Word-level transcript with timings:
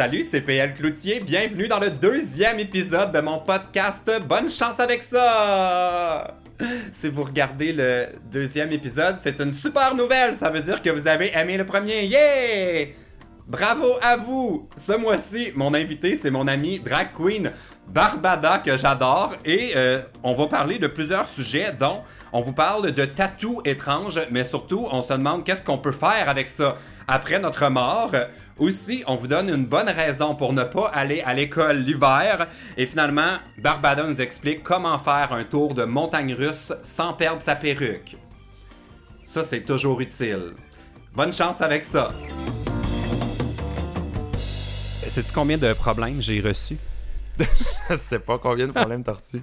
Salut, 0.00 0.24
c'est 0.24 0.40
PL 0.40 0.72
Cloutier. 0.72 1.20
Bienvenue 1.20 1.68
dans 1.68 1.78
le 1.78 1.90
deuxième 1.90 2.58
épisode 2.58 3.12
de 3.12 3.20
mon 3.20 3.38
podcast. 3.38 4.10
Bonne 4.26 4.48
chance 4.48 4.80
avec 4.80 5.02
ça! 5.02 6.38
Si 6.90 7.10
vous 7.10 7.22
regardez 7.22 7.74
le 7.74 8.06
deuxième 8.32 8.72
épisode, 8.72 9.16
c'est 9.22 9.38
une 9.42 9.52
super 9.52 9.94
nouvelle. 9.94 10.32
Ça 10.32 10.48
veut 10.48 10.62
dire 10.62 10.80
que 10.80 10.88
vous 10.88 11.06
avez 11.06 11.36
aimé 11.36 11.58
le 11.58 11.66
premier. 11.66 12.06
Yeah! 12.06 12.86
Bravo 13.46 13.98
à 14.00 14.16
vous! 14.16 14.70
Ce 14.74 14.92
mois-ci, 14.92 15.52
mon 15.54 15.74
invité, 15.74 16.16
c'est 16.16 16.30
mon 16.30 16.46
ami 16.46 16.80
drag 16.80 17.08
queen 17.14 17.52
Barbada 17.86 18.62
que 18.64 18.78
j'adore 18.78 19.34
et 19.44 19.72
euh, 19.76 20.00
on 20.22 20.32
va 20.32 20.46
parler 20.46 20.78
de 20.78 20.86
plusieurs 20.86 21.28
sujets 21.28 21.74
dont 21.78 22.00
on 22.32 22.40
vous 22.40 22.52
parle 22.54 22.92
de 22.92 23.04
tatous 23.04 23.60
étranges, 23.66 24.20
mais 24.30 24.44
surtout 24.44 24.88
on 24.90 25.02
se 25.02 25.12
demande 25.12 25.44
qu'est-ce 25.44 25.64
qu'on 25.64 25.78
peut 25.78 25.92
faire 25.92 26.28
avec 26.28 26.48
ça 26.48 26.76
après 27.08 27.38
notre 27.38 27.68
mort. 27.68 28.12
Aussi, 28.60 29.02
on 29.06 29.16
vous 29.16 29.26
donne 29.26 29.48
une 29.48 29.64
bonne 29.64 29.88
raison 29.88 30.34
pour 30.34 30.52
ne 30.52 30.64
pas 30.64 30.88
aller 30.88 31.22
à 31.22 31.32
l'école 31.32 31.78
l'hiver. 31.78 32.46
Et 32.76 32.84
finalement, 32.84 33.38
Barbada 33.56 34.04
nous 34.04 34.20
explique 34.20 34.62
comment 34.62 34.98
faire 34.98 35.32
un 35.32 35.44
tour 35.44 35.72
de 35.74 35.84
montagne 35.84 36.34
russe 36.34 36.70
sans 36.82 37.14
perdre 37.14 37.40
sa 37.40 37.56
perruque. 37.56 38.18
Ça, 39.24 39.44
c'est 39.44 39.62
toujours 39.62 39.98
utile. 40.02 40.52
Bonne 41.14 41.32
chance 41.32 41.62
avec 41.62 41.84
ça. 41.84 42.12
Sais-tu 45.08 45.32
combien 45.32 45.56
de 45.56 45.72
problèmes 45.72 46.20
j'ai 46.20 46.40
reçus? 46.40 46.76
Je 47.90 47.96
sais 47.96 48.18
pas 48.18 48.36
combien 48.38 48.66
de 48.66 48.72
problèmes 48.72 49.02
t'as 49.02 49.14
reçu. 49.14 49.42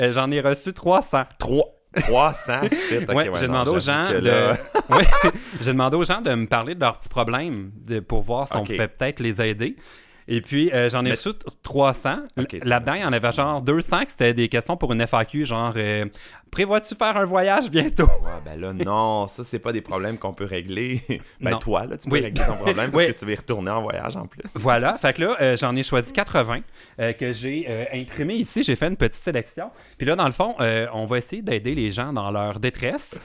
Euh, 0.00 0.12
J'en 0.12 0.30
ai 0.30 0.40
reçu 0.40 0.72
300. 0.72 1.24
3. 1.38 1.77
300? 2.00 2.52
Shit, 2.72 3.02
ok, 3.02 3.08
Ouais, 3.08 3.28
ouais, 3.28 3.38
j'ai 3.40 3.46
demandé 3.46 3.70
aux 3.70 3.80
gens 3.80 4.08
de... 4.10 4.28
là- 4.28 4.56
Ouais, 4.96 5.06
j'ai 5.60 5.72
demandé 5.72 5.96
aux 5.96 6.04
gens 6.04 6.20
de 6.20 6.34
me 6.34 6.46
parler 6.46 6.74
de 6.74 6.80
leurs 6.80 6.98
petits 6.98 7.08
problèmes 7.08 7.70
de- 7.86 8.00
pour 8.00 8.22
voir 8.22 8.46
si 8.48 8.54
on 8.56 8.64
pouvait 8.64 8.88
peut-être 8.88 9.20
les 9.20 9.40
aider. 9.42 9.76
Et 10.30 10.42
puis, 10.42 10.70
euh, 10.72 10.90
j'en 10.90 11.00
ai 11.00 11.04
Mais- 11.04 11.10
reçu 11.12 11.32
t- 11.32 11.46
300. 11.62 12.18
Ok. 12.38 12.54
L- 12.54 12.60
Là-dedans, 12.64 12.94
il 12.94 13.00
y 13.00 13.04
en 13.04 13.12
avait 13.12 13.32
genre 13.32 13.62
200 13.62 14.04
que 14.04 14.10
c'était 14.10 14.34
des 14.34 14.48
questions 14.48 14.76
pour 14.76 14.92
une 14.92 15.00
FAQ, 15.00 15.44
genre 15.46 15.72
euh, 15.76 16.04
Prévois-tu 16.50 16.94
faire 16.94 17.14
un 17.18 17.26
voyage 17.26 17.70
bientôt? 17.70 18.04
Ouais, 18.06 18.30
ben 18.44 18.58
là, 18.58 18.72
non, 18.72 19.28
ça, 19.28 19.44
c'est 19.44 19.58
pas 19.58 19.70
des 19.72 19.82
problèmes 19.82 20.16
qu'on 20.16 20.32
peut 20.32 20.44
régler. 20.46 21.02
Ben, 21.40 21.50
Non. 21.52 21.58
toi, 21.58 21.84
là, 21.84 21.96
tu 21.98 22.08
peux 22.08 22.14
Oui. 22.16 22.22
régler 22.22 22.42
ton 22.44 22.54
problème 22.54 22.76
parce 22.90 23.04
Oui. 23.04 23.12
que 23.12 23.18
tu 23.18 23.24
vas 23.26 23.32
y 23.32 23.36
retourner 23.36 23.70
en 23.70 23.82
voyage 23.82 24.16
en 24.16 24.26
plus. 24.26 24.42
Voilà, 24.54 24.96
fait 24.98 25.12
que 25.14 25.22
là, 25.22 25.36
euh, 25.40 25.56
j'en 25.58 25.74
ai 25.76 25.82
choisi 25.82 26.12
80 26.12 26.60
euh, 27.00 27.12
que 27.12 27.32
j'ai 27.32 27.88
imprimé 27.92 28.34
ici. 28.34 28.62
J'ai 28.62 28.76
fait 28.76 28.88
une 28.88 28.96
petite 28.96 29.22
sélection. 29.22 29.70
Puis 29.98 30.06
là, 30.06 30.16
dans 30.16 30.24
le 30.26 30.32
fond, 30.32 30.54
on 30.94 31.04
va 31.06 31.18
essayer 31.18 31.42
d'aider 31.42 31.74
les 31.74 31.90
gens 31.92 32.12
dans 32.12 32.30
leur 32.30 32.58
détresse 32.60 33.20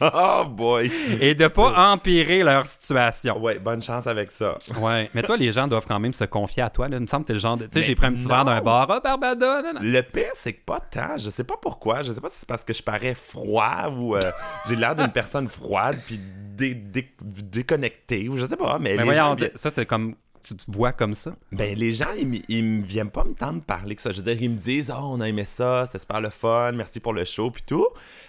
Oh 0.14 0.44
boy! 0.48 0.90
et 1.20 1.34
de 1.34 1.46
pas 1.48 1.92
empirer 1.92 2.42
leur 2.42 2.66
situation. 2.66 3.38
Ouais, 3.40 3.58
bonne 3.58 3.80
chance 3.82 4.06
avec 4.06 4.30
ça. 4.30 4.56
Ouais, 4.80 5.10
mais 5.14 5.22
toi, 5.22 5.36
les 5.36 5.52
gens 5.52 5.66
doivent 5.68 5.86
quand 5.86 5.98
même 6.00 6.12
se 6.12 6.24
confier 6.24 6.62
à 6.62 6.70
toi. 6.70 6.88
Là. 6.88 6.96
Il 6.98 7.02
me 7.02 7.06
semble 7.06 7.24
que 7.24 7.28
t'es 7.28 7.32
le 7.32 7.38
genre 7.38 7.56
de. 7.56 7.64
Tu 7.66 7.72
sais, 7.72 7.82
j'ai 7.82 7.94
pris 7.94 8.06
un 8.06 8.12
petit 8.12 8.26
verre 8.26 8.44
d'un 8.44 8.60
bar. 8.60 8.86
Ah, 8.90 9.00
Barbada, 9.00 9.62
non, 9.62 9.72
non. 9.74 9.80
Le 9.82 10.00
pire, 10.02 10.30
c'est 10.34 10.52
que 10.52 10.64
pas 10.64 10.80
tant. 10.80 11.16
Je 11.16 11.30
sais 11.30 11.44
pas 11.44 11.56
pourquoi. 11.60 12.02
Je 12.02 12.12
sais 12.12 12.20
pas 12.20 12.28
si 12.28 12.38
c'est 12.40 12.48
parce 12.48 12.64
que 12.64 12.72
je 12.72 12.82
parais 12.82 13.14
froid 13.14 13.88
ou 13.98 14.16
euh, 14.16 14.20
j'ai 14.68 14.76
l'air 14.76 14.94
d'une 14.94 15.12
personne 15.12 15.48
froide 15.48 15.98
puis 16.06 16.20
dé- 16.56 16.74
dé- 16.74 17.14
déconnectée 17.22 18.28
ou 18.28 18.36
je 18.36 18.46
sais 18.46 18.56
pas. 18.56 18.78
Mais, 18.78 18.96
Mais 18.96 19.04
les 19.04 19.14
gens, 19.14 19.34
voyons, 19.34 19.50
ça, 19.54 19.70
c'est 19.70 19.86
comme. 19.86 20.14
Tu 20.46 20.54
te 20.54 20.62
vois 20.70 20.92
comme 20.92 21.14
ça? 21.14 21.32
Ben, 21.50 21.76
les 21.76 21.92
gens, 21.92 22.06
ils, 22.16 22.42
ils 22.48 22.80
viennent 22.80 23.10
pas 23.10 23.24
me 23.24 23.34
tendre 23.34 23.60
parler 23.62 23.96
que 23.96 24.02
ça. 24.02 24.12
Je 24.12 24.18
veux 24.18 24.22
dire, 24.22 24.40
ils 24.40 24.50
me 24.50 24.56
disent, 24.56 24.92
oh, 24.96 25.00
on 25.02 25.20
a 25.20 25.28
aimé 25.28 25.44
ça, 25.44 25.86
c'était 25.86 25.98
super 25.98 26.20
le 26.20 26.30
fun, 26.30 26.70
merci 26.72 27.00
pour 27.00 27.12
le 27.12 27.24
show, 27.24 27.50
puis 27.50 27.64
tout. 27.66 27.86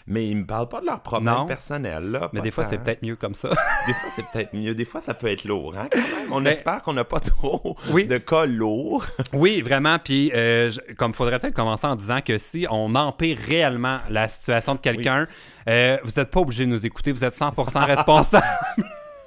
Mais 0.07 0.27
ils 0.27 0.35
me 0.37 0.45
parlent 0.45 0.69
pas 0.69 0.79
de 0.81 0.85
leurs 0.85 1.01
problèmes 1.01 1.33
Non. 1.33 1.45
personnels, 1.45 2.09
là. 2.11 2.29
Mais 2.33 2.41
des 2.41 2.49
fois, 2.49 2.63
c'est 2.63 2.77
peut-être 2.79 3.03
mieux 3.03 3.17
comme 3.17 3.33
ça. 3.35 3.49
Des 3.87 3.93
fois, 3.93 4.09
c'est 4.15 4.25
peut-être 4.31 4.53
mieux. 4.53 4.73
Des 4.73 4.85
fois, 4.85 5.01
ça 5.01 5.13
peut 5.13 5.27
être 5.27 5.43
lourd, 5.43 5.75
hein, 5.77 5.87
quand 5.91 5.97
même. 5.99 6.31
On 6.31 6.41
Ben- 6.41 6.53
espère 6.53 6.81
qu'on 6.81 6.93
n'a 6.93 7.03
pas 7.03 7.19
trop 7.19 7.75
Oui. 7.91 8.05
de 8.05 8.17
cas 8.17 8.45
lourds. 8.45 9.05
oui, 9.33 9.61
vraiment. 9.61 9.99
Puis, 9.99 10.31
euh, 10.33 10.71
comme 10.97 11.13
faudrait 11.13 11.37
peut-être 11.39 11.53
commencer 11.53 11.85
en 11.87 11.95
disant 11.97 12.21
que 12.21 12.37
si 12.37 12.65
on 12.71 12.95
empire 12.95 13.37
réellement 13.45 13.99
la 14.09 14.27
situation 14.29 14.75
de 14.75 14.79
quelqu'un, 14.79 15.27
euh, 15.69 15.97
vous 16.03 16.11
n'êtes 16.17 16.31
pas 16.31 16.39
obligé 16.39 16.65
de 16.65 16.69
nous 16.71 16.85
écouter. 16.85 17.11
Vous 17.11 17.23
êtes 17.25 17.35
100% 17.35 17.79
responsable 17.85 18.45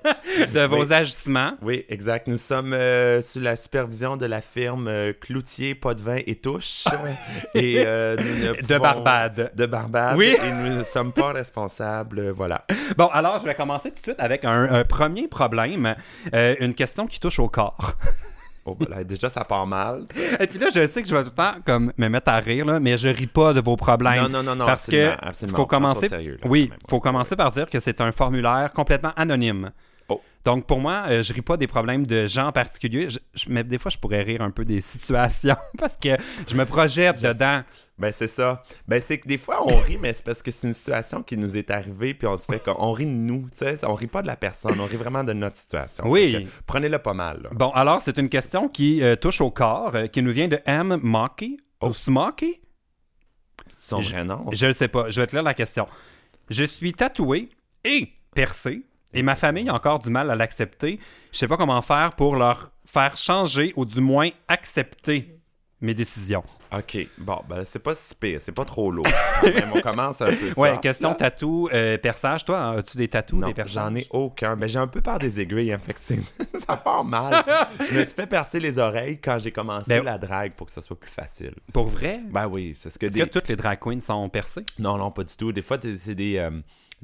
de 0.55 0.67
vos 0.67 0.85
Oui. 0.85 0.93
agissements. 0.93 1.53
Oui, 1.63 1.85
exact. 1.89 2.27
Nous 2.27 2.37
sommes 2.37 2.73
euh, 2.73 3.21
sous 3.21 3.41
la 3.41 3.57
supervision 3.57 4.17
de 4.17 4.27
la 4.27 4.41
firme 4.41 4.89
euh, 4.89 5.13
Cloutier, 5.19 5.75
Pas 5.75 5.95
de 5.95 6.03
vin 6.03 6.19
et 6.27 6.37
Touche. 6.37 6.85
et, 7.55 7.83
euh, 7.87 8.17
nous 8.17 8.67
De 8.67 8.79
Barbade. 8.79 9.53
De 9.55 9.67
Barbade. 9.67 10.17
Oui. 10.17 10.37
Et 10.43 10.51
nous 10.51 10.79
ne 10.79 10.85
sommes 10.85 11.13
pas 11.13 11.33
responsables. 11.33 12.31
Voilà. 12.31 12.65
Bon, 12.97 13.07
alors, 13.07 13.39
je 13.39 13.45
vais 13.45 13.55
commencer 13.55 13.91
tout 13.91 13.97
de 13.97 14.03
suite 14.03 14.21
avec 14.21 14.45
un, 14.45 14.65
un 14.73 14.85
premier 14.85 15.29
problème. 15.29 15.95
une 16.33 16.75
question 16.75 17.07
qui 17.07 17.21
touche 17.21 17.39
au 17.39 17.49
corps. 17.49 17.97
Oh, 18.67 18.77
ben 18.79 18.89
là, 18.91 19.05
déjà, 19.05 19.29
ça 19.29 19.43
part 19.45 19.67
mal. 19.67 20.07
Et 20.39 20.47
puis 20.47 20.59
là, 20.59 20.69
je 20.75 20.87
sais 20.87 21.03
que 21.03 21.09
je 21.09 21.15
vais 21.15 21.23
tout 21.23 21.31
le 21.31 21.35
temps 21.35 21.55
comme, 21.65 21.93
me 21.97 22.09
mettre 22.09 22.31
à 22.31 22.39
rire, 22.39 22.67
là, 22.67 22.79
mais 22.79 22.99
je 22.99 23.09
ris 23.09 23.27
pas 23.27 23.53
de 23.53 23.61
vos 23.61 23.77
problèmes. 23.77 24.25
Non, 24.25 24.29
non, 24.29 24.43
non, 24.43 24.57
non. 24.57 24.67
parce 24.67 24.85
absolument, 24.89 25.17
que 25.17 25.27
absolument. 25.27 25.57
faut 25.57 25.67
commencer. 25.67 26.09
sérieux, 26.09 26.39
là, 26.43 26.49
oui, 26.49 26.69
même, 26.69 26.79
faut 26.89 27.01
commencer 27.01 27.37
par 27.37 27.51
dire 27.53 27.71
que 27.71 27.81
c'est 27.81 28.01
un 28.01 28.13
formulaire 28.13 28.71
complètement 28.75 29.13
anonyme. 29.17 29.71
Donc 30.45 30.67
pour 30.67 30.81
moi, 30.81 31.05
euh, 31.09 31.23
je 31.23 31.33
ris 31.35 31.43
pas 31.43 31.57
des 31.59 31.67
problèmes 31.67 32.07
de 32.07 32.27
gens 32.27 32.47
en 32.47 32.53
particulier, 32.53 33.11
je- 33.11 33.19
je- 33.35 33.45
mais 33.51 33.63
des 33.63 33.77
fois 33.79 33.91
je 33.91 33.99
pourrais 33.99 34.23
rire 34.23 34.41
un 34.41 34.51
peu 34.51 34.65
des 34.65 34.81
situations 34.95 35.57
parce 35.79 35.97
que 35.99 36.17
je 36.49 36.55
me 36.57 36.65
projette 36.65 37.19
Je- 37.21 37.29
dedans. 37.29 37.63
Ben, 37.99 38.11
c'est 38.13 38.29
ça. 38.29 38.63
Ben, 38.89 39.03
c'est 39.05 39.19
que 39.19 39.29
des 39.29 39.37
fois, 39.37 39.63
on 39.63 39.77
rit, 39.77 39.99
mais 39.99 40.15
c'est 40.15 40.25
parce 40.25 40.41
que 40.43 40.51
c'est 40.51 40.67
une 40.67 40.73
situation 40.73 41.23
qui 41.23 41.37
nous 41.37 41.59
est 41.59 41.71
arrivée, 41.71 42.15
puis 42.15 42.27
on 42.27 42.39
se 42.39 42.47
fait 42.47 42.59
qu'on 42.59 42.75
on 42.79 42.93
rit 42.93 43.05
de 43.05 43.11
nous, 43.11 43.47
tu 43.51 43.59
sais. 43.59 43.85
On 43.85 43.93
rit 43.93 44.07
pas 44.07 44.23
de 44.23 44.27
la 44.27 44.37
personne, 44.37 44.81
on 44.81 44.87
rit 44.87 44.97
vraiment 44.97 45.23
de 45.23 45.35
notre 45.35 45.59
situation. 45.59 46.05
Oui. 46.07 46.49
Prenez-le 46.67 46.99
pas 46.99 47.13
mal, 47.13 47.43
là. 47.43 47.51
Bon, 47.53 47.69
alors 47.73 48.01
c'est 48.01 48.17
une 48.17 48.31
question 48.31 48.71
qui 48.71 49.03
euh, 49.03 49.17
touche 49.17 49.43
au 49.43 49.51
corps, 49.51 49.95
euh, 49.95 50.07
qui 50.07 50.23
nous 50.23 50.33
vient 50.33 50.49
de 50.49 50.59
M. 50.65 50.99
Mocky 51.03 51.61
Oh. 51.83 51.89
ou 51.89 51.93
Smoky. 51.93 52.61
Son 53.83 54.01
vrai 54.01 54.25
nom. 54.25 54.47
Je 54.53 54.67
ne 54.67 54.73
sais 54.73 54.89
pas. 54.89 55.11
Je 55.11 55.21
vais 55.21 55.27
te 55.27 55.33
lire 55.37 55.43
la 55.43 55.55
question. 55.55 55.87
Je 56.49 56.65
suis 56.65 56.93
tatoué 56.95 57.51
et 57.85 58.09
percé 58.35 58.83
et 59.13 59.23
ma 59.23 59.35
famille 59.37 59.69
a 59.69 59.75
encore 59.75 59.99
du 59.99 60.11
mal 60.11 60.31
à 60.31 60.35
l'accepter. 60.37 60.99
Je 61.33 61.39
sais 61.39 61.49
pas 61.49 61.57
comment 61.57 61.83
faire 61.83 62.13
pour 62.13 62.37
leur 62.37 62.71
faire 62.85 63.17
changer 63.17 63.73
ou 63.77 63.85
du 63.85 64.01
moins 64.01 64.29
accepter 64.49 65.37
mes 65.81 65.95
décisions. 65.95 66.45
OK. 66.73 66.99
Bon, 67.19 67.41
ben, 67.49 67.65
c'est 67.65 67.83
pas 67.83 67.97
si 67.97 68.15
pire, 68.15 68.41
c'est 68.41 68.53
pas 68.53 68.65
trop 68.65 68.93
lourd. 68.93 69.07
Même 69.43 69.73
on 69.75 69.81
commence 69.81 70.21
un 70.21 70.27
peu 70.27 70.53
Ouais, 70.57 70.71
soft, 70.73 70.83
question 70.83 71.15
tatou, 71.15 71.69
euh, 71.73 71.99
perçage. 71.99 72.45
Toi, 72.45 72.77
as-tu 72.77 72.97
des 72.99 73.09
tatous, 73.09 73.41
des 73.45 73.55
perçages? 73.55 73.75
j'en 73.91 73.97
ai 73.97 74.07
aucun. 74.11 74.57
Ben, 74.57 74.69
j'ai 74.69 74.79
un 74.79 74.87
peu 74.87 75.01
peur 75.01 75.19
des 75.19 75.41
aiguilles, 75.41 75.73
hein, 75.73 75.81
fait 75.81 75.95
que 75.95 76.01
ça 76.69 76.77
part 76.77 77.03
mal. 77.03 77.43
je 77.91 77.99
me 77.99 78.05
suis 78.05 78.15
fait 78.15 78.27
percer 78.29 78.61
les 78.61 78.79
oreilles 78.79 79.19
quand 79.21 79.39
j'ai 79.41 79.51
commencé 79.51 79.89
Ben- 79.89 80.05
la 80.05 80.17
drague 80.19 80.53
pour 80.53 80.69
que 80.69 80.73
ce 80.73 80.81
soit 80.81 80.99
plus 81.01 81.11
facile. 81.11 81.55
Pour 81.73 81.89
vrai? 81.89 82.21
Ben 82.31 82.47
oui, 82.47 82.77
parce 82.81 82.97
que 82.97 83.07
Est-ce 83.07 83.15
des... 83.15 83.21
que 83.23 83.25
toutes 83.31 83.49
les 83.49 83.57
drag 83.57 83.79
queens 83.81 84.01
sont 84.01 84.29
percées? 84.29 84.65
Non, 84.79 84.97
non, 84.97 85.11
pas 85.11 85.25
du 85.25 85.35
tout. 85.37 85.51
Des 85.53 85.63
fois, 85.63 85.79
c'est 85.83 86.15
des... 86.15 86.37
euh, 86.39 86.51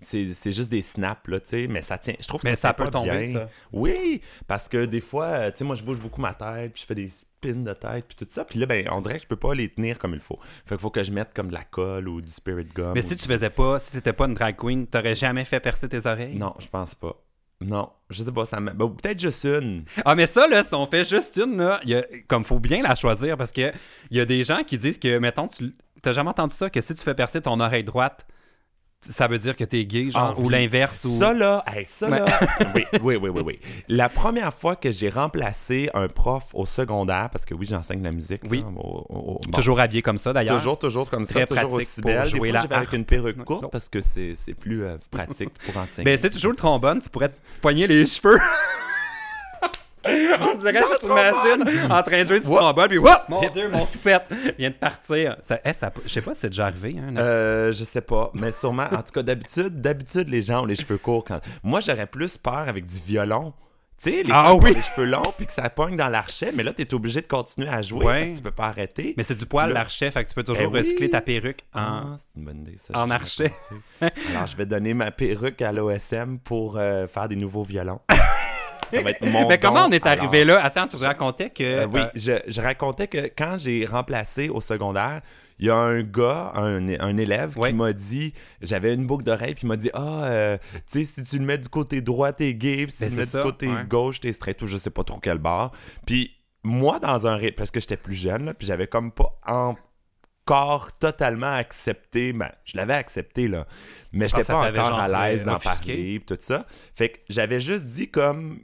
C'est 0.02 0.52
juste 0.52 0.68
des 0.68 0.82
snaps, 0.82 1.26
là, 1.28 1.40
tu 1.40 1.48
sais, 1.48 1.66
mais 1.68 1.80
ça 1.82 1.96
tient. 1.98 2.14
Je 2.20 2.26
trouve 2.28 2.42
que 2.42 2.48
Mais 2.48 2.56
ça, 2.56 2.74
peut 2.74 2.88
tomber, 2.88 3.28
bien. 3.28 3.32
ça. 3.32 3.48
Oui, 3.72 4.20
parce 4.46 4.68
que 4.68 4.84
des 4.84 5.00
fois, 5.00 5.24
euh, 5.26 5.50
tu 5.50 5.58
sais, 5.58 5.64
moi, 5.64 5.74
je 5.74 5.82
bouge 5.82 6.00
beaucoup 6.00 6.20
ma 6.20 6.34
tête, 6.34 6.72
puis 6.74 6.82
je 6.82 6.86
fais 6.86 6.94
des 6.94 7.08
spins 7.08 7.62
de 7.62 7.72
tête, 7.72 8.04
puis 8.06 8.16
tout 8.16 8.26
ça. 8.28 8.44
Puis 8.44 8.58
là, 8.58 8.66
ben, 8.66 8.86
on 8.92 9.00
dirait 9.00 9.16
que 9.16 9.22
je 9.22 9.26
peux 9.28 9.36
pas 9.36 9.54
les 9.54 9.68
tenir 9.70 9.98
comme 9.98 10.12
il 10.14 10.20
faut. 10.20 10.38
Fait 10.66 10.74
qu'il 10.74 10.78
faut 10.82 10.90
que 10.90 11.02
je 11.02 11.12
mette 11.12 11.32
comme 11.34 11.48
de 11.48 11.54
la 11.54 11.64
colle 11.64 12.08
ou 12.08 12.20
du 12.20 12.30
spirit 12.30 12.66
gum. 12.74 12.92
Mais 12.94 13.00
si 13.02 13.16
du- 13.16 13.22
tu 13.22 13.26
faisais 13.28 13.48
pas, 13.50 13.80
si 13.80 13.92
t'étais 13.92 14.12
pas 14.12 14.26
une 14.26 14.34
drag 14.34 14.56
queen, 14.56 14.86
t'aurais 14.86 15.14
jamais 15.14 15.44
fait 15.46 15.60
percer 15.60 15.88
tes 15.88 16.04
oreilles? 16.06 16.36
Non, 16.36 16.54
je 16.58 16.66
pense 16.68 16.94
pas. 16.94 17.14
Non, 17.62 17.88
je 18.10 18.22
sais 18.22 18.32
pas, 18.32 18.44
ça 18.44 18.60
me... 18.60 18.70
ben, 18.72 18.86
peut-être 18.90 19.18
juste 19.18 19.44
une. 19.44 19.84
Ah, 20.04 20.14
mais 20.14 20.26
ça, 20.26 20.46
là, 20.46 20.62
si 20.62 20.74
on 20.74 20.86
fait 20.86 21.08
juste 21.08 21.38
une, 21.42 21.56
là, 21.56 21.80
il 21.84 21.88
y 21.90 21.94
a, 21.94 22.04
comme 22.28 22.44
faut 22.44 22.60
bien 22.60 22.82
la 22.82 22.94
choisir 22.94 23.38
parce 23.38 23.50
que 23.50 23.72
il 24.10 24.16
y 24.18 24.20
a 24.20 24.26
des 24.26 24.44
gens 24.44 24.62
qui 24.62 24.76
disent 24.76 24.98
que, 24.98 25.16
mettons, 25.18 25.48
tu 25.48 25.74
t'as 26.02 26.12
jamais 26.12 26.28
entendu 26.28 26.54
ça, 26.54 26.68
que 26.68 26.82
si 26.82 26.94
tu 26.94 27.02
fais 27.02 27.14
percer 27.14 27.40
ton 27.40 27.58
oreille 27.58 27.82
droite, 27.82 28.26
ça 29.12 29.26
veut 29.28 29.38
dire 29.38 29.56
que 29.56 29.64
t'es 29.64 29.84
gay, 29.84 30.10
genre, 30.10 30.34
Ah, 30.36 30.40
ou 30.40 30.46
oui. 30.46 30.52
l'inverse. 30.52 31.04
Ou... 31.04 31.18
Ça 31.18 31.32
là, 31.32 31.64
hey, 31.66 31.84
ça 31.84 32.08
là. 32.08 32.24
oui, 32.74 32.84
oui, 33.02 33.16
oui, 33.16 33.30
oui, 33.30 33.42
oui. 33.44 33.58
La 33.88 34.08
première 34.08 34.52
fois 34.52 34.76
que 34.76 34.90
j'ai 34.90 35.08
remplacé 35.08 35.88
un 35.94 36.08
prof 36.08 36.44
au 36.54 36.66
secondaire, 36.66 37.28
parce 37.32 37.44
que 37.44 37.54
oui, 37.54 37.66
j'enseigne 37.68 38.02
la 38.02 38.12
musique. 38.12 38.42
Oui. 38.50 38.64
au- 38.76 38.80
au- 38.80 39.16
au- 39.34 39.40
bon. 39.46 39.50
Toujours 39.52 39.80
habillé 39.80 40.02
comme 40.02 40.18
ça, 40.18 40.32
d'ailleurs. 40.32 40.56
Toujours, 40.56 40.78
toujours 40.78 41.08
comme 41.10 41.24
ça, 41.24 41.46
toujours 41.46 41.72
aussi 41.74 42.00
belle. 42.00 42.24
Des 42.24 42.28
jouer 42.30 42.38
fois, 42.50 42.52
la 42.52 42.60
j'y 42.62 42.68
vais 42.68 42.74
avec 42.74 42.92
une 42.92 43.04
perruque 43.04 43.36
Non. 43.36 43.44
courte 43.44 43.70
parce 43.70 43.88
que 43.88 44.00
c'est 44.00 44.34
c'est 44.36 44.54
plus 44.54 44.84
euh, 44.84 44.96
pratique 45.10 45.50
pour 45.50 45.76
enseigner. 45.82 46.04
Ben, 46.04 46.18
si 46.18 46.30
tu 46.30 46.38
joues 46.38 46.50
le 46.50 46.56
trombone, 46.56 47.00
tu 47.00 47.08
pourrais 47.08 47.28
te 47.28 47.36
poigner 47.60 47.86
les 47.86 48.06
cheveux. 48.06 48.38
On 50.40 50.54
dirait 50.54 50.72
que 50.72 50.78
je 50.78 50.98
t'imagine 50.98 51.92
en 51.92 52.02
train 52.02 52.22
de 52.22 52.26
jouer 52.28 52.40
du 52.40 52.46
trombone, 52.46 52.88
puis 52.88 52.98
whoop, 52.98 53.22
mon 53.28 53.48
dieu, 53.48 53.68
mon 53.72 53.86
toupette 53.86 54.24
vient 54.58 54.70
de 54.70 54.74
partir. 54.74 55.36
Ça, 55.40 55.58
eh, 55.64 55.72
ça, 55.72 55.92
je 56.04 56.08
sais 56.08 56.20
pas 56.22 56.34
si 56.34 56.40
c'est 56.40 56.50
déjà 56.50 56.66
arrivé. 56.66 56.96
Hein, 56.98 57.02
un 57.08 57.16
accident. 57.16 57.26
Euh, 57.28 57.72
je 57.72 57.84
sais 57.84 58.00
pas, 58.00 58.30
mais 58.34 58.52
sûrement. 58.52 58.86
En 58.92 59.02
tout 59.02 59.12
cas, 59.12 59.22
d'habitude, 59.22 59.80
d'habitude, 59.80 60.28
les 60.28 60.42
gens 60.42 60.62
ont 60.62 60.66
les 60.66 60.76
cheveux 60.76 60.98
courts. 60.98 61.24
Quand... 61.24 61.40
Moi, 61.62 61.80
j'aurais 61.80 62.06
plus 62.06 62.36
peur 62.36 62.64
avec 62.68 62.86
du 62.86 62.96
violon. 62.98 63.52
Tu 64.02 64.10
sais, 64.10 64.22
les 64.24 64.30
Ah 64.30 64.48
gens 64.48 64.58
qui 64.58 64.64
ont 64.66 64.68
oui! 64.68 64.74
les 64.74 64.82
cheveux 64.82 65.06
longs 65.06 65.32
puis 65.38 65.46
que 65.46 65.52
ça 65.52 65.70
pogne 65.70 65.96
dans 65.96 66.08
l'archet, 66.08 66.52
mais 66.54 66.62
là, 66.62 66.74
t'es 66.74 66.92
obligé 66.92 67.22
de 67.22 67.26
continuer 67.26 67.68
à 67.68 67.80
jouer 67.80 68.04
Ouais. 68.04 68.18
parce 68.18 68.30
que 68.32 68.36
tu 68.36 68.42
peux 68.42 68.50
pas 68.50 68.66
arrêter. 68.66 69.14
Mais 69.16 69.24
c'est 69.24 69.34
du 69.36 69.46
poil 69.46 69.68
là- 69.68 69.74
l'archet, 69.76 70.10
fait 70.10 70.22
que 70.22 70.28
tu 70.28 70.34
peux 70.34 70.42
toujours 70.42 70.64
Eh 70.64 70.66
oui. 70.66 70.80
recycler 70.80 71.08
ta 71.08 71.22
perruque 71.22 71.60
en. 71.72 71.80
Ah, 71.80 72.04
c'est 72.18 72.28
une 72.38 72.44
bonne 72.44 72.58
idée, 72.60 72.76
ça. 72.76 72.92
en 72.98 73.10
archet. 73.10 73.48
pensé. 74.00 74.12
Alors, 74.34 74.46
je 74.48 74.54
vais 74.56 74.66
donner 74.66 74.92
ma 74.92 75.10
perruque 75.12 75.62
à 75.62 75.72
l'OSM 75.72 76.38
pour 76.40 76.76
euh, 76.76 77.06
faire 77.06 77.26
des 77.26 77.36
nouveaux 77.36 77.62
violons. 77.62 78.00
Ça 78.92 79.02
va 79.02 79.10
être 79.10 79.24
mon 79.30 79.48
Mais 79.48 79.58
comment 79.58 79.82
don, 79.82 79.88
on 79.88 79.92
est 79.92 80.06
alors. 80.06 80.24
arrivé 80.24 80.44
là? 80.44 80.62
Attends, 80.64 80.86
tu 80.86 80.96
racontais 80.96 81.50
que. 81.50 81.62
Euh, 81.64 81.86
oui, 81.86 82.00
euh, 82.00 82.08
je, 82.14 82.32
je 82.46 82.60
racontais 82.60 83.08
que 83.08 83.30
quand 83.36 83.58
j'ai 83.58 83.84
remplacé 83.84 84.48
au 84.48 84.60
secondaire, 84.60 85.22
il 85.58 85.66
y 85.66 85.70
a 85.70 85.76
un 85.76 86.02
gars, 86.02 86.52
un, 86.54 86.86
un 87.00 87.16
élève, 87.16 87.54
qui 87.54 87.72
m'a 87.72 87.92
dit, 87.92 88.34
j'avais 88.60 88.92
une 88.94 89.06
boucle 89.06 89.24
d'oreille, 89.24 89.54
puis 89.54 89.62
il 89.64 89.68
m'a 89.68 89.76
dit, 89.76 89.90
ah, 89.94 90.24
euh, 90.26 90.58
tu 90.90 91.04
sais, 91.04 91.04
si 91.04 91.22
tu 91.24 91.38
le 91.38 91.44
mets 91.44 91.58
du 91.58 91.68
côté 91.68 92.00
droit, 92.02 92.32
t'es 92.32 92.52
gay, 92.54 92.86
puis 92.86 92.92
si 92.92 93.04
Ben, 93.04 93.08
tu 93.08 93.14
le 93.16 93.20
mets 93.20 93.26
du 93.26 93.42
côté 93.42 93.68
ouais. 93.68 93.84
gauche, 93.88 94.20
t'es 94.20 94.32
straight, 94.32 94.60
ou 94.62 94.66
je 94.66 94.76
sais 94.76 94.90
pas 94.90 95.02
trop 95.02 95.18
quel 95.18 95.38
bar. 95.38 95.72
Puis 96.06 96.32
moi, 96.62 96.98
dans 96.98 97.26
un 97.26 97.36
rythme, 97.36 97.56
parce 97.56 97.70
que 97.70 97.80
j'étais 97.80 97.96
plus 97.96 98.16
jeune, 98.16 98.44
là, 98.44 98.54
puis 98.54 98.66
j'avais 98.66 98.86
comme 98.86 99.12
pas 99.12 99.38
encore 99.46 100.92
totalement 100.98 101.52
accepté, 101.54 102.34
ben, 102.34 102.50
je 102.64 102.76
l'avais 102.76 102.94
accepté, 102.94 103.48
là, 103.48 103.66
mais 104.12 104.28
j'étais 104.28 104.42
Ah, 104.42 104.44
ça 104.44 104.52
pas 104.54 104.68
encore 104.70 104.98
à 105.00 105.08
l'aise 105.30 105.44
d'en 105.44 105.58
parler, 105.58 106.20
tout 106.26 106.36
ça. 106.40 106.66
Fait 106.94 107.08
que 107.08 107.18
j'avais 107.30 107.60
juste 107.62 107.84
dit 107.84 108.10
comme 108.10 108.60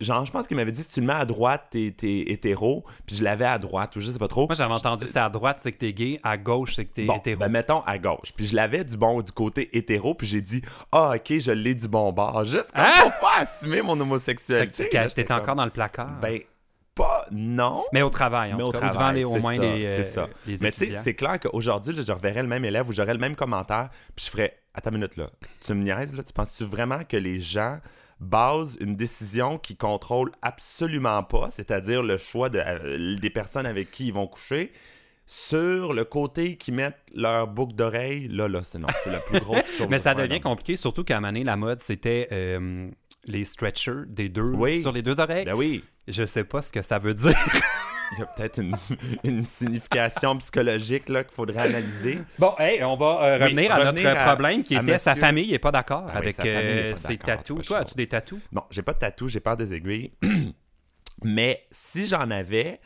genre, 0.00 0.24
je 0.24 0.30
pense 0.30 0.46
qu'il 0.46 0.56
m'avait 0.56 0.72
dit 0.72 0.82
si 0.82 0.88
tu 0.88 1.00
le 1.00 1.06
mets 1.06 1.12
à 1.12 1.24
droite, 1.24 1.64
t'es, 1.70 1.92
t'es 1.96 2.20
hétéro. 2.28 2.84
Puis 3.06 3.16
je 3.16 3.24
l'avais 3.24 3.44
à 3.46 3.58
droite, 3.58 3.96
ou 3.96 4.00
je 4.00 4.10
sais 4.10 4.18
pas 4.18 4.28
trop. 4.28 4.46
Moi, 4.46 4.54
j'avais 4.54 4.72
entendu 4.74 5.06
c'est 5.08 5.18
à 5.18 5.28
droite, 5.28 5.58
c'est 5.60 5.72
que 5.72 5.78
t'es 5.78 5.92
gay, 5.92 6.20
à 6.22 6.36
gauche, 6.36 6.76
c'est 6.76 6.84
que 6.84 6.92
t'es 6.94 7.04
Bon, 7.04 7.16
hétéro. 7.16 7.40
ben 7.40 7.48
mettons 7.48 7.80
à 7.80 7.98
gauche. 7.98 8.32
Puis 8.36 8.46
je 8.46 8.54
l'avais 8.56 8.84
du 8.84 8.96
bon 8.96 9.20
du 9.22 9.32
côté 9.32 9.76
hétéro, 9.76 10.14
puis 10.14 10.26
j'ai 10.26 10.40
dit 10.40 10.62
ah 10.92 11.14
ok, 11.16 11.38
je 11.38 11.50
l'ai 11.50 11.74
du 11.74 11.88
bon 11.88 12.12
bord, 12.12 12.44
juste 12.44 12.70
comme 12.72 12.84
Hein? 12.84 12.92
pour 13.02 13.12
pas 13.20 13.38
assumer 13.40 13.82
mon 13.82 13.92
Fait 13.92 13.98
que 13.98 14.02
homosexualité. 14.02 14.88
tu 14.88 15.14
t'étais 15.14 15.32
encore 15.32 15.56
dans 15.56 15.64
le 15.64 15.70
placard. 15.70 16.18
Ben 16.20 16.40
pas 16.94 17.26
non. 17.30 17.84
mais 17.92 18.02
au 18.02 18.10
travail, 18.10 18.52
en 18.52 18.56
mais 18.56 18.62
tout 18.64 18.68
au 18.70 18.72
cas, 18.72 18.78
ou 18.78 18.82
devant 18.82 18.92
travail, 18.92 19.16
les, 19.18 19.24
au 19.24 19.36
moins 19.36 19.54
ça, 19.56 19.62
les, 19.62 19.86
euh, 19.86 19.96
c'est 19.96 20.02
ça. 20.10 20.28
les 20.48 20.56
Mais 20.60 20.72
tu 20.72 20.86
sais, 20.86 20.96
c'est 20.96 21.14
clair 21.14 21.38
qu'aujourd'hui, 21.38 21.94
là, 21.94 22.02
je 22.02 22.10
reverrais 22.12 22.42
le 22.42 22.48
même 22.48 22.64
élève 22.64 22.88
ou 22.88 22.92
j'aurais 22.92 23.12
le 23.14 23.20
même 23.20 23.36
commentaire, 23.36 23.88
puis 24.16 24.24
je 24.26 24.30
ferais 24.30 24.54
Attends 24.74 24.90
une 24.90 24.96
minute 24.96 25.16
là, 25.16 25.26
tu 25.64 25.74
me 25.74 25.82
niaises 25.82 26.14
là, 26.14 26.22
tu 26.22 26.32
penses-tu 26.32 26.62
vraiment 26.64 27.02
que 27.02 27.16
les 27.16 27.40
gens 27.40 27.78
basent 28.20 28.76
une 28.80 28.96
décision 28.96 29.58
qui 29.58 29.76
contrôlent 29.76 30.32
absolument 30.42 31.22
pas, 31.22 31.50
c'est-à-dire 31.52 32.02
le 32.02 32.18
choix 32.18 32.48
de, 32.48 32.58
euh, 32.64 33.16
des 33.16 33.30
personnes 33.30 33.66
avec 33.66 33.90
qui 33.90 34.08
ils 34.08 34.12
vont 34.12 34.26
coucher, 34.26 34.72
sur 35.26 35.92
le 35.92 36.04
côté 36.04 36.56
qu'ils 36.56 36.74
mettent 36.74 36.98
leur 37.14 37.46
boucle 37.46 37.74
d'oreille, 37.74 38.28
là, 38.28 38.48
là, 38.48 38.62
c'est 38.64 38.78
non, 38.78 38.88
c'est 39.04 39.12
la 39.12 39.20
plus 39.20 39.40
grosse 39.40 39.66
chose. 39.78 39.86
Mais 39.90 39.98
ça 39.98 40.14
devient 40.14 40.40
compliqué, 40.40 40.76
surtout 40.76 41.04
qu'à 41.04 41.20
donné, 41.20 41.44
la 41.44 41.56
mode, 41.56 41.80
c'était 41.80 42.28
euh, 42.32 42.88
les 43.24 43.44
stretchers 43.44 44.06
des 44.06 44.28
deux 44.30 44.42
Oui. 44.54 44.80
sur 44.80 44.90
les 44.90 45.02
deux 45.02 45.20
oreilles. 45.20 45.44
Ben 45.44 45.54
oui, 45.54 45.84
Je 46.08 46.24
sais 46.24 46.44
pas 46.44 46.62
ce 46.62 46.72
que 46.72 46.80
ça 46.82 46.98
veut 46.98 47.14
dire. 47.14 47.36
il 48.12 48.18
y 48.18 48.22
a 48.22 48.26
peut-être 48.26 48.58
une, 48.60 48.76
une 49.24 49.44
signification 49.46 50.36
psychologique 50.38 51.08
là, 51.08 51.24
qu'il 51.24 51.34
faudrait 51.34 51.60
analyser. 51.68 52.18
Bon, 52.38 52.54
hey, 52.58 52.82
on 52.84 52.96
va 52.96 53.22
euh, 53.24 53.38
revenir 53.44 53.70
à 53.72 53.78
revenir 53.78 54.04
notre 54.04 54.20
à- 54.20 54.24
problème 54.34 54.62
qui 54.62 54.74
était 54.74 54.98
sa 54.98 55.14
famille 55.16 55.50
n'est 55.50 55.58
pas 55.58 55.72
d'accord 55.72 56.04
Ah 56.08 56.16
avec 56.18 56.38
euh, 56.40 56.92
pas 56.92 56.96
ses 56.98 57.18
tatous. 57.18 57.66
toi, 57.66 57.78
as-tu 57.78 57.94
des 57.94 58.06
tatous? 58.06 58.40
Non, 58.52 58.64
j'ai 58.70 58.82
pas 58.82 58.92
de 58.94 58.98
tatou, 58.98 59.28
j'ai 59.28 59.40
peur 59.40 59.56
des 59.56 59.74
aiguilles. 59.74 60.12
Mais 61.24 61.66
si 61.70 62.06
j'en 62.06 62.30
avais, 62.30 62.80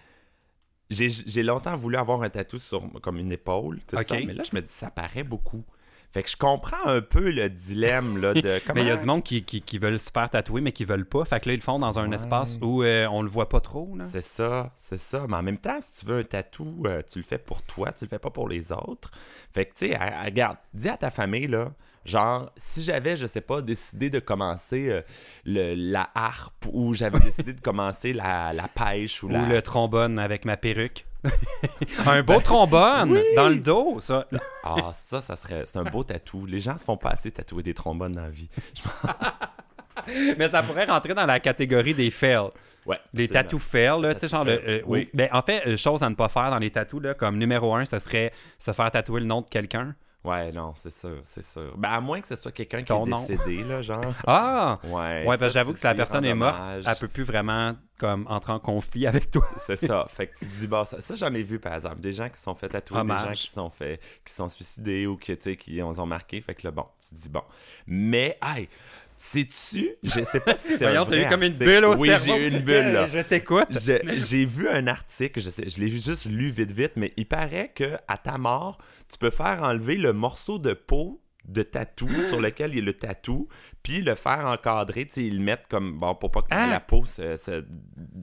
j'ai 0.91 1.43
longtemps 1.43 1.77
voulu 1.77 1.97
avoir 1.97 2.23
un 2.23 2.31
tatou 2.31 2.59
sur 2.59 2.91
comme 3.03 3.19
une 3.19 3.31
épaule, 3.33 3.81
tout 3.87 3.97
Ok. 3.97 4.07
ça, 4.07 4.15
mais 4.27 4.33
là 4.35 4.43
je 4.43 4.55
me 4.57 4.61
dis 4.63 4.73
ça 4.73 4.91
paraît 4.91 5.23
beaucoup. 5.23 5.65
Fait 6.13 6.23
que 6.23 6.29
je 6.31 6.37
comprends 6.37 6.87
un 6.87 7.01
peu 7.01 7.31
le 7.31 7.49
dilemme 7.49 8.21
là, 8.21 8.35
de 8.35 8.61
comment. 8.67 8.75
Mais 8.75 8.83
il 8.83 8.89
y 8.89 8.91
a 8.91 8.97
du 8.97 9.07
monde 9.07 9.23
qui, 9.23 9.43
qui, 9.45 9.63
qui 9.63 9.79
veulent 9.79 9.99
se 9.99 10.11
faire 10.13 10.29
tatouer, 10.29 10.61
mais 10.61 10.73
qui 10.73 10.85
veulent 10.85 11.07
pas. 11.07 11.25
Fait 11.25 11.41
que 11.41 11.49
là, 11.49 11.55
ils 11.55 11.59
le 11.59 11.63
font 11.63 11.79
dans 11.79 11.99
un 11.99 12.09
Ouais. 12.11 12.17
espace 12.17 12.59
où 12.61 12.83
euh, 12.83 13.07
on 13.11 13.23
le 13.23 13.31
voit 13.31 13.49
pas 13.49 13.61
trop. 13.61 13.97
C'est 14.05 14.21
ça, 14.21 14.73
c'est 14.77 14.99
ça. 15.01 15.25
Mais 15.29 15.37
en 15.37 15.43
même 15.43 15.57
temps, 15.59 15.79
si 15.81 16.01
tu 16.01 16.07
veux 16.07 16.19
un 16.19 16.23
tatou, 16.23 16.83
euh, 16.87 17.01
tu 17.11 17.19
le 17.19 17.25
fais 17.25 17.39
pour 17.39 17.63
toi, 17.63 17.93
tu 17.93 18.05
le 18.05 18.09
fais 18.11 18.19
pas 18.19 18.29
pour 18.31 18.49
les 18.49 18.73
autres. 18.73 19.11
Fait 19.55 19.65
que, 19.65 19.75
tu 19.75 19.89
sais, 19.89 19.99
regarde, 20.25 20.59
dis 20.75 20.89
à 20.91 20.97
ta 20.99 21.11
famille, 21.11 21.47
là, 21.47 21.73
genre, 22.05 22.51
si 22.59 22.83
j'avais, 22.83 23.17
je 23.17 23.25
sais 23.27 23.41
pas, 23.41 23.63
décidé 23.63 24.11
de 24.11 24.19
commencer 24.19 24.91
euh, 24.91 25.01
le, 25.47 25.75
la 25.75 26.11
harpe 26.15 26.67
ou 26.73 26.93
j'avais 26.93 27.21
décidé 27.25 27.55
de 27.55 27.61
commencer 27.63 28.13
la, 28.13 28.53
la 28.53 28.69
pêche 28.69 29.23
ou, 29.23 29.29
Ou 29.29 29.31
la... 29.31 29.47
le 29.47 29.63
trombone 29.63 30.19
avec 30.19 30.45
ma 30.45 30.57
perruque. 30.59 31.07
un 32.07 32.23
beau 32.23 32.41
trombone 32.41 33.19
dans 33.37 33.49
le 33.49 33.59
dos, 33.59 34.01
ça. 34.01 34.27
Ah, 34.65 34.91
ça, 34.93 35.21
ça 35.21 35.37
serait... 35.37 35.65
C'est 35.67 35.79
un 35.79 35.85
beau 35.85 36.05
tatou. 36.05 36.47
Les 36.47 36.61
gens 36.61 36.77
se 36.77 36.85
font 36.85 36.97
pas 36.97 37.11
assez 37.11 37.31
tatouer 37.31 37.63
des 37.63 37.75
trombones 37.75 38.13
dans 38.13 38.23
la 38.23 38.31
vie. 38.31 38.49
Mais 40.39 40.49
ça 40.49 40.63
pourrait 40.63 40.85
rentrer 40.85 41.15
dans 41.15 41.27
la 41.27 41.41
catégorie 41.41 41.95
des 41.95 42.11
fails. 42.11 42.51
Ouais. 42.87 42.99
Les 43.15 43.29
tatous 43.29 43.63
fails, 43.63 44.01
là, 44.01 44.15
tu 44.15 44.21
sais, 44.21 44.29
genre, 44.29 44.45
le, 44.45 44.61
euh, 44.69 44.81
oui. 44.87 45.09
ben, 45.15 45.29
en 45.33 45.43
fait, 45.43 45.63
euh, 45.67 45.77
chose 45.77 46.03
à 46.03 46.11
ne 46.11 46.15
pas 46.15 46.29
faire 46.29 46.51
dans 46.51 46.59
les 46.59 46.71
tatous, 46.71 47.01
là, 47.01 47.15
comme 47.15 47.39
numéro 47.39 47.75
un, 47.75 47.85
ce 47.85 47.99
serait 47.99 48.33
se 48.59 48.73
faire 48.73 48.91
tatouer 48.91 49.21
le 49.21 49.27
nom 49.27 49.41
de 49.41 49.49
quelqu'un. 49.49 49.95
Ouais, 50.25 50.53
non, 50.53 50.73
c'est 50.77 50.93
sûr, 50.93 51.21
c'est 51.25 51.45
sûr. 51.45 51.77
Ben, 51.77 51.91
à 51.91 52.01
moins 52.01 52.21
que 52.21 52.29
ce 52.29 52.37
soit 52.37 52.53
quelqu'un 52.53 52.83
qui 52.85 52.93
est 52.93 52.97
nom. 52.97 53.27
décédé, 53.27 53.65
là, 53.65 53.83
genre. 53.83 54.05
Ah! 54.27 54.79
Ouais. 54.85 55.25
Ouais, 55.27 55.37
que 55.37 55.49
j'avoue 55.49 55.73
que 55.73 55.79
si 55.81 55.85
la 55.85 55.97
personne 55.97 56.25
est 56.25 56.35
morte, 56.35 56.61
hommage. 56.61 56.85
elle 56.87 56.97
peut 56.97 57.09
plus 57.09 57.25
vraiment 57.25 57.75
comme 57.99 58.27
entrer 58.29 58.53
en 58.53 58.61
conflit 58.61 59.07
avec 59.09 59.31
toi. 59.33 59.45
C'est 59.67 59.77
ça. 59.77 60.07
Fait 60.09 60.29
que 60.29 60.39
tu 60.39 60.47
te 60.47 60.61
dis, 60.61 60.69
bah, 60.69 60.85
ça, 60.85 61.01
ça, 61.01 61.17
j'en 61.17 61.35
ai 61.35 61.43
vu, 61.43 61.59
par 61.59 61.75
exemple. 61.75 62.01
Des 62.01 62.13
gens 62.13 62.29
qui 62.29 62.41
sont 62.41 62.55
fait 62.55 62.69
tatouer, 62.69 62.97
des 62.99 63.01
Hommage. 63.01 63.27
gens 63.27 63.33
qui 63.33 63.51
sont 63.51 63.71
fait, 63.71 64.01
qui 64.25 64.33
sont 64.33 64.49
suicidés 64.49 65.07
ou 65.09 65.17
qui, 65.17 65.37
tu 65.37 65.43
sais, 65.43 65.57
qui 65.57 65.83
ont, 65.83 65.91
ont 65.99 66.07
marqué. 66.07 66.41
Fait 66.41 66.55
que 66.55 66.67
là, 66.69 66.71
bon, 66.71 66.87
tu 67.01 67.17
te 67.17 67.21
dis, 67.21 67.29
bon. 67.29 67.43
Mais, 67.89 68.39
hey, 68.45 68.69
sais-tu, 69.17 69.91
je 70.03 70.25
sais 70.25 70.41
pas 70.41 70.57
si 70.57 70.77
c'est 70.77 70.85
Voyons, 70.85 71.05
t'as 71.05 71.17
eu 71.17 71.29
comme 71.29 71.43
une 71.45 71.53
bulle 71.53 71.85
au 71.85 71.97
oui, 71.97 72.09
cerveau. 72.09 72.27
j'ai 72.27 72.37
eu 72.45 72.49
une 72.51 72.61
bulle, 72.61 72.93
là. 72.93 73.07
Je 73.07 73.21
t'écoute. 73.21 73.69
J'ai 73.71 74.45
vu 74.45 74.69
un 74.69 74.87
article, 74.87 75.41
je, 75.41 75.51
sais, 75.51 75.69
je 75.69 75.81
l'ai 75.81 75.89
juste 75.89 76.27
lu 76.27 76.51
vite 76.51 76.73
vite, 76.73 76.93
mais 76.97 77.13
il 77.17 77.27
paraît 77.27 77.73
que 77.75 77.97
à 78.09 78.19
ta 78.19 78.37
mort, 78.39 78.79
tu 79.13 79.19
peux 79.19 79.31
faire 79.31 79.63
enlever 79.63 79.97
le 79.97 80.13
morceau 80.13 80.59
de 80.59 80.73
peau 80.73 81.21
de 81.45 81.63
tatou 81.63 82.09
sur 82.29 82.41
lequel 82.41 82.71
il 82.73 82.77
y 82.77 82.81
a 82.81 82.85
le 82.85 82.93
tatou, 82.93 83.49
puis 83.83 84.01
le 84.01 84.15
faire 84.15 84.47
encadrer, 84.47 85.07
tu 85.07 85.13
sais, 85.15 85.25
ils 85.25 85.39
le 85.39 85.43
mettent 85.45 85.67
comme, 85.69 85.99
bon, 85.99 86.15
pour 86.15 86.31
pas 86.31 86.43
que 86.43 86.49
Ah! 86.53 86.69
la 86.71 86.79
peau 86.81 87.05
se... 87.05 87.37
Se, 87.37 87.65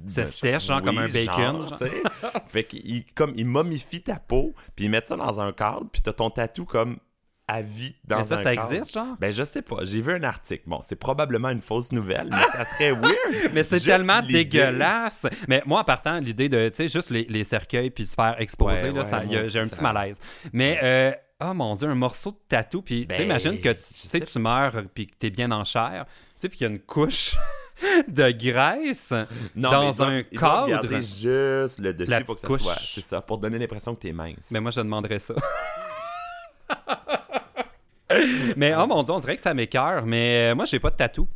Se 0.07 0.25
sèche, 0.25 0.68
genre 0.68 0.81
comme 0.81 0.97
un 1.00 1.07
bacon, 1.09 1.68
genre. 1.68 1.77
tu 1.77 1.86
sais. 1.86 2.01
fait 2.47 2.63
qu'ils 2.63 3.03
comme, 3.13 3.33
ils 3.36 3.45
momifient 3.45 4.03
ta 4.03 4.19
peau, 4.19 4.53
puis 4.75 4.86
ils 4.86 4.89
mettent 4.89 5.09
ça 5.09 5.18
dans 5.18 5.41
un 5.41 5.51
cadre, 5.51 5.86
puis 5.91 6.01
t'as 6.01 6.13
ton 6.13 6.30
tatou 6.30 6.63
comme 6.65 6.97
à 7.51 7.61
vie 7.61 7.95
dans 8.05 8.17
Mais 8.17 8.23
ça, 8.23 8.35
un 8.35 8.43
ça 8.43 8.55
cadre. 8.55 8.71
existe, 8.73 8.93
genre? 8.93 9.15
Ben, 9.19 9.31
je 9.33 9.43
sais 9.43 9.61
pas. 9.61 9.77
J'ai 9.83 10.01
vu 10.01 10.13
un 10.13 10.23
article. 10.23 10.63
Bon, 10.67 10.79
c'est 10.85 10.95
probablement 10.95 11.49
une 11.49 11.61
fausse 11.61 11.91
nouvelle, 11.91 12.29
mais 12.31 12.43
ça 12.53 12.63
serait 12.65 12.91
weird. 12.91 13.13
Mais 13.53 13.63
c'est 13.63 13.79
tellement 13.79 14.21
dégueulasse. 14.21 15.25
Mais 15.47 15.63
moi, 15.65 15.81
en 15.81 15.83
partant, 15.83 16.19
l'idée 16.19 16.47
de, 16.49 16.69
tu 16.69 16.75
sais, 16.75 16.87
juste 16.89 17.09
les, 17.09 17.25
les 17.29 17.43
cercueils 17.43 17.89
puis 17.89 18.05
se 18.05 18.13
faire 18.13 18.35
exposer, 18.39 18.89
Ouais, 18.91 19.03
j'ai 19.49 19.59
un 19.59 19.63
ça- 19.63 19.69
petit 19.69 19.81
malaise. 19.83 20.19
Mais, 20.53 20.79
euh, 20.83 21.11
oh 21.41 21.53
mon 21.53 21.75
Dieu, 21.75 21.87
un 21.89 21.95
morceau 21.95 22.31
de 22.31 22.37
tatou, 22.47 22.81
puis 22.81 23.01
tu 23.01 23.07
Ben, 23.07 23.17
sais, 23.17 23.23
imagine 23.25 23.59
que 23.59 23.69
tu 23.73 24.07
tu 24.09 24.19
tu 24.19 24.39
meurs 24.39 24.73
puis 24.93 25.07
que 25.07 25.15
t'es 25.17 25.29
bien 25.29 25.51
en 25.51 25.63
chair, 25.63 26.05
tu 26.07 26.13
sais, 26.41 26.49
puis 26.49 26.57
qu'il 26.59 26.67
y 26.67 26.69
a 26.69 26.73
une 26.73 26.79
couche 26.79 27.35
de 28.07 28.31
graisse 28.31 29.11
Non, 29.55 29.71
dans 29.71 29.81
mais 29.81 29.91
ils 29.91 30.01
un 30.03 30.23
ils 30.31 30.39
cadre. 30.39 30.67
garder 30.67 31.01
juste 31.01 31.79
le 31.79 31.93
dessus 31.93 32.11
La 32.11 32.21
pour 32.21 32.35
que 32.35 32.41
ça 32.41 32.47
petite 32.47 32.61
soit. 32.61 32.73
couche. 32.75 32.91
C'est 32.94 33.01
ça, 33.01 33.21
pour 33.21 33.37
donner 33.39 33.57
l'impression 33.57 33.95
que 33.95 34.01
t'es 34.01 34.11
mince. 34.11 34.47
Mais 34.51 34.59
moi, 34.59 34.71
je 34.71 34.81
demanderais 34.81 35.19
ça. 35.19 35.33
mais 38.57 38.73
oh 38.75 38.87
mon 38.87 39.04
dieu, 39.04 39.13
on 39.13 39.19
dirait 39.19 39.35
que 39.35 39.42
ça 39.42 39.54
m'écœure. 39.54 40.06
Mais 40.06 40.51
euh, 40.51 40.56
moi, 40.56 40.66
j'ai 40.66 40.80
pas 40.80 40.89
de 40.92 40.95
tatou. 40.95 41.28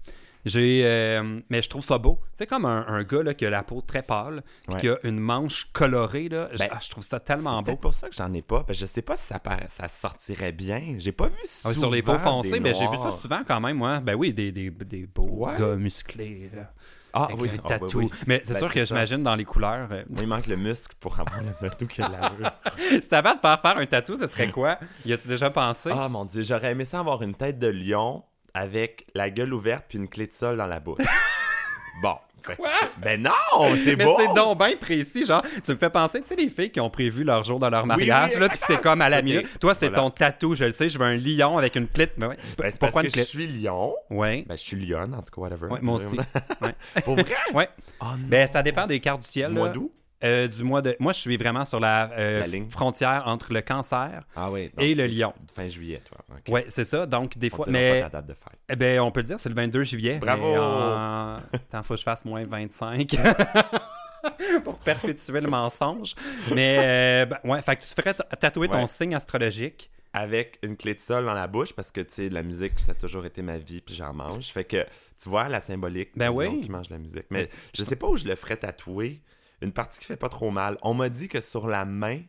J'ai, 0.46 0.82
euh, 0.86 1.40
mais 1.50 1.62
je 1.62 1.70
trouve 1.70 1.82
ça 1.84 1.98
beau. 1.98 2.20
Tu 2.32 2.40
sais, 2.40 2.48
comme 2.48 2.66
un, 2.66 2.86
un 2.88 3.04
gars 3.04 3.24
là, 3.24 3.34
qui 3.34 3.46
a 3.46 3.50
la 3.50 3.64
peau 3.64 3.80
très 3.82 4.04
pâle, 4.04 4.44
puis 4.68 4.74
Ouais. 4.76 4.82
qui 4.82 4.90
a 4.90 4.98
une 5.04 5.18
manche 5.18 5.70
colorée, 5.72 6.28
là, 6.28 6.50
je, 6.52 6.58
Ben, 6.58 6.68
ah, 6.70 6.80
je 6.82 6.90
trouve 6.90 7.02
ça 7.04 7.18
C'est 7.18 7.24
tellement 7.34 7.60
beau. 7.60 7.64
peut-être 7.68 7.80
pour 7.80 7.94
ça 7.94 8.10
que 8.10 8.16
j'en 8.16 8.34
ai 8.34 8.42
pas. 8.42 8.66
Parce 8.66 8.78
que 8.78 8.86
je 8.86 8.92
sais 8.92 9.02
pas 9.02 9.16
si 9.16 9.26
ça, 9.28 9.40
ça 9.68 9.88
sortirait 9.88 10.52
bien. 10.52 10.96
J'ai 10.98 11.14
pas 11.14 11.28
vu 11.28 11.36
Ah, 11.44 11.48
souvent 11.72 11.74
sur 11.80 11.92
les 11.92 12.02
peaux 12.02 12.20
foncées, 12.20 12.60
mais 12.60 12.74
j'ai 12.74 12.88
vu 12.90 12.98
ça 12.98 13.12
souvent 13.12 13.42
quand 13.48 13.62
même, 13.62 13.78
moi. 13.78 14.02
Ben 14.02 14.16
oui, 14.16 14.34
des, 14.34 14.52
des, 14.52 14.70
des 14.70 15.06
beaux 15.08 15.46
Ouais. 15.48 15.56
gars 15.58 15.76
musclés, 15.78 16.50
là. 16.54 16.74
Ah 17.16 17.28
oui, 17.38 17.48
un 17.50 17.54
ah, 17.58 17.62
oui, 17.64 17.80
tatou. 17.80 17.98
oui. 18.00 18.10
Mais 18.28 18.42
c'est 18.44 18.54
Ben, 18.54 18.60
sûr 18.60 18.74
que 18.74 18.86
j'imagine 18.86 19.22
dans 19.24 19.36
les 19.36 19.46
couleurs. 19.46 19.88
euh, 19.92 20.04
il 20.20 20.28
manque 20.28 20.48
le 20.48 20.56
muscle 20.58 20.96
pour 21.00 21.20
avoir 21.20 21.42
le 21.42 21.52
tatou 21.70 21.86
qui 21.86 22.02
a 22.02 22.08
de 22.08 22.14
l'allure. 22.14 22.52
si 23.02 23.08
t'avais 23.08 23.30
à 23.30 23.36
te 23.36 23.42
faire 23.42 23.60
faire 23.62 23.78
un 23.78 23.86
tatou, 23.86 24.16
ce 24.18 24.26
serait 24.28 24.50
quoi? 24.52 24.80
Y 25.06 25.14
a-tu 25.14 25.28
déjà 25.28 25.50
pensé? 25.52 25.92
Ah 25.94 26.10
mon 26.10 26.26
dieu, 26.26 26.42
j'aurais 26.44 26.72
aimé 26.72 26.86
ça 26.86 27.00
avoir 27.00 27.22
une 27.22 27.36
tête 27.36 27.60
de 27.60 27.68
lion 27.68 28.24
avec 28.56 29.08
la 29.14 29.30
gueule 29.30 29.54
ouverte 29.54 29.86
puis 29.90 29.98
une 30.00 30.08
clé 30.10 30.28
de 30.28 30.34
sol 30.34 30.58
dans 30.58 30.66
la 30.68 30.80
bouche. 30.80 31.06
bon. 32.02 32.16
Quoi? 32.46 32.70
Ben 32.98 33.22
non, 33.22 33.32
c'est 33.76 33.96
Mais 33.96 34.06
beau. 34.06 34.16
c'est 34.18 34.34
donc 34.34 34.58
bien 34.58 34.76
précis, 34.80 35.26
genre, 35.26 35.42
tu 35.64 35.72
me 35.72 35.78
fais 35.78 35.90
penser, 35.90 36.22
tu 36.22 36.28
sais, 36.28 36.36
les 36.36 36.50
filles 36.50 36.72
qui 36.72 36.80
ont 36.80 36.90
prévu 36.90 37.24
leur 37.24 37.44
jour 37.44 37.60
de 37.60 37.68
leur 37.68 37.86
mariage, 37.86 38.32
oui, 38.36 38.40
là, 38.42 38.50
puis 38.50 38.60
c'est 38.66 38.82
comme 38.82 39.02
à 39.02 39.10
la 39.10 39.22
minute. 39.22 39.60
Toi, 39.60 39.74
c'est 39.74 39.88
voilà. 39.88 40.04
ton 40.04 40.10
tatou, 40.10 40.56
je 40.56 40.66
le 40.66 40.72
sais, 40.72 40.90
je 40.90 40.98
veux 40.98 41.06
un 41.06 41.16
lion 41.16 41.58
avec 41.58 41.76
une 41.76 41.88
clé. 41.88 42.10
Mais 42.18 42.28
ouais. 42.28 42.38
Ben, 42.58 42.70
c'est 42.72 42.80
Pourquoi 42.80 43.02
parce 43.02 43.06
une 43.06 43.12
que 43.12 43.20
je 43.20 43.26
suis 43.26 43.48
lion. 43.48 43.96
Ouais. 44.10 44.46
Ben, 44.48 44.58
je 44.58 44.62
suis 44.64 44.78
lionne, 44.78 45.14
en 45.14 45.22
tout 45.22 45.32
cas, 45.34 45.42
whatever. 45.42 45.68
Ouais, 45.68 45.80
moi 45.82 45.96
aussi. 45.96 46.18
Ouais. 46.62 46.76
Pour 47.04 47.16
vrai? 47.16 47.26
Ouais. 47.54 47.70
Oh. 48.02 48.06
Ben, 48.18 48.48
ça 48.48 48.62
dépend 48.64 48.86
des 48.88 49.00
cartes 49.00 49.22
du 49.22 49.28
ciel. 49.28 49.50
Du 49.50 49.56
mois 49.56 49.70
d'août? 49.70 49.92
Euh, 50.24 50.48
du 50.48 50.64
mois 50.64 50.82
de. 50.82 50.96
Moi, 51.00 51.12
je 51.14 51.20
suis 51.20 51.36
vraiment 51.38 51.66
sur 51.66 51.80
la, 51.80 52.10
euh, 52.14 52.40
La 52.42 52.48
ligne. 52.48 52.70
frontière 52.70 53.24
entre 53.26 53.52
le 53.52 53.62
cancer. 53.62 54.24
Ah 54.36 54.50
oui. 54.52 54.72
Et 54.80 54.96
le 54.96 55.06
lion. 55.08 55.34
Fin 55.54 55.68
juillet, 55.68 56.02
toi. 56.06 56.18
Ouais, 56.48 56.66
c'est 56.70 56.86
ça. 56.86 57.06
Donc, 57.06 57.38
des 57.38 57.50
On 57.52 57.56
fois. 57.58 57.66
Mais. 57.70 58.02
pas 58.02 58.10
ta 58.10 58.22
date 58.22 58.28
de 58.28 58.34
fête. 58.34 58.60
Eh 58.70 58.76
ben, 58.76 59.00
on 59.02 59.12
peut 59.12 59.20
le 59.20 59.26
dire, 59.26 59.40
c'est 59.40 59.50
le 59.50 59.56
22 59.56 59.84
juillet. 59.84 60.20
Bravo! 60.20 60.56
en- 60.56 61.40
Attends, 61.54 61.84
faut 61.84 61.94
que 61.96 62.00
je 62.00 62.04
fasse 62.04 62.24
moins 62.26 62.46
25. 62.46 63.16
Pour 64.64 64.78
perpétuer 64.80 65.42
le 65.42 65.50
mensonge. 65.50 66.16
Mais, 66.56 66.78
euh, 66.80 67.26
ben, 67.26 67.40
ouais, 67.44 67.62
fait 67.62 67.76
que 67.76 67.82
tu 67.84 67.94
te 67.94 68.02
ferais 68.02 68.14
tatouer 68.14 68.70
ton 68.70 68.88
signe 68.88 69.16
astrologique 69.16 69.90
avec 70.14 70.60
une 70.62 70.78
clé 70.78 70.94
de 70.94 71.00
sol 71.02 71.26
dans 71.26 71.34
la 71.34 71.48
bouche 71.48 71.74
parce 71.74 71.92
que, 71.92 72.00
tu 72.02 72.14
sais, 72.14 72.30
la 72.30 72.44
musique, 72.44 72.80
ça 72.80 72.92
a 72.94 72.96
toujours 72.96 73.26
été 73.26 73.42
ma 73.42 73.58
vie, 73.58 73.82
puis 73.82 73.96
j'en 73.96 74.14
mange. 74.14 74.46
Fait 74.46 74.64
que, 74.64 74.86
tu 75.22 75.28
vois, 75.28 75.50
la 75.50 75.60
symbolique 75.60 76.12
Ben 76.16 76.30
oui. 76.30 76.62
qui 76.62 76.70
mange 76.70 76.90
la 76.90 77.00
musique. 77.00 77.26
Mais 77.32 77.50
je 77.76 77.84
sais 77.84 77.96
pas 77.98 78.08
où 78.08 78.16
je 78.16 78.26
le 78.26 78.36
ferais 78.36 78.56
tatouer. 78.58 79.20
Une 79.64 79.72
partie 79.72 80.00
qui 80.00 80.06
fait 80.06 80.18
pas 80.18 80.30
trop 80.30 80.52
mal. 80.52 80.78
On 80.82 80.94
m'a 80.94 81.10
dit 81.10 81.28
que 81.28 81.42
sur 81.42 81.68
la 81.68 81.86
main, 81.86 82.20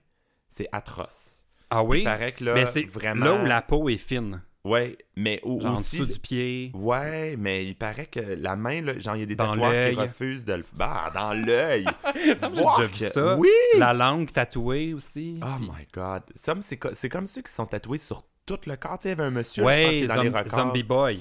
c'est 0.49 0.69
atroce. 0.73 1.45
Ah 1.71 1.83
oui? 1.83 1.99
Il 2.01 2.05
paraît 2.05 2.33
que 2.33 2.45
là, 2.45 2.55
Mais 2.55 2.67
c'est 2.67 2.85
vraiment... 2.87 3.25
là 3.25 3.35
où 3.35 3.45
la 3.45 3.61
peau 3.63 3.89
est 3.89 3.97
fine. 3.99 4.41
Ouais, 4.65 4.97
mais 5.17 5.41
au- 5.43 5.61
Genre 5.61 5.75
en 5.77 5.81
aussi... 5.81 5.99
dessous 5.99 6.13
du 6.15 6.19
pied. 6.21 6.71
Ouais, 6.75 7.37
mais 7.37 7.67
il 7.67 7.75
paraît 7.77 8.07
que 8.07 8.21
la 8.21 8.57
main, 8.57 8.81
là, 8.81 8.99
genre, 8.99 9.15
il 9.17 9.21
y 9.21 9.23
a 9.25 9.27
des 9.27 9.35
Dans 9.35 9.55
l'œil. 9.55 9.95
qui 9.95 10.01
refusent 10.01 10.45
de 10.47 10.55
le... 10.55 10.65
Bah, 10.73 11.11
dans 11.13 11.35
l'œil! 11.35 11.85
J'ai 12.15 12.35
déjà 12.35 12.49
vu 12.49 12.89
que- 12.91 12.97
ça. 13.11 13.37
Oui! 13.37 13.51
La 13.77 13.93
langue 13.93 14.33
tatouée 14.33 14.95
aussi. 14.95 15.39
Oh 15.43 15.47
Puis- 15.59 15.67
my 15.69 15.87
God. 15.93 16.23
Ça, 16.35 16.55
c'est 16.63 16.79
co- 16.79 16.95
c'est 16.95 17.11
comme 17.11 17.27
ceux 17.27 17.43
qui 17.43 17.53
sont 17.53 17.67
tatoués 17.67 17.99
sur 17.99 18.23
tout 18.47 18.59
le 18.67 18.77
corps. 18.77 18.99
Tu 18.99 19.03
sais, 19.03 19.09
il 19.09 19.19
y 19.19 19.21
avait 19.21 19.25
un 19.25 19.31
monsieur, 19.31 19.65
là, 19.65 19.73
je 19.73 19.83
pense, 19.83 19.91
qui 19.91 19.97
Ouais, 19.99 20.05
est 20.05 20.07
dans 20.07 20.23
les 20.23 20.29
records. 20.31 20.59
Zombie 20.61 20.83
Boy. 20.83 21.21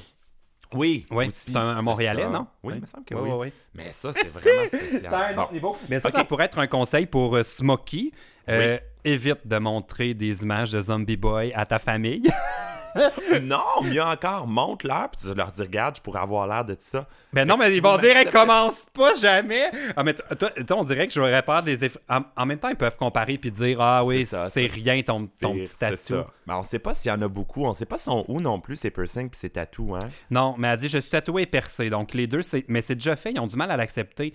Oui, 0.76 1.06
Oui, 1.12 1.28
c'est 1.32 1.56
un, 1.56 1.62
un 1.68 1.82
Montréalais, 1.82 2.24
ça. 2.24 2.30
non? 2.30 2.48
Oui, 2.64 2.74
il 2.76 2.82
me 2.82 2.86
semble 2.86 3.06
que 3.06 3.16
oui. 3.16 3.52
Mais 3.76 3.92
ça, 3.92 4.12
c'est 4.14 4.28
vraiment 4.28 4.68
spécial. 4.68 5.02
C'est 5.02 5.08
un 5.08 5.38
autre 5.42 5.54
niveau. 5.54 5.78
Mais 5.90 6.00
ça, 6.00 6.10
Ok. 6.10 6.16
ça 6.16 6.24
pourrait 6.26 6.46
être 6.46 6.60
un 6.60 6.68
conseil 6.68 7.06
pour 7.06 7.36
euh, 7.36 7.44
Smokey. 7.44 8.12
Euh, 8.50 8.78
Évite 9.06 9.46
de 9.46 9.58
montrer 9.58 10.14
des 10.14 10.44
images 10.44 10.72
de 10.72 10.82
Zombie 10.82 11.18
Boy 11.18 11.52
à 11.54 11.66
ta 11.66 11.80
famille. 11.80 12.24
Non, 13.42 13.64
mieux 13.84 14.02
encore, 14.04 14.48
montre-leur, 14.48 15.10
puis 15.10 15.28
tu 15.28 15.34
leur 15.36 15.52
dis, 15.52 15.62
regarde, 15.62 15.96
je 15.98 16.02
pourrais 16.02 16.20
avoir 16.22 16.48
l'air 16.48 16.64
de 16.66 16.76
ça. 16.80 17.08
Ben 17.32 17.48
non, 17.48 17.58
mais 17.58 17.76
ils 17.76 17.82
vont 17.82 17.98
dire, 17.98 18.14
m'acceptez- 18.14 18.32
commence 18.32 18.86
pas 18.94 19.16
jamais. 19.16 19.72
Ah, 19.96 20.04
mais 20.04 20.14
toi, 20.14 20.26
tu 20.52 20.62
sais, 20.62 20.72
on 20.74 20.84
dirait 20.84 21.08
que 21.08 21.14
j'aurais 21.14 21.42
peur 21.42 21.64
des 21.64 21.84
effets. 21.84 22.00
En, 22.10 22.22
en 22.38 22.46
même 22.46 22.60
temps, 22.60 22.70
ils 22.70 22.76
peuvent 22.76 22.96
comparer 22.98 23.38
puis 23.38 23.52
dire, 23.52 23.82
ah 23.82 24.04
oui, 24.06 24.28
c'est 24.50 24.68
rien 24.68 25.02
ton, 25.02 25.28
ton 25.40 25.56
petit 25.56 25.76
tatou. 25.76 26.16
Mais 26.48 26.54
on 26.54 26.64
sait 26.64 26.80
pas 26.80 26.94
s'il 26.94 27.10
y 27.10 27.14
en 27.14 27.22
a 27.22 27.28
beaucoup. 27.28 27.66
On 27.66 27.74
sait 27.74 27.86
pas 27.86 27.98
son 27.98 28.26
où 28.28 28.40
non 28.40 28.60
plus, 28.60 28.76
ces 28.76 28.92
piercings 28.92 29.30
puis 29.30 29.40
ces 29.40 29.50
tatous, 29.50 29.96
hein. 29.96 30.10
Non, 30.30 30.56
mais 30.58 30.68
elle 30.68 30.78
dit, 30.78 30.88
je 30.90 30.98
suis 31.00 31.10
tatoué 31.10 31.44
et 31.44 31.46
percé. 31.48 31.90
Donc 31.90 32.14
les 32.14 32.28
deux, 32.28 32.42
c'est... 32.42 32.66
mais 32.68 32.82
c'est 32.82 32.96
déjà 32.96 33.16
fait, 33.16 33.32
ils 33.32 33.40
ont 33.40 33.48
du 33.48 33.56
mal 33.56 33.72
à 33.72 33.78
l'accepter. 33.78 34.34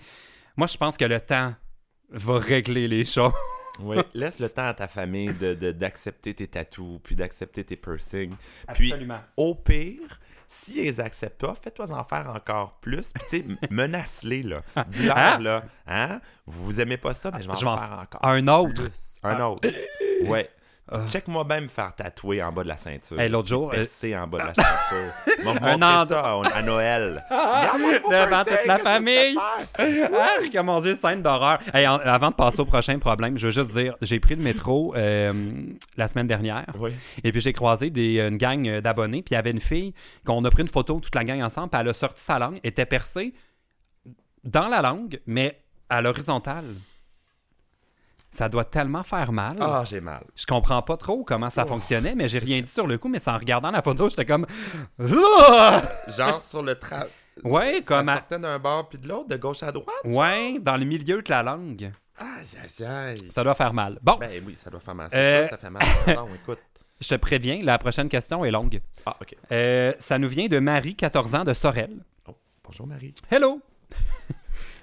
Moi, 0.57 0.67
je 0.67 0.75
pense 0.77 0.97
que 0.97 1.05
le 1.05 1.21
temps 1.21 1.53
va 2.11 2.37
régler 2.39 2.87
les 2.87 3.05
choses. 3.05 3.31
Oui, 3.81 3.97
laisse 4.13 4.39
le 4.39 4.49
temps 4.49 4.67
à 4.67 4.73
ta 4.73 4.87
famille 4.87 5.33
de- 5.33 5.53
de- 5.53 5.71
d'accepter 5.71 6.33
tes 6.33 6.47
tatous, 6.47 6.99
puis 7.03 7.15
d'accepter 7.15 7.63
tes 7.63 7.75
piercings. 7.75 8.35
Puis, 8.73 8.93
au 9.37 9.55
pire, 9.55 10.19
s'ils 10.47 10.77
les 10.77 10.99
acceptent 10.99 11.39
pas, 11.41 11.53
fais-toi 11.55 11.91
en 11.91 12.03
faire 12.03 12.31
encore 12.35 12.79
plus. 12.81 13.11
Puis, 13.13 13.23
tu 13.29 13.37
sais, 13.41 13.45
menace-les, 13.71 14.43
là. 14.43 14.61
Dis-leur, 14.87 15.17
Hein? 15.17 15.39
là, 15.39 15.63
hein, 15.87 16.21
vous 16.45 16.81
aimez 16.81 16.97
pas 16.97 17.13
ça, 17.13 17.31
mais 17.31 17.41
je 17.41 17.47
vais 17.47 17.51
en 17.53 17.55
Je 17.55 17.65
vais 17.65 17.71
en 17.71 17.77
faire 17.77 17.99
encore 17.99 18.25
Un 18.25 18.47
autre. 18.47 18.73
plus. 18.83 19.13
Un 19.23 19.39
autre. 19.41 19.69
Ouais. 20.25 20.49
Check-moi 21.07 21.43
bien 21.43 21.61
me 21.61 21.67
faire 21.67 21.93
tatouer 21.95 22.41
en 22.41 22.51
bas 22.51 22.63
de 22.63 22.67
la 22.67 22.77
ceinture. 22.77 23.19
Hey, 23.19 23.29
l'autre 23.29 23.47
jour, 23.47 23.67
euh, 23.69 23.71
Percer 23.77 24.15
en 24.17 24.27
bas 24.27 24.39
de 24.39 24.47
la 24.47 24.53
ceinture. 24.53 25.13
Moi, 25.43 25.51
Un 25.51 25.53
montrer 25.73 25.73
endroit- 25.73 26.05
ça 26.05 26.19
à, 26.19 26.57
à 26.57 26.61
Noël. 26.61 27.23
Devant 27.29 28.43
toute 28.43 28.65
la 28.65 28.79
famille. 28.79 29.37
Ah, 29.37 30.37
que 30.51 30.61
mon 30.61 30.79
Dieu, 30.81 30.95
scène 30.95 31.21
d'horreur. 31.21 31.59
Hey, 31.73 31.87
en- 31.87 31.97
avant 31.99 32.29
de 32.31 32.35
passer 32.35 32.59
au 32.59 32.65
prochain 32.65 32.97
problème, 32.99 33.37
je 33.37 33.47
veux 33.47 33.51
juste 33.51 33.71
dire, 33.71 33.95
j'ai 34.01 34.19
pris 34.19 34.35
le 34.35 34.43
métro 34.43 34.93
euh, 34.95 35.31
la 35.97 36.07
semaine 36.07 36.27
dernière. 36.27 36.65
Oui. 36.79 36.91
Et 37.23 37.31
puis 37.31 37.41
j'ai 37.41 37.53
croisé 37.53 37.89
des, 37.89 38.19
une 38.19 38.37
gang 38.37 38.79
d'abonnés, 38.81 39.21
puis 39.21 39.33
il 39.33 39.35
y 39.35 39.37
avait 39.37 39.51
une 39.51 39.59
fille 39.61 39.93
qu'on 40.25 40.43
a 40.45 40.49
pris 40.51 40.63
une 40.63 40.67
photo, 40.67 40.99
toute 40.99 41.15
la 41.15 41.23
gang 41.23 41.41
ensemble, 41.41 41.69
puis 41.69 41.79
elle 41.81 41.89
a 41.89 41.93
sorti 41.93 42.21
sa 42.21 42.39
langue, 42.39 42.59
était 42.63 42.85
percée 42.85 43.33
dans 44.43 44.67
la 44.67 44.81
langue, 44.81 45.19
mais 45.25 45.59
à 45.89 46.01
l'horizontale. 46.01 46.65
Ça 48.31 48.47
doit 48.47 48.63
tellement 48.65 49.03
faire 49.03 49.31
mal. 49.31 49.57
Ah, 49.59 49.83
j'ai 49.85 50.01
mal. 50.01 50.23
Je 50.35 50.45
comprends 50.45 50.81
pas 50.83 50.97
trop 50.97 51.23
comment 51.23 51.49
ça 51.49 51.63
Oh, 51.65 51.69
fonctionnait, 51.69 52.13
mais 52.15 52.29
j'ai 52.29 52.37
rien 52.39 52.61
dit 52.61 52.71
sur 52.71 52.85
le 52.85 52.97
coup, 52.97 53.09
mais 53.09 53.17
c'est 53.19 53.31
en 53.31 53.37
regardant 53.37 53.71
la 53.71 53.81
photo, 53.81 54.09
j'étais 54.09 54.25
comme. 54.25 54.45
Genre 54.99 56.41
sur 56.41 56.61
le 56.63 56.75
tra... 56.75 57.05
Ouais, 57.43 57.75
Ça 57.75 57.81
comme. 57.81 58.09
à- 58.09 58.15
sortait 58.17 58.39
d'un 58.39 58.59
bord 58.59 58.87
puis 58.89 58.97
de 58.99 59.07
l'autre, 59.07 59.29
de 59.29 59.37
gauche 59.37 59.63
à 59.63 59.71
droite. 59.71 59.95
Ouais, 60.05 60.59
dans 60.59 60.77
le 60.77 60.85
milieu 60.85 61.21
de 61.21 61.29
la 61.29 61.41
langue. 61.43 61.91
Aïe, 62.17 62.47
aïe, 62.79 62.85
aïe. 62.85 63.31
Ça 63.33 63.43
doit 63.43 63.55
faire 63.55 63.73
mal. 63.73 63.97
Bon, 64.01 64.17
Ben 64.19 64.43
oui, 64.45 64.55
ça 64.61 64.69
doit 64.69 64.79
faire 64.81 64.93
mal. 64.95 65.09
Euh, 65.13 65.43
C'est 65.43 65.43
ça, 65.45 65.49
ça 65.51 65.57
fait 65.57 65.69
mal. 65.69 65.83
Bon, 66.07 66.27
écoute. 66.35 66.59
je 66.99 67.07
te 67.07 67.15
préviens, 67.15 67.61
la 67.63 67.77
prochaine 67.77 68.09
question 68.09 68.43
est 68.43 68.51
longue. 68.51 68.81
Ah, 69.05 69.15
OK. 69.21 69.35
Euh, 69.53 69.93
ça 69.99 70.19
nous 70.19 70.27
vient 70.27 70.47
de 70.47 70.59
Marie, 70.59 70.95
14 70.95 71.33
ans, 71.35 71.43
de 71.45 71.53
Sorel. 71.53 72.03
Bonjour, 72.63 72.85
Marie. 72.85 73.13
Hello! 73.31 73.61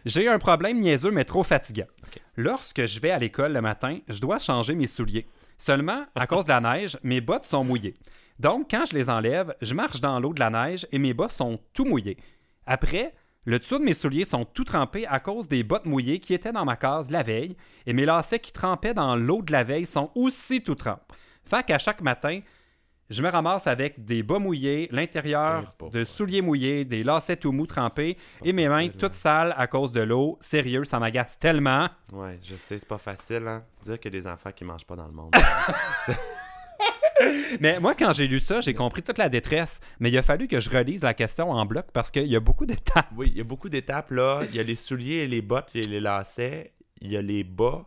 J'ai 0.06 0.28
un 0.28 0.38
problème 0.38 0.78
niaiseux 0.78 1.10
mais 1.10 1.24
trop 1.24 1.42
fatigant. 1.42 1.88
Lorsque 2.36 2.86
je 2.86 3.00
vais 3.00 3.10
à 3.10 3.18
l'école 3.18 3.52
le 3.52 3.60
matin, 3.60 3.98
je 4.08 4.20
dois 4.20 4.38
changer 4.38 4.76
mes 4.76 4.86
souliers. 4.86 5.26
Seulement, 5.58 6.06
à 6.14 6.26
cause 6.28 6.44
de 6.44 6.50
la 6.50 6.60
neige, 6.60 6.96
mes 7.02 7.20
bottes 7.20 7.44
sont 7.44 7.64
mouillées. 7.64 7.94
Donc, 8.38 8.68
quand 8.70 8.84
je 8.88 8.94
les 8.94 9.10
enlève, 9.10 9.56
je 9.60 9.74
marche 9.74 10.00
dans 10.00 10.20
l'eau 10.20 10.32
de 10.32 10.38
la 10.38 10.50
neige 10.50 10.86
et 10.92 11.00
mes 11.00 11.12
bottes 11.12 11.32
sont 11.32 11.58
tout 11.74 11.84
mouillées. 11.84 12.18
Après, 12.66 13.14
le 13.46 13.58
dessous 13.58 13.80
de 13.80 13.84
mes 13.84 13.94
souliers 13.94 14.24
sont 14.24 14.44
tout 14.44 14.62
trempés 14.62 15.08
à 15.08 15.18
cause 15.18 15.48
des 15.48 15.64
bottes 15.64 15.86
mouillées 15.86 16.20
qui 16.20 16.34
étaient 16.34 16.52
dans 16.52 16.64
ma 16.64 16.76
case 16.76 17.10
la 17.10 17.24
veille 17.24 17.56
et 17.84 17.92
mes 17.92 18.04
lacets 18.04 18.38
qui 18.38 18.52
trempaient 18.52 18.94
dans 18.94 19.16
l'eau 19.16 19.42
de 19.42 19.50
la 19.50 19.64
veille 19.64 19.86
sont 19.86 20.12
aussi 20.14 20.62
tout 20.62 20.76
trempés. 20.76 21.16
Fait 21.44 21.66
qu'à 21.66 21.78
chaque 21.78 22.00
matin, 22.00 22.42
je 23.10 23.22
me 23.22 23.28
ramasse 23.28 23.66
avec 23.66 24.04
des 24.04 24.22
bas 24.22 24.38
mouillés, 24.38 24.88
l'intérieur 24.90 25.74
Eh, 25.86 25.90
de 25.90 26.04
souliers 26.04 26.42
mouillés, 26.42 26.84
des 26.84 27.04
lacets 27.04 27.36
tout 27.36 27.52
mous 27.52 27.66
trempés 27.66 28.16
et 28.44 28.52
mes 28.52 28.68
mains 28.68 28.86
facile, 28.86 28.96
toutes 28.98 29.12
sales 29.14 29.54
à 29.56 29.66
cause 29.66 29.92
de 29.92 30.00
l'eau. 30.00 30.38
Sérieux, 30.40 30.84
ça 30.84 30.98
m'agace 30.98 31.38
tellement. 31.38 31.88
Ouais, 32.12 32.38
je 32.42 32.54
sais, 32.54 32.78
c'est 32.78 32.88
pas 32.88 32.98
facile, 32.98 33.46
hein. 33.46 33.62
Dire 33.84 33.98
qu'il 34.00 34.12
y 34.12 34.16
a 34.16 34.20
des 34.20 34.26
enfants 34.26 34.50
qui 34.52 34.64
mangent 34.64 34.86
pas 34.86 34.96
dans 34.96 35.06
le 35.06 35.12
monde. 35.12 35.32
Mais 37.60 37.80
moi, 37.80 37.94
quand 37.94 38.12
j'ai 38.12 38.26
lu 38.26 38.38
ça, 38.40 38.60
j'ai 38.60 38.74
compris 38.74 39.02
toute 39.02 39.18
la 39.18 39.28
détresse. 39.28 39.80
Mais 40.00 40.10
il 40.10 40.18
a 40.18 40.22
fallu 40.22 40.48
que 40.48 40.60
je 40.60 40.68
relise 40.68 41.02
la 41.02 41.14
question 41.14 41.50
en 41.50 41.64
bloc 41.64 41.86
parce 41.92 42.10
qu'il 42.10 42.26
y 42.26 42.36
a 42.36 42.40
beaucoup 42.40 42.66
d'étapes. 42.66 43.08
oui, 43.16 43.28
il 43.30 43.38
y 43.38 43.40
a 43.40 43.44
beaucoup 43.44 43.68
d'étapes, 43.68 44.10
là. 44.10 44.40
Il 44.50 44.54
y 44.56 44.60
a 44.60 44.62
les 44.62 44.74
souliers 44.74 45.22
et 45.24 45.28
les 45.28 45.40
bottes 45.40 45.70
et 45.74 45.82
les 45.86 46.00
lacets. 46.00 46.72
Il 47.00 47.10
y 47.10 47.16
a 47.16 47.22
les 47.22 47.42
bas 47.44 47.84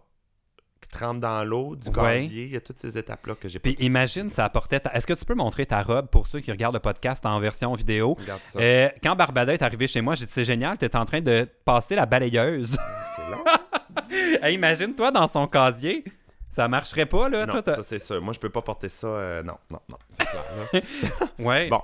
qui 0.82 0.88
trempent 0.90 1.20
dans 1.22 1.44
l'eau, 1.44 1.76
du 1.76 1.90
Ouais. 1.90 2.22
gazier. 2.22 2.46
Il 2.46 2.52
y 2.52 2.56
a 2.56 2.62
toutes 2.62 2.80
ces 2.80 2.98
étapes-là 2.98 3.36
que 3.36 3.48
j'ai 3.50 3.60
pas 3.60 3.70
Puis 3.70 3.78
imagine, 3.86 4.30
ça 4.30 4.46
apportait. 4.46 4.80
ta- 4.80 4.92
Est-ce 4.94 5.06
que 5.08 5.14
tu 5.14 5.26
peux 5.26 5.36
montrer 5.36 5.66
ta 5.66 5.82
robe 5.84 6.08
pour 6.08 6.28
ceux 6.28 6.40
qui 6.40 6.52
regardent 6.52 6.76
le 6.76 6.80
podcast 6.80 7.26
en 7.26 7.40
version 7.40 7.74
vidéo? 7.74 8.16
Regarde 8.20 8.42
ça. 8.52 8.60
Euh, 8.60 8.90
quand 9.04 9.16
Barbada 9.16 9.54
est 9.54 9.62
arrivé 9.62 9.88
chez 9.88 10.02
moi, 10.02 10.16
j'ai 10.16 10.26
dit 10.26 10.32
c'est 10.32 10.46
génial, 10.46 10.78
t'es 10.78 10.96
en 10.96 11.06
train 11.06 11.22
de 11.22 11.48
passer 11.66 11.96
la 11.96 12.06
balayeuse. 12.06 12.78
Hey, 14.42 14.56
Imagine-toi 14.56 15.12
dans 15.12 15.28
son 15.28 15.48
casier. 15.48 16.04
Ça 16.50 16.68
marcherait 16.68 17.06
pas, 17.06 17.30
là. 17.30 17.46
Non, 17.46 17.62
toi, 17.62 17.76
ça 17.76 17.84
c'est 17.84 18.00
sûr. 18.00 18.22
Moi, 18.22 18.34
je 18.34 18.40
peux 18.40 18.50
pas 18.50 18.62
porter 18.62 18.90
ça. 18.90 19.08
euh, 19.08 19.44
non, 19.44 19.58
non, 19.70 19.80
non. 19.88 19.98
C'est 20.12 20.26
clair, 20.26 20.44
là. 20.74 21.28
Ouais. 21.40 21.70
Bon. 21.70 21.82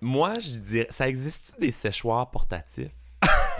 Moi, 0.00 0.34
je 0.40 0.58
dirais, 0.58 0.86
ça 0.90 1.08
existe-tu 1.08 1.60
des 1.60 1.70
séchoirs 1.70 2.30
portatifs? 2.30 2.88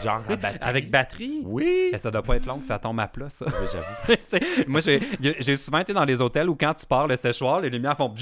Genre 0.05 0.23
à 0.29 0.37
batterie? 0.37 0.59
Avec 0.61 0.91
batterie? 0.91 1.43
Oui! 1.45 1.91
Eh, 1.93 1.99
ça 1.99 2.11
doit 2.11 2.23
pas 2.23 2.37
être 2.37 2.47
long 2.47 2.59
que 2.59 2.67
ça 2.67 2.79
tombe 2.79 2.99
à 3.01 3.07
plat, 3.09 3.29
ça. 3.31 3.47
Oui, 3.61 3.67
j'avoue. 3.73 4.65
Moi, 4.69 4.81
j'ai 4.81 5.57
souvent 5.57 5.79
été 5.79 5.93
dans 5.93 6.05
les 6.05 6.21
hôtels 6.21 6.49
où 6.49 6.55
quand 6.55 6.75
tu 6.75 6.87
pars 6.87 7.07
le 7.07 7.17
séchoir, 7.17 7.61
les 7.61 7.71
lumières 7.71 7.97
font... 7.97 8.13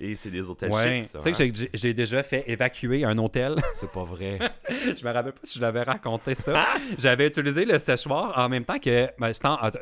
Et 0.00 0.14
c'est 0.14 0.30
des 0.30 0.48
hôtels 0.48 0.70
Ouais. 0.70 1.00
chics, 1.02 1.10
ça. 1.10 1.18
Tu 1.18 1.34
sais 1.34 1.50
que 1.50 1.62
hein? 1.64 1.66
j'ai- 1.74 1.94
déjà 1.94 2.22
fait 2.22 2.44
évacuer 2.48 3.04
un 3.04 3.16
hôtel. 3.18 3.56
C'est 3.80 3.90
pas 3.90 4.02
vrai. 4.04 4.38
je 4.70 5.04
me 5.04 5.12
rappelle 5.12 5.32
pas 5.32 5.38
si 5.44 5.58
je 5.58 5.62
l'avais 5.62 5.82
raconté 5.82 6.34
ça. 6.34 6.64
J'avais 6.98 7.28
utilisé 7.28 7.64
le 7.64 7.78
séchoir 7.78 8.36
en 8.36 8.48
même 8.48 8.64
temps 8.64 8.78
que. 8.78 9.08
ben, 9.18 9.32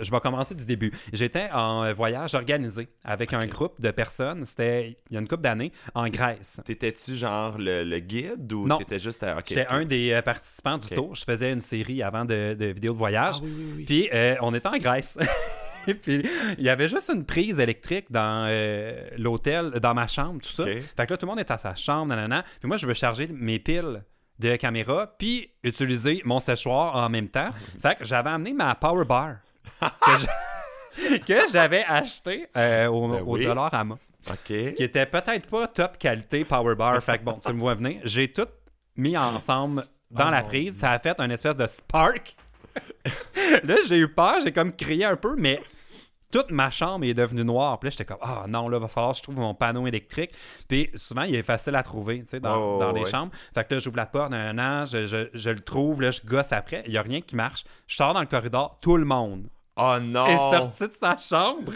je 0.01 0.11
vais 0.11 0.21
commencer 0.21 0.55
du 0.55 0.65
début. 0.65 0.93
J'étais 1.13 1.49
en 1.53 1.85
euh, 1.85 1.93
voyage 1.95 2.35
organisé 2.35 2.89
avec 3.05 3.33
un 3.33 3.47
groupe 3.47 3.81
de 3.81 3.91
personnes. 3.91 4.45
C'était 4.45 4.97
il 5.11 5.15
y 5.15 5.17
a 5.17 5.21
une 5.21 5.29
couple 5.29 5.43
d'années 5.43 5.73
en 5.95 6.09
Grèce. 6.09 6.61
T'étais-tu 6.65 7.15
genre 7.15 7.57
le, 7.59 7.83
le 7.85 7.99
guide 8.01 8.53
ou 8.53 8.69
t'étais 8.77 8.99
juste. 8.99 9.23
euh, 9.23 9.39
ok, 9.39 9.45
J'étais 9.49 9.67
un 9.69 9.85
des 9.85 10.13
euh, 10.13 10.23
du 10.89 10.95
tour. 10.95 11.15
Je 11.15 11.25
faisais 11.25 11.53
une 11.53 11.61
série 11.61 12.03
avant 12.03 12.25
de, 12.25 12.55
de 12.55 12.67
vidéos 12.67 12.93
de 12.93 12.99
voyage. 12.99 13.37
Ah 13.39 13.45
oui, 13.45 13.53
oui, 13.57 13.73
oui. 13.79 13.85
Puis 13.85 14.09
euh, 14.13 14.37
on 14.41 14.55
était 14.55 14.69
en 14.69 14.77
Grèce. 14.79 15.19
Puis 15.85 16.23
il 16.59 16.65
y 16.65 16.69
avait 16.69 16.87
juste 16.89 17.11
une 17.13 17.25
prise 17.25 17.59
électrique 17.59 18.07
dans 18.11 18.47
euh, 18.49 19.09
l'hôtel, 19.19 19.71
dans 19.81 19.95
ma 19.95 20.07
chambre, 20.07 20.41
tout 20.41 20.49
ça. 20.53 20.65
Fait 20.65 21.07
que 21.07 21.13
là, 21.13 21.17
tout 21.17 21.27
le 21.27 21.31
monde 21.31 21.41
est 21.41 21.51
à 21.51 21.59
sa 21.59 21.75
chambre, 21.75 22.07
nanana. 22.07 22.45
Puis 22.61 22.69
moi, 22.69 22.77
je 22.77 22.87
veux 22.87 22.95
charger 22.95 23.27
mes 23.33 23.59
piles 23.59 24.05
de 24.39 24.55
caméra, 24.57 25.09
puis 25.19 25.51
utiliser 25.65 26.23
mon 26.25 26.39
séchoir 26.41 26.95
en 26.97 27.09
même 27.09 27.29
temps. 27.29 27.51
Fait 27.83 27.97
que 27.97 28.05
j'avais 28.05 28.31
amené 28.31 28.53
ma 28.53 28.75
power 28.77 29.05
bar 29.05 29.37
que 31.27 31.35
j'avais 31.53 31.85
acheté 31.85 32.47
euh, 32.57 32.87
au, 32.87 33.09
Ben 33.09 33.23
au 33.27 33.39
dollar 33.39 33.73
à 33.75 33.83
moi, 33.85 33.99
Ok. 34.31 34.75
qui 34.75 34.83
était 34.83 35.07
peut-être 35.07 35.49
pas 35.49 35.67
top 35.67 35.99
qualité 35.99 36.45
power 36.45 36.75
bar. 36.77 37.03
Fait 37.03 37.19
que 37.19 37.25
bon, 37.25 37.39
tu 37.45 37.53
me 37.53 37.59
vois 37.59 37.75
venir. 37.75 38.01
J'ai 38.05 38.31
tout 38.31 38.47
mis 38.97 39.17
ensemble 39.17 39.85
dans 40.13 40.29
Oh 40.29 40.31
la 40.31 40.43
prise. 40.43 40.79
Ça 40.79 40.93
a 40.93 40.99
fait 40.99 41.19
un 41.19 41.31
espèce 41.31 41.57
de 41.57 41.67
spark. 41.67 42.37
là, 43.65 43.75
j'ai 43.87 43.99
eu 43.99 44.09
peur, 44.09 44.37
j'ai 44.45 44.53
comme 44.53 44.73
crié 44.75 45.05
un 45.05 45.17
peu, 45.17 45.35
mais 45.37 45.61
toute 46.31 46.51
ma 46.51 46.71
chambre 46.71 47.05
est 47.05 47.13
devenue 47.15 47.45
noire. 47.45 47.79
Puis 47.79 47.89
là, 47.89 47.91
j'étais 47.91 48.07
comme, 48.07 48.19
ah 48.23 48.45
non, 48.49 48.69
là, 48.69 48.79
va 48.79 48.89
falloir 48.89 49.13
que 49.13 49.19
je 49.19 49.23
trouve 49.23 49.37
mon 49.37 49.55
panneau 49.55 49.87
électrique. 49.87 50.31
Puis 50.67 50.91
souvent, 50.95 51.23
il 51.23 51.35
est 51.35 51.43
facile 51.43 51.77
à 51.77 51.83
trouver, 51.83 52.21
tu 52.21 52.29
sais, 52.29 52.41
dans, 52.41 52.57
Oh, 52.57 52.79
dans 52.81 52.93
les 52.93 53.03
ouais. 53.03 53.11
chambres. 53.11 53.33
Fait 53.55 53.69
que 53.69 53.75
là, 53.75 53.81
j'ouvre 53.81 53.97
la 53.99 54.07
porte, 54.07 54.33
un 54.33 54.59
an, 54.59 54.87
je, 54.87 55.07
je- 55.07 55.29
je 55.35 55.51
le 55.51 55.61
trouve, 55.61 56.01
là, 56.01 56.11
je 56.11 56.23
gosse 56.25 56.53
après. 56.53 56.83
Il 56.87 56.93
n'y 56.93 56.99
a 56.99 57.03
rien 57.03 57.21
qui 57.21 57.37
marche. 57.37 57.65
Je 57.87 57.97
sors 57.97 58.15
dans 58.15 58.21
le 58.21 58.27
corridor, 58.27 58.79
tout 58.81 58.97
le 58.97 59.05
monde 59.05 59.49
Oh 59.77 59.97
non! 60.01 60.27
est 60.27 60.37
sorti 60.57 60.89
de 60.89 60.95
sa 60.95 61.17
chambre 61.19 61.73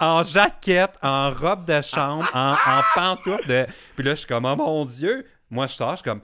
en 0.00 0.22
jaquette, 0.24 0.96
en 1.02 1.30
robe 1.30 1.64
de 1.64 1.80
chambre, 1.82 2.28
en, 2.34 2.52
en 2.52 2.82
pantoufle 2.94 3.46
de. 3.48 3.66
Puis 3.96 4.04
là, 4.04 4.12
je 4.12 4.20
suis 4.20 4.28
comme, 4.28 4.44
oh 4.44 4.54
mon 4.56 4.84
Dieu. 4.84 5.26
Moi, 5.50 5.66
je 5.66 5.74
sors, 5.74 5.90
je 5.92 5.96
suis 5.96 6.04
comme, 6.04 6.20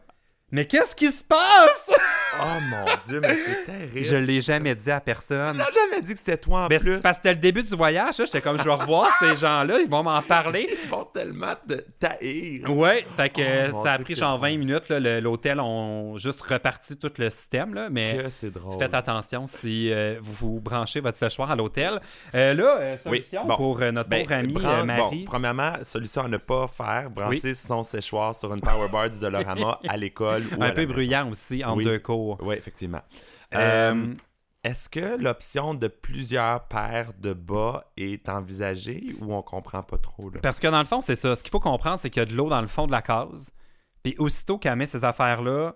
mais 0.50 0.66
qu'est-ce 0.66 0.94
qui 0.94 1.10
se 1.10 1.22
passe? 1.24 1.90
Oh 2.40 2.44
mon 2.70 2.84
dieu, 3.08 3.20
mais 3.22 3.36
c'est 3.36 3.64
terrible. 3.66 4.02
Je 4.04 4.16
l'ai 4.16 4.40
jamais 4.40 4.74
dit 4.74 4.90
à 4.90 5.00
Tu 5.00 5.04
personne. 5.06 5.56
l'as 5.56 5.70
jamais 5.72 6.02
dit 6.02 6.12
que 6.12 6.18
c'était 6.18 6.36
toi 6.36 6.62
en 6.64 6.68
Mais 6.68 6.78
plus. 6.78 7.00
parce 7.00 7.16
que 7.18 7.22
c'était 7.24 7.34
le 7.34 7.40
début 7.40 7.62
du 7.62 7.74
voyage. 7.74 8.16
J'étais 8.18 8.40
comme, 8.40 8.58
je 8.58 8.62
vais 8.64 8.70
revoir 8.70 9.08
ces 9.18 9.34
gens-là, 9.36 9.78
ils 9.80 9.90
vont 9.90 10.02
m'en 10.02 10.22
parler. 10.22 10.68
Ils 10.84 10.88
vont 10.88 11.04
tellement 11.04 11.54
te 11.68 11.74
taïr. 11.98 12.70
Ouais, 12.70 13.04
fait 13.16 13.30
que 13.30 13.70
Oh, 13.72 13.82
ça 13.82 13.92
a 13.94 13.98
pris 13.98 14.14
genre 14.14 14.36
drôle. 14.38 14.50
20 14.50 14.56
minutes. 14.58 14.88
L'hôtel 14.90 15.58
ont 15.60 16.16
juste 16.16 16.40
reparti 16.42 16.96
tout 16.96 17.10
le 17.18 17.30
système, 17.30 17.74
là, 17.74 17.88
mais 17.90 18.18
Que 18.24 18.28
c'est 18.30 18.50
drôle. 18.50 18.78
faites 18.78 18.94
attention 18.94 19.46
si 19.46 19.90
euh, 19.92 20.16
vous 20.20 20.34
vous 20.54 20.60
branchez 20.60 21.00
votre 21.00 21.18
séchoir 21.18 21.50
à 21.50 21.56
l'hôtel. 21.56 22.00
Euh, 22.34 22.54
là, 22.54 22.76
euh, 22.80 22.96
solution 22.98 23.42
Oui, 23.42 23.48
bon. 23.48 23.56
pour 23.56 23.78
notre 23.80 24.08
Ben, 24.08 24.22
pauvre 24.22 24.34
amie 24.38 24.52
prends- 24.52 24.78
bon, 24.80 24.84
Marie. 24.86 25.24
premièrement, 25.24 25.72
solution 25.82 26.22
à 26.24 26.28
ne 26.28 26.36
pas 26.36 26.68
faire, 26.68 27.10
brancher 27.10 27.54
son 27.54 27.82
séchoir 27.82 28.34
sur 28.34 28.52
une 28.54 28.60
powerboard 28.60 29.12
du 29.14 29.20
Dolorama 29.20 29.80
à 29.88 29.96
l'école 29.96 30.44
un 30.60 30.70
peu 30.70 30.86
bruyant 30.86 31.28
aussi 31.30 31.62
Oui. 31.74 31.84
deux 31.84 31.98
cours. 31.98 32.17
Oui, 32.40 32.54
effectivement. 32.56 33.02
Euh, 33.54 33.92
Euh, 33.94 34.14
Est-ce 34.64 34.88
que 34.88 35.16
l'option 35.16 35.72
de 35.74 35.86
plusieurs 35.88 36.66
paires 36.66 37.12
de 37.18 37.32
bas 37.32 37.90
est 37.96 38.28
envisagée 38.28 39.14
ou 39.20 39.32
on 39.32 39.42
comprend 39.42 39.82
pas 39.82 39.98
trop? 39.98 40.30
Là? 40.30 40.40
Parce 40.42 40.58
que 40.60 40.66
dans 40.68 40.80
le 40.80 40.84
fond, 40.84 41.00
c'est 41.00 41.16
ça. 41.16 41.36
Ce 41.36 41.42
qu'il 41.42 41.52
faut 41.52 41.60
comprendre, 41.60 42.00
c'est 42.00 42.10
qu'il 42.10 42.20
y 42.20 42.22
a 42.22 42.26
de 42.26 42.34
l'eau 42.34 42.48
dans 42.48 42.60
le 42.60 42.66
fond 42.66 42.86
de 42.86 42.92
la 42.92 43.00
case. 43.02 43.50
Puis 44.02 44.14
aussitôt 44.18 44.58
qu'elle 44.58 44.76
met 44.76 44.86
ces 44.86 45.04
affaires-là, 45.04 45.74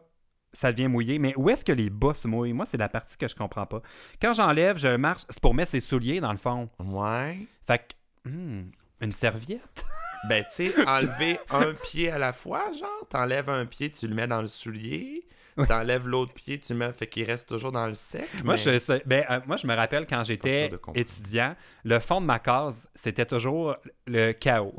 ça 0.52 0.70
devient 0.72 0.88
mouillé. 0.88 1.18
Mais 1.18 1.32
où 1.36 1.48
est-ce 1.48 1.64
que 1.64 1.72
les 1.72 1.90
bas 1.90 2.12
se 2.14 2.26
mouillent? 2.28 2.52
Moi, 2.52 2.66
c'est 2.66 2.76
la 2.76 2.88
partie 2.88 3.16
que 3.16 3.28
je 3.28 3.34
comprends 3.36 3.66
pas. 3.66 3.80
Quand 4.20 4.32
j'enlève, 4.32 4.76
je 4.78 4.88
marche, 4.96 5.22
c'est 5.30 5.40
pour 5.40 5.54
mettre 5.54 5.70
ses 5.70 5.80
souliers 5.80 6.20
dans 6.20 6.32
le 6.32 6.38
fond. 6.38 6.68
Ouais. 6.80 7.38
Fait 7.66 7.78
que, 8.24 8.28
hmm, 8.28 8.70
une 9.00 9.12
serviette? 9.12 9.84
Ben, 10.28 10.44
tu 10.54 10.70
sais, 10.70 10.88
enlever 10.88 11.36
un 11.50 11.72
pied 11.72 12.08
à 12.08 12.16
la 12.16 12.32
fois, 12.32 12.70
genre, 12.78 13.08
t'enlèves 13.10 13.50
un 13.50 13.66
pied, 13.66 13.90
tu 13.90 14.06
le 14.06 14.14
mets 14.14 14.28
dans 14.28 14.40
le 14.40 14.46
soulier, 14.46 15.26
Oui. 15.56 15.66
t'enlèves 15.66 16.08
l'autre 16.08 16.32
pied, 16.32 16.58
tu 16.58 16.72
mets, 16.74 16.92
fait 16.92 17.06
qu'il 17.06 17.24
reste 17.24 17.48
toujours 17.48 17.72
dans 17.72 17.86
le 17.86 17.94
sec. 17.94 18.26
Moi, 18.44 18.54
mais- 18.54 18.78
je, 18.80 19.02
ben, 19.06 19.24
euh, 19.30 19.40
moi, 19.46 19.56
je 19.56 19.66
me 19.66 19.74
rappelle 19.74 20.06
quand 20.06 20.24
j'étais 20.24 20.70
étudiant, 20.94 21.54
le 21.84 21.98
fond 21.98 22.20
de 22.20 22.26
ma 22.26 22.38
case, 22.38 22.88
c'était 22.94 23.26
toujours 23.26 23.76
le 24.06 24.32
chaos. 24.32 24.74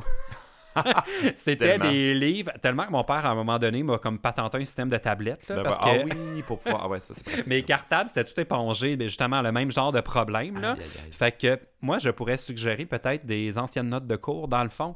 c'était 1.36 1.78
des 1.78 2.14
livres, 2.16 2.52
tellement 2.62 2.86
que 2.86 2.92
mon 2.92 3.04
père, 3.04 3.26
à 3.26 3.30
un 3.30 3.36
moment 3.36 3.60
donné, 3.60 3.84
m'a 3.84 3.98
comme 4.00 4.18
patenté 4.20 4.58
un 4.58 4.66
système 4.66 4.90
de 4.90 4.98
tablette. 4.98 5.48
là, 5.50 5.58
Ben, 5.58 5.64
parce 5.64 5.80
ben, 5.80 6.08
que 6.08 6.14
Ah 6.14 6.16
oui, 6.36 6.42
pour 6.42 6.60
pouvoir. 6.60 6.82
Ah 6.86 6.90
ouais, 6.90 7.00
ça 7.00 7.14
c'est 7.14 7.24
pratique. 7.24 7.46
mes 7.48 7.62
cartables, 7.64 8.10
c'était 8.10 8.24
tout 8.24 8.40
épongé, 8.40 8.96
ben, 8.98 9.08
justement, 9.08 9.42
le 9.42 9.52
même 9.52 9.72
genre 9.72 9.92
de 9.92 10.02
problème. 10.02 10.60
Là. 10.60 10.72
Aïe, 10.72 10.80
aïe, 10.80 10.90
aïe. 11.06 11.12
Fait 11.12 11.32
que 11.38 11.60
moi, 11.82 12.00
je 12.00 12.10
pourrais 12.10 12.38
suggérer 12.38 12.86
peut-être 12.86 13.26
des 13.26 13.58
anciennes 13.58 13.90
notes 13.90 14.08
de 14.08 14.16
cours, 14.16 14.48
dans 14.48 14.64
le 14.64 14.70
fond. 14.70 14.96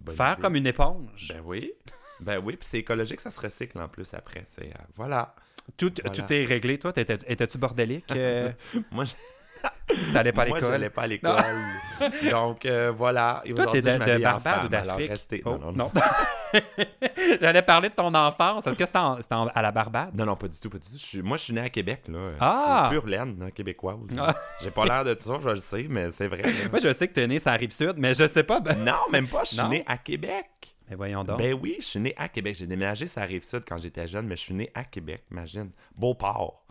Bonne 0.00 0.14
Faire 0.14 0.32
idée. 0.34 0.42
comme 0.42 0.56
une 0.56 0.66
éponge. 0.66 1.28
Ben 1.32 1.40
oui. 1.44 1.72
Ben 2.20 2.38
oui, 2.42 2.56
puis 2.56 2.66
c'est 2.68 2.78
écologique, 2.78 3.20
ça 3.20 3.30
se 3.30 3.40
recycle 3.40 3.78
en 3.80 3.88
plus 3.88 4.12
après. 4.14 4.44
C'est 4.46 4.66
euh, 4.66 4.78
voilà. 4.94 5.34
tout, 5.76 5.92
voilà. 6.04 6.16
tout 6.22 6.32
est 6.32 6.44
réglé, 6.44 6.78
toi? 6.78 6.92
T'étais- 6.92 7.18
Étais-tu 7.26 7.58
bordélique? 7.58 8.10
euh, 8.16 8.50
Moi, 8.90 9.04
je- 9.04 9.12
T'allais 10.12 10.32
pas 10.32 10.42
à 10.42 10.46
moi, 10.46 10.58
l'école? 10.58 10.72
j'allais 10.72 10.90
pas 10.90 11.02
à 11.02 11.06
l'école. 11.08 11.34
Donc 12.30 12.66
euh, 12.66 12.92
voilà. 12.96 13.40
Et 13.44 13.52
Toi, 13.54 13.66
t'es 13.72 13.82
de, 13.82 14.22
Barbade 14.22 14.64
ou 14.64 14.68
d'Afrique? 14.68 15.12
Oh, 15.44 15.50
Non, 15.50 15.58
non, 15.58 15.72
non. 15.72 15.92
J'allais 17.40 17.62
parler 17.62 17.88
de 17.88 17.94
ton 17.94 18.14
enfance. 18.14 18.66
Est-ce 18.66 18.76
que 18.76 18.86
c'était 18.86 18.98
en- 19.34 19.46
à 19.48 19.62
la 19.62 19.72
Barbade? 19.72 20.14
Non, 20.14 20.24
non, 20.26 20.36
pas 20.36 20.48
du 20.48 20.58
tout, 20.58 20.70
pas 20.70 20.78
du 20.78 20.84
tout. 20.86 20.98
Je 20.98 21.04
suis- 21.04 21.22
moi, 21.22 21.36
je 21.36 21.44
suis 21.44 21.52
né 21.52 21.62
à 21.62 21.68
Québec, 21.70 22.02
là. 22.08 22.32
Ah! 22.40 22.78
Je 22.82 22.86
suis 22.94 23.00
pure 23.00 23.08
laine, 23.08 23.42
hein, 23.44 23.50
québécoise. 23.50 23.96
Ah. 24.18 24.34
J'ai 24.62 24.70
pas 24.70 24.84
l'air 24.84 25.04
de 25.04 25.16
ça, 25.18 25.34
je 25.42 25.48
le 25.48 25.56
sais, 25.56 25.86
mais 25.88 26.10
c'est 26.12 26.28
vrai. 26.28 26.42
là. 26.42 26.50
Moi, 26.70 26.78
je 26.82 26.92
sais 26.92 27.08
que 27.08 27.14
t'es 27.14 27.26
né 27.26 27.38
sur 27.38 27.50
la 27.50 27.56
Rive-Sud, 27.56 27.94
mais 27.96 28.14
je 28.14 28.28
sais 28.28 28.44
pas. 28.44 28.60
Ben... 28.60 28.76
Non, 28.84 28.98
même 29.10 29.26
pas, 29.26 29.44
je 29.44 29.54
suis 29.56 29.68
né 29.68 29.84
à 29.86 29.96
Québec. 29.98 30.46
Mais 30.88 30.96
voyons 30.96 31.24
donc. 31.24 31.38
Ben 31.38 31.52
oui, 31.54 31.76
je 31.80 31.84
suis 31.84 32.00
né 32.00 32.14
à 32.16 32.28
Québec. 32.28 32.54
J'ai 32.56 32.66
déménagé 32.66 33.06
sur 33.06 33.20
la 33.20 33.26
Rive-Sud 33.26 33.64
quand 33.66 33.78
j'étais 33.78 34.06
jeune, 34.06 34.26
mais 34.26 34.36
je 34.36 34.42
suis 34.42 34.54
né 34.54 34.70
à 34.74 34.84
Québec, 34.84 35.24
imagine. 35.30 35.70
Beauport. 35.96 36.62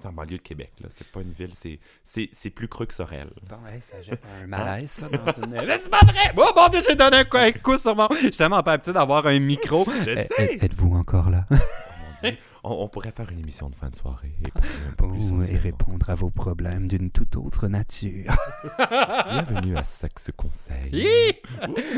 C'est 0.00 0.06
en 0.08 0.12
banlieue 0.12 0.38
de 0.38 0.42
Québec, 0.42 0.72
là. 0.80 0.86
C'est 0.88 1.06
pas 1.08 1.20
une 1.20 1.32
ville, 1.32 1.50
c'est, 1.54 1.78
c'est, 2.02 2.30
c'est 2.32 2.48
plus 2.50 2.66
creux 2.66 2.86
que 2.86 2.94
Sorel. 2.94 3.28
Bon, 3.48 3.56
hey, 3.70 3.80
ça 3.82 4.00
jette 4.00 4.22
un 4.40 4.46
malaise, 4.46 4.90
ça, 4.90 5.08
dans 5.08 5.30
une... 5.32 5.50
Mais 5.50 5.78
c'est 5.80 5.90
pas 5.90 6.00
vrai! 6.00 6.32
Oh 6.36 6.50
mon 6.56 6.68
Dieu, 6.68 6.80
j'ai 6.88 6.96
donné 6.96 7.18
un 7.18 7.24
coup, 7.24 7.36
un 7.36 7.52
coup 7.52 7.76
sur 7.76 7.94
mon... 7.94 8.08
Je 8.12 8.16
suis 8.18 8.30
tellement 8.30 8.62
pas 8.62 8.72
habitué 8.72 8.92
d'avoir 8.94 9.26
un 9.26 9.38
micro. 9.38 9.84
Je 10.04 10.10
Eh, 10.10 10.14
sais! 10.28 10.54
êtes- 10.54 10.62
Êtes-vous 10.62 10.94
encore 10.96 11.28
là? 11.28 11.44
Oh 11.50 11.54
mon 11.54 12.20
Dieu. 12.30 12.38
On, 12.64 12.84
on 12.84 12.88
pourrait 12.88 13.10
faire 13.10 13.28
une 13.32 13.40
émission 13.40 13.68
de 13.70 13.74
fin 13.74 13.88
de 13.88 13.96
soirée 13.96 14.34
et 14.40 14.50
peu 14.96 15.08
plus 15.08 15.32
Oh, 15.32 15.42
et 15.42 15.56
répondre 15.56 16.08
à 16.08 16.14
vos 16.14 16.30
problèmes 16.30 16.86
d'une 16.86 17.10
toute 17.10 17.36
autre 17.36 17.66
nature. 17.66 18.32
Bienvenue 18.78 19.76
à 19.76 19.84
Sexe 19.84 20.30
Conseil. 20.36 21.34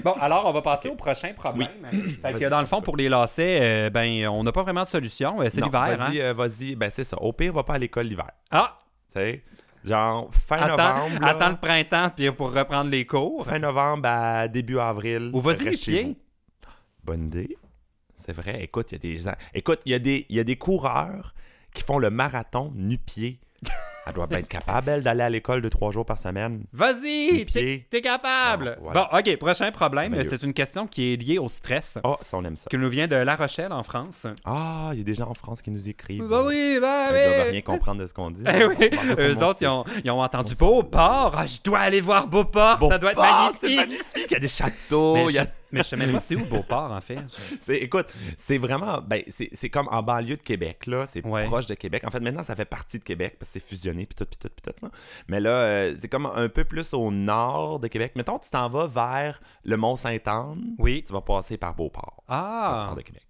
Bon, 0.02 0.12
alors, 0.14 0.44
on 0.46 0.52
va 0.52 0.62
passer 0.62 0.88
au 0.88 0.94
prochain 0.94 1.34
problème. 1.34 1.68
Fait 2.22 2.32
que 2.34 2.48
dans 2.48 2.60
le 2.60 2.66
fond, 2.66 2.80
pour 2.80 2.96
les 2.96 3.10
lacets, 3.10 3.58
euh, 3.62 3.90
ben, 3.90 4.26
on 4.28 4.42
n'a 4.42 4.52
pas 4.52 4.62
vraiment 4.62 4.84
de 4.84 4.88
solution. 4.88 5.42
Euh, 5.42 5.48
C'est 5.50 5.60
l'hiver, 5.60 5.82
hein? 5.82 5.96
Vas-y, 5.96 6.20
euh, 6.22 6.32
vas-y. 6.32 6.76
Ben, 6.76 6.90
c'est 6.92 7.04
ça. 7.04 7.18
Au 7.20 7.32
pire, 7.34 7.52
va 7.52 7.62
pas 7.62 7.74
à 7.74 7.78
l'école 7.78 8.06
l'hiver. 8.06 8.30
Ah! 8.50 8.78
Tu 9.08 9.20
sais? 9.20 9.44
Genre, 9.84 10.30
fin 10.32 10.56
Attends, 10.56 10.76
novembre. 10.78 11.20
là, 11.20 11.28
attends 11.28 11.50
le 11.50 11.56
printemps 11.58 12.08
puis 12.16 12.30
pour 12.32 12.54
reprendre 12.54 12.90
les 12.90 13.04
cours. 13.04 13.44
Fin 13.44 13.58
novembre 13.58 14.08
à 14.08 14.48
début 14.48 14.78
avril. 14.78 15.30
Ou 15.34 15.40
vas-y 15.40 15.64
nu-pied. 15.66 16.04
vous. 16.04 16.16
Bonne 17.04 17.26
idée. 17.26 17.54
C'est 18.24 18.32
vrai. 18.32 18.62
Écoute, 18.62 18.92
il 18.92 18.94
y 18.94 18.96
a 18.96 18.98
des 18.98 19.34
écoute, 19.52 19.80
il 19.84 19.92
y 19.92 19.94
a 19.94 19.98
des 19.98 20.24
il 20.30 20.36
y 20.36 20.40
a 20.40 20.44
des 20.44 20.56
coureurs 20.56 21.34
qui 21.74 21.82
font 21.82 21.98
le 21.98 22.08
marathon 22.08 22.72
nu-pied. 22.74 23.38
Elle 24.06 24.12
doit 24.12 24.26
bien 24.26 24.38
être 24.38 24.48
capable 24.48 24.90
elle, 24.90 25.02
d'aller 25.02 25.22
à 25.22 25.30
l'école 25.30 25.62
deux 25.62 25.70
trois 25.70 25.90
jours 25.90 26.04
par 26.04 26.18
semaine. 26.18 26.64
Vas-y, 26.72 27.46
t'es 27.46 28.00
capable. 28.02 28.76
Bon, 28.78 28.84
voilà. 28.92 29.08
Bon, 29.10 29.18
ok, 29.18 29.36
prochain 29.38 29.70
problème. 29.72 30.12
Merveilleux. 30.12 30.30
C'est 30.30 30.44
une 30.44 30.52
question 30.52 30.86
qui 30.86 31.12
est 31.12 31.16
liée 31.16 31.38
au 31.38 31.48
stress, 31.48 31.98
Oh, 32.04 32.16
ça 32.20 32.36
on 32.36 32.44
aime 32.44 32.56
ça. 32.56 32.66
qui 32.68 32.76
nous 32.76 32.90
vient 32.90 33.08
de 33.08 33.16
La 33.16 33.36
Rochelle, 33.36 33.72
en 33.72 33.82
France. 33.82 34.26
Ah, 34.44 34.90
il 34.92 34.98
y 34.98 35.00
a 35.00 35.04
des 35.04 35.14
gens 35.14 35.28
en 35.28 35.34
France 35.34 35.62
qui 35.62 35.70
nous 35.70 35.88
écrivent. 35.88 36.24
Bah 36.26 36.42
oui, 36.46 36.78
bah 36.80 37.06
Ils 37.08 37.12
doivent 37.12 37.44
oui. 37.46 37.50
rien 37.52 37.60
comprendre 37.62 38.00
de 38.02 38.06
ce 38.06 38.12
qu'on 38.14 38.30
dit. 38.30 38.42
Eh 38.54 38.64
oui, 38.66 38.90
eux 39.18 39.36
autres, 39.42 39.58
ils 39.62 39.66
ont, 39.66 39.84
ils 40.04 40.10
ont 40.10 40.20
entendu 40.22 40.52
On 40.60 40.64
Beauport. 40.82 41.32
Ah, 41.36 41.46
je 41.46 41.58
dois 41.64 41.78
aller 41.80 42.00
voir 42.00 42.26
Beauport, 42.26 42.78
ça 42.90 42.98
doit 42.98 43.12
être 43.12 43.16
Beauport, 43.16 43.52
magnifique. 43.62 43.76
Magnifique, 43.78 44.26
il 44.28 44.32
y 44.32 44.36
a 44.36 44.40
des 44.40 44.48
châteaux, 44.48 45.14
Mais 45.14 45.24
il 45.26 45.34
y 45.34 45.38
a- 45.38 45.44
je, 45.44 45.48
mais 45.72 45.82
je 45.82 45.88
sais 45.88 45.96
même 45.96 46.12
pas 46.12 46.20
c'est 46.20 46.36
où 46.36 46.44
Beauport, 46.44 46.92
en 46.92 47.00
fait. 47.00 47.18
C'est, 47.60 47.76
écoute, 47.78 48.06
c'est 48.36 48.58
vraiment. 48.58 49.00
Ben, 49.00 49.22
c'est, 49.28 49.48
c'est 49.52 49.70
comme 49.70 49.88
en 49.90 50.02
banlieue 50.02 50.36
de 50.36 50.42
Québec, 50.42 50.86
là. 50.86 51.04
C'est 51.06 51.24
Ouais. 51.26 51.44
proche 51.46 51.66
de 51.66 51.74
Québec. 51.74 52.02
En 52.06 52.10
fait, 52.10 52.20
maintenant, 52.20 52.42
ça 52.44 52.54
fait 52.54 52.64
partie 52.64 52.98
de 52.98 53.04
Québec 53.04 53.36
parce 53.38 53.50
que 53.52 53.58
c'est 53.58 53.66
fusionné, 53.66 53.93
puis 54.06 54.14
tout, 54.14 54.24
puis 54.26 54.36
tout, 54.38 54.48
puis 54.54 54.72
tout. 54.72 54.84
Là. 54.84 54.90
Mais 55.28 55.40
là, 55.40 55.50
euh, 55.50 55.96
c'est 56.00 56.08
comme 56.08 56.26
un 56.26 56.48
peu 56.48 56.64
plus 56.64 56.92
au 56.94 57.10
nord 57.10 57.80
de 57.80 57.88
Québec. 57.88 58.12
Mettons, 58.16 58.38
tu 58.38 58.50
t'en 58.50 58.68
vas 58.68 58.86
vers 58.86 59.40
le 59.64 59.76
Mont-Saint-Anne. 59.76 60.74
Oui. 60.78 61.02
Tu 61.06 61.12
vas 61.12 61.20
passer 61.22 61.56
par 61.56 61.74
Beauport. 61.74 62.22
Ah, 62.28 62.92
de 62.96 63.00
Québec. 63.02 63.22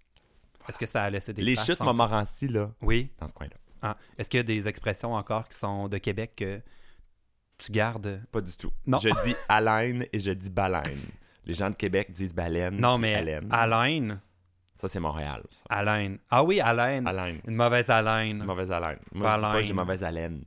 est-ce 0.67 0.77
que 0.79 0.85
ça 0.85 1.03
a 1.03 1.09
laissé 1.09 1.31
des 1.33 1.41
Les 1.43 1.55
chutes 1.55 1.79
en- 1.81 1.85
Montmorency, 1.85 2.47
là, 2.47 2.71
Oui. 2.81 3.11
dans 3.19 3.27
ce 3.27 3.33
coin-là. 3.33 3.55
Ah, 3.81 3.97
Est-ce 4.17 4.29
qu'il 4.29 4.39
y 4.39 4.41
a 4.41 4.43
des 4.43 4.67
expressions 4.67 5.13
encore 5.13 5.47
qui 5.47 5.57
sont 5.57 5.87
de 5.87 5.97
Québec 5.99 6.33
que 6.37 6.59
tu 7.57 7.71
gardes? 7.71 8.21
Pas 8.31 8.41
du 8.41 8.55
tout. 8.57 8.71
Non. 8.87 8.97
Je 8.97 9.09
dis 9.25 9.35
haleine 9.49 10.05
et 10.11 10.19
je 10.19 10.31
dis 10.31 10.49
baleine. 10.49 10.99
Les 11.45 11.53
gens 11.53 11.69
de 11.69 11.75
Québec 11.75 12.11
disent 12.11 12.33
baleine. 12.33 12.79
Non, 12.79 12.97
mais 12.97 13.13
haleine. 13.13 13.47
haleine. 13.51 14.19
Ça, 14.73 14.87
c'est 14.89 14.99
Montréal. 14.99 15.43
ça. 15.51 15.77
Haleine. 15.77 16.17
Ah 16.29 16.43
oui, 16.43 16.59
haleine. 16.59 17.07
Haleine. 17.07 17.39
Une 17.47 17.55
mauvaise 17.55 17.89
haleine. 17.89 18.43
Mauvaise 18.43 18.71
haleine. 18.71 18.99
Moi, 19.13 19.29
je 19.29 19.35
dis 19.35 19.41
pas 19.41 19.47
que 19.47 19.51
Baleine. 19.53 19.67
j'ai 19.67 19.73
mauvaise 19.73 20.03
haleine. 20.03 20.43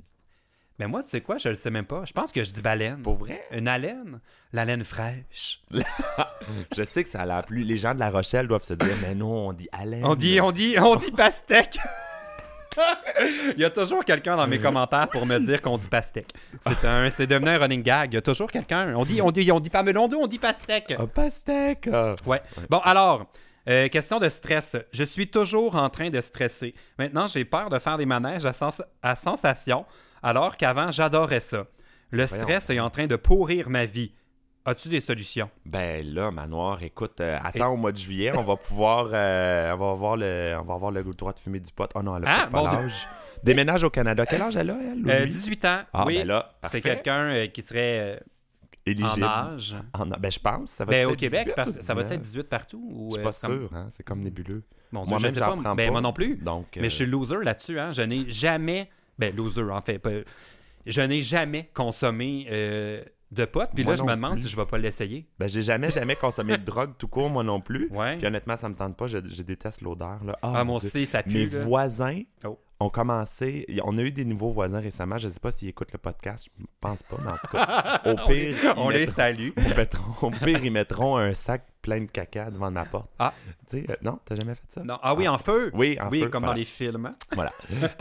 Mais 0.79 0.87
moi, 0.87 1.03
tu 1.03 1.11
sais 1.11 1.21
quoi, 1.21 1.39
je 1.39 1.49
le 1.49 1.55
sais 1.57 1.71
même 1.71 1.87
pas. 1.87 2.05
Je 2.05 2.13
pense 2.13 2.31
que 2.31 2.45
je 2.45 2.53
dis 2.53 2.61
baleine. 2.61 3.03
Pour 3.03 3.15
vrai? 3.17 3.45
Une 3.51 3.67
haleine. 3.67 4.21
La 4.53 4.65
laine 4.65 4.85
fraîche. 4.85 5.61
Je 6.77 6.83
sais 6.85 7.05
que 7.05 7.11
ça 7.11 7.21
a 7.23 7.27
l'air 7.27 7.43
plus. 7.45 7.63
Les 7.63 7.77
gens 7.79 7.95
de 7.95 7.99
La 7.99 8.09
Rochelle 8.11 8.47
doivent 8.49 8.63
se 8.63 8.75
dire, 8.75 8.95
mais 9.03 9.15
non, 9.15 9.49
on 9.49 9.53
dit 9.53 9.69
haleine. 9.73 10.05
On 10.05 10.15
dit, 10.15 10.41
on 10.41 10.53
dit, 10.53 10.77
on 10.79 10.97
dit 10.97 11.11
pastèque. 11.11 11.79
Il 13.57 13.61
y 13.61 13.65
a 13.65 13.71
toujours 13.71 14.05
quelqu'un 14.05 14.37
dans 14.37 14.47
mes 14.47 14.59
commentaires 14.61 15.09
pour 15.09 15.27
me 15.27 15.39
dire 15.39 15.61
qu'on 15.61 15.77
dit 15.79 15.89
pastèque. 15.89 16.33
C'est 16.61 16.85
un, 16.87 17.11
c'est 17.11 17.27
devenu 17.27 17.51
un 17.51 17.59
running 17.59 17.83
gag. 17.83 18.13
Il 18.13 18.15
y 18.15 18.19
a 18.19 18.23
toujours 18.23 18.51
quelqu'un. 18.51 18.95
On 18.95 19.05
dit, 19.05 19.21
on 19.21 19.31
dit, 19.33 19.51
on 19.51 19.59
dit 19.61 19.71
pas 19.71 19.83
melon 19.83 20.09
on 20.13 20.27
dit 20.27 20.39
pastèque. 20.39 20.95
Un 20.99 21.07
pastèque. 21.07 21.89
Ouais. 22.25 22.41
Bon, 22.71 22.79
alors, 22.79 23.27
euh, 23.69 23.89
question 23.89 24.19
de 24.21 24.29
stress. 24.29 24.77
Je 24.93 25.05
suis 25.05 25.29
toujours 25.29 25.75
en 25.75 25.91
train 25.91 26.09
de 26.11 26.21
stresser. 26.21 26.75
Maintenant, 26.99 27.27
j'ai 27.27 27.45
peur 27.45 27.69
de 27.69 27.79
faire 27.79 27.99
des 27.99 28.07
manèges 28.07 28.47
à, 28.47 28.53
sens- 28.53 28.83
à 29.03 29.17
sensation, 29.17 29.85
alors 30.23 30.57
qu'avant, 30.57 30.91
j'adorais 30.91 31.41
ça. 31.41 31.67
Le 32.11 32.25
Voyons. 32.27 32.43
stress 32.43 32.71
est 32.71 32.81
en 32.81 32.91
train 32.91 33.07
de 33.07 33.17
pourrir 33.17 33.69
ma 33.69 33.85
vie. 33.85 34.13
As-tu 34.65 34.89
des 34.89 35.01
solutions? 35.01 35.49
Ben 35.65 36.05
là, 36.07 36.31
Manoir, 36.31 36.83
écoute, 36.83 37.21
euh, 37.21 37.39
attends 37.43 37.73
au 37.73 37.77
mois 37.77 37.93
de 37.93 37.97
juillet, 37.97 38.33
on 38.37 38.43
va 38.43 38.57
pouvoir. 38.57 39.09
euh, 39.13 39.73
on 39.73 39.77
va 39.79 39.91
avoir 39.93 40.17
le. 40.17 40.57
On 40.61 40.65
va 40.65 40.75
avoir 40.75 40.91
le 40.91 41.03
droit 41.05 41.33
de 41.33 41.39
fumer 41.39 41.61
du 41.61 41.73
pot. 41.73 41.89
Oh 41.95 42.03
non, 42.03 42.17
elle 42.19 42.25
a 42.27 42.43
Ah, 42.43 42.47
pas 42.49 42.59
bon, 42.61 42.65
l'âge. 42.67 43.07
Déménage 43.43 43.85
au 43.85 43.91
Canada. 43.91 44.27
Quel 44.27 44.43
âge 44.43 44.57
elle 44.57 44.71
a, 44.71 44.75
elle? 44.79 45.09
Euh, 45.09 45.21
lui? 45.21 45.29
18 45.29 45.65
ans. 45.65 45.81
Ah, 45.93 46.05
oui. 46.07 46.19
ben 46.19 46.27
là, 46.27 46.53
c'est 46.71 46.81
quelqu'un 46.83 47.33
euh, 47.35 47.47
qui 47.47 47.63
serait 47.63 48.21
Éligible. 48.85 49.25
en 49.25 49.55
âge. 49.55 49.77
En 49.95 50.07
Ben, 50.07 50.31
je 50.33 50.39
pense. 50.41 50.71
Ça 50.71 50.85
va 50.85 50.91
Ben, 50.91 51.01
être 51.07 51.13
au 51.13 51.17
Québec, 51.17 51.45
18 51.45 51.55
parce- 51.55 51.71
ou 51.77 51.83
ça 51.83 51.95
va 51.95 52.03
19? 52.03 52.17
être 52.17 52.21
18 52.23 52.49
partout? 52.49 52.91
Ou, 52.93 53.09
Je 53.11 53.15
suis 53.15 53.23
pas 53.25 53.31
comme- 53.47 53.59
sûr, 53.69 53.75
hein. 53.75 53.89
C'est 53.97 54.03
comme 54.03 54.21
nébuleux. 54.21 54.65
Dieu, 54.93 55.01
Moi-même, 55.07 55.35
j'en 55.35 55.57
pas. 55.57 55.63
prends 55.63 55.75
Ben, 55.75 55.87
pas. 55.87 55.93
moi 55.93 56.01
non 56.01 56.13
plus. 56.13 56.37
Donc. 56.37 56.67
Mais 56.77 56.91
je 56.91 56.95
suis 56.97 57.07
loser 57.07 57.37
là-dessus. 57.43 57.79
Hein. 57.79 57.93
Je 57.93 58.03
n'ai 58.03 58.29
jamais. 58.31 58.91
Ben, 59.19 59.35
loser, 59.35 59.63
en 59.63 59.81
fait. 59.81 60.01
je 60.87 61.01
n'ai 61.03 61.21
jamais 61.21 61.71
consommé 61.75 62.47
euh, 62.51 63.03
de 63.31 63.45
pot. 63.45 63.69
Puis 63.75 63.85
là, 63.85 63.95
je 63.97 64.03
me 64.03 64.11
demande 64.15 64.35
plus. 64.35 64.43
si 64.43 64.49
je 64.49 64.57
vais 64.57 64.65
pas 64.67 64.79
l'essayer. 64.79 65.27
Ben, 65.39 65.49
j'ai 65.49 65.63
jamais, 65.63 65.91
jamais 65.91 66.17
consommé 66.17 66.57
de 66.57 66.65
drogue 66.65 66.93
tout 66.99 67.09
court, 67.09 67.29
moi 67.29 67.45
non 67.45 67.61
plus. 67.61 67.89
Ouais. 67.91 68.17
Puis 68.17 68.27
honnêtement, 68.27 68.57
ça 68.57 68.69
me 68.69 68.75
tente 68.75 68.97
pas. 68.97 69.07
Je, 69.07 69.19
je 69.25 69.43
déteste 69.43 69.81
l'odeur. 69.83 70.23
là. 70.25 70.39
Ah, 70.43 70.65
mon 70.65 70.73
moi 70.73 70.81
Dieu. 70.81 70.89
aussi, 70.89 71.07
ça 71.07 71.23
pue. 71.23 71.31
Mes 71.33 71.47
là. 71.47 71.63
voisins 71.63 72.21
Oh. 72.45 72.59
ont 72.81 72.89
commencé. 72.91 73.67
On 73.85 73.99
a 73.99 74.03
eu 74.03 74.13
des 74.13 74.25
nouveaux 74.25 74.51
voisins 74.51 74.81
récemment. 74.81 75.19
Je 75.19 75.29
sais 75.29 75.41
pas 75.41 75.51
s'ils 75.51 75.69
écoutent 75.69 75.93
le 75.93 75.99
podcast. 75.99 76.49
Je 76.59 76.65
pense 76.81 77.03
pas, 77.03 77.17
mais 77.25 77.31
en 77.33 77.37
tout 77.37 77.49
cas, 77.53 78.01
au 78.07 78.11
On 78.25 78.29
les- 78.29 78.51
pire, 78.53 78.75
On 78.77 78.89
les 78.89 79.07
salue. 79.09 79.51
au 80.23 80.31
pire, 80.31 80.65
ils 80.65 80.73
mettront 80.73 81.17
un 81.19 81.35
sac 81.35 81.67
plein 81.89 82.01
de 82.01 82.11
caca 82.11 82.51
devant 82.51 82.71
ma 82.71 82.85
porte. 82.85 83.11
Ah. 83.19 83.33
Tu 83.71 83.79
sais, 83.81 83.91
euh, 83.91 83.97
non, 84.03 84.19
t'as 84.25 84.37
jamais 84.37 84.55
fait 84.55 84.63
ça? 84.69 84.85
Non. 84.85 84.99
Ah 85.03 85.15
oui, 85.15 85.27
en 85.27 85.39
feu? 85.39 85.71
Oui, 85.73 85.97
en 86.01 86.09
oui, 86.11 86.21
feu, 86.21 86.29
comme 86.29 86.43
voilà. 86.43 86.55
dans 86.55 86.59
les 86.59 86.65
films. 86.65 87.15
Voilà. 87.33 87.53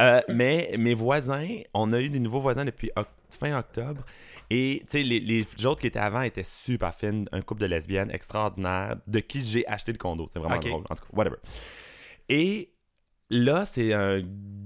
Euh, 0.02 0.22
mais 0.30 0.76
mes 0.78 0.94
voisins, 0.94 1.48
on 1.74 1.94
a 1.94 2.02
eu 2.02 2.10
des 2.10 2.20
nouveaux 2.20 2.40
voisins 2.42 2.66
depuis 2.66 2.92
fin 3.30 3.58
octobre. 3.58 4.04
Et 4.50 4.80
tu 4.90 4.98
sais, 5.00 5.04
les, 5.04 5.20
les 5.20 5.66
autres 5.66 5.82
qui 5.82 5.88
étaient 5.88 6.00
avant 6.00 6.22
étaient 6.22 6.44
super 6.44 6.94
fines, 6.96 7.28
un 7.32 7.42
couple 7.42 7.62
de 7.62 7.66
lesbiennes 7.68 8.12
extraordinaires, 8.12 8.96
de 9.06 9.20
qui 9.20 9.42
j'ai 9.44 9.68
acheté 9.68 9.92
le 9.92 9.98
condo. 9.98 10.28
C'est 10.32 10.40
vraiment 10.40 10.56
Ok. 10.56 10.68
drôle. 10.68 10.84
En 10.90 10.96
tout 10.96 11.04
cas, 11.04 11.10
whatever. 11.14 11.38
Et 12.30 12.72
là, 13.30 13.66
c'est 13.66 13.94
un- 13.94 14.20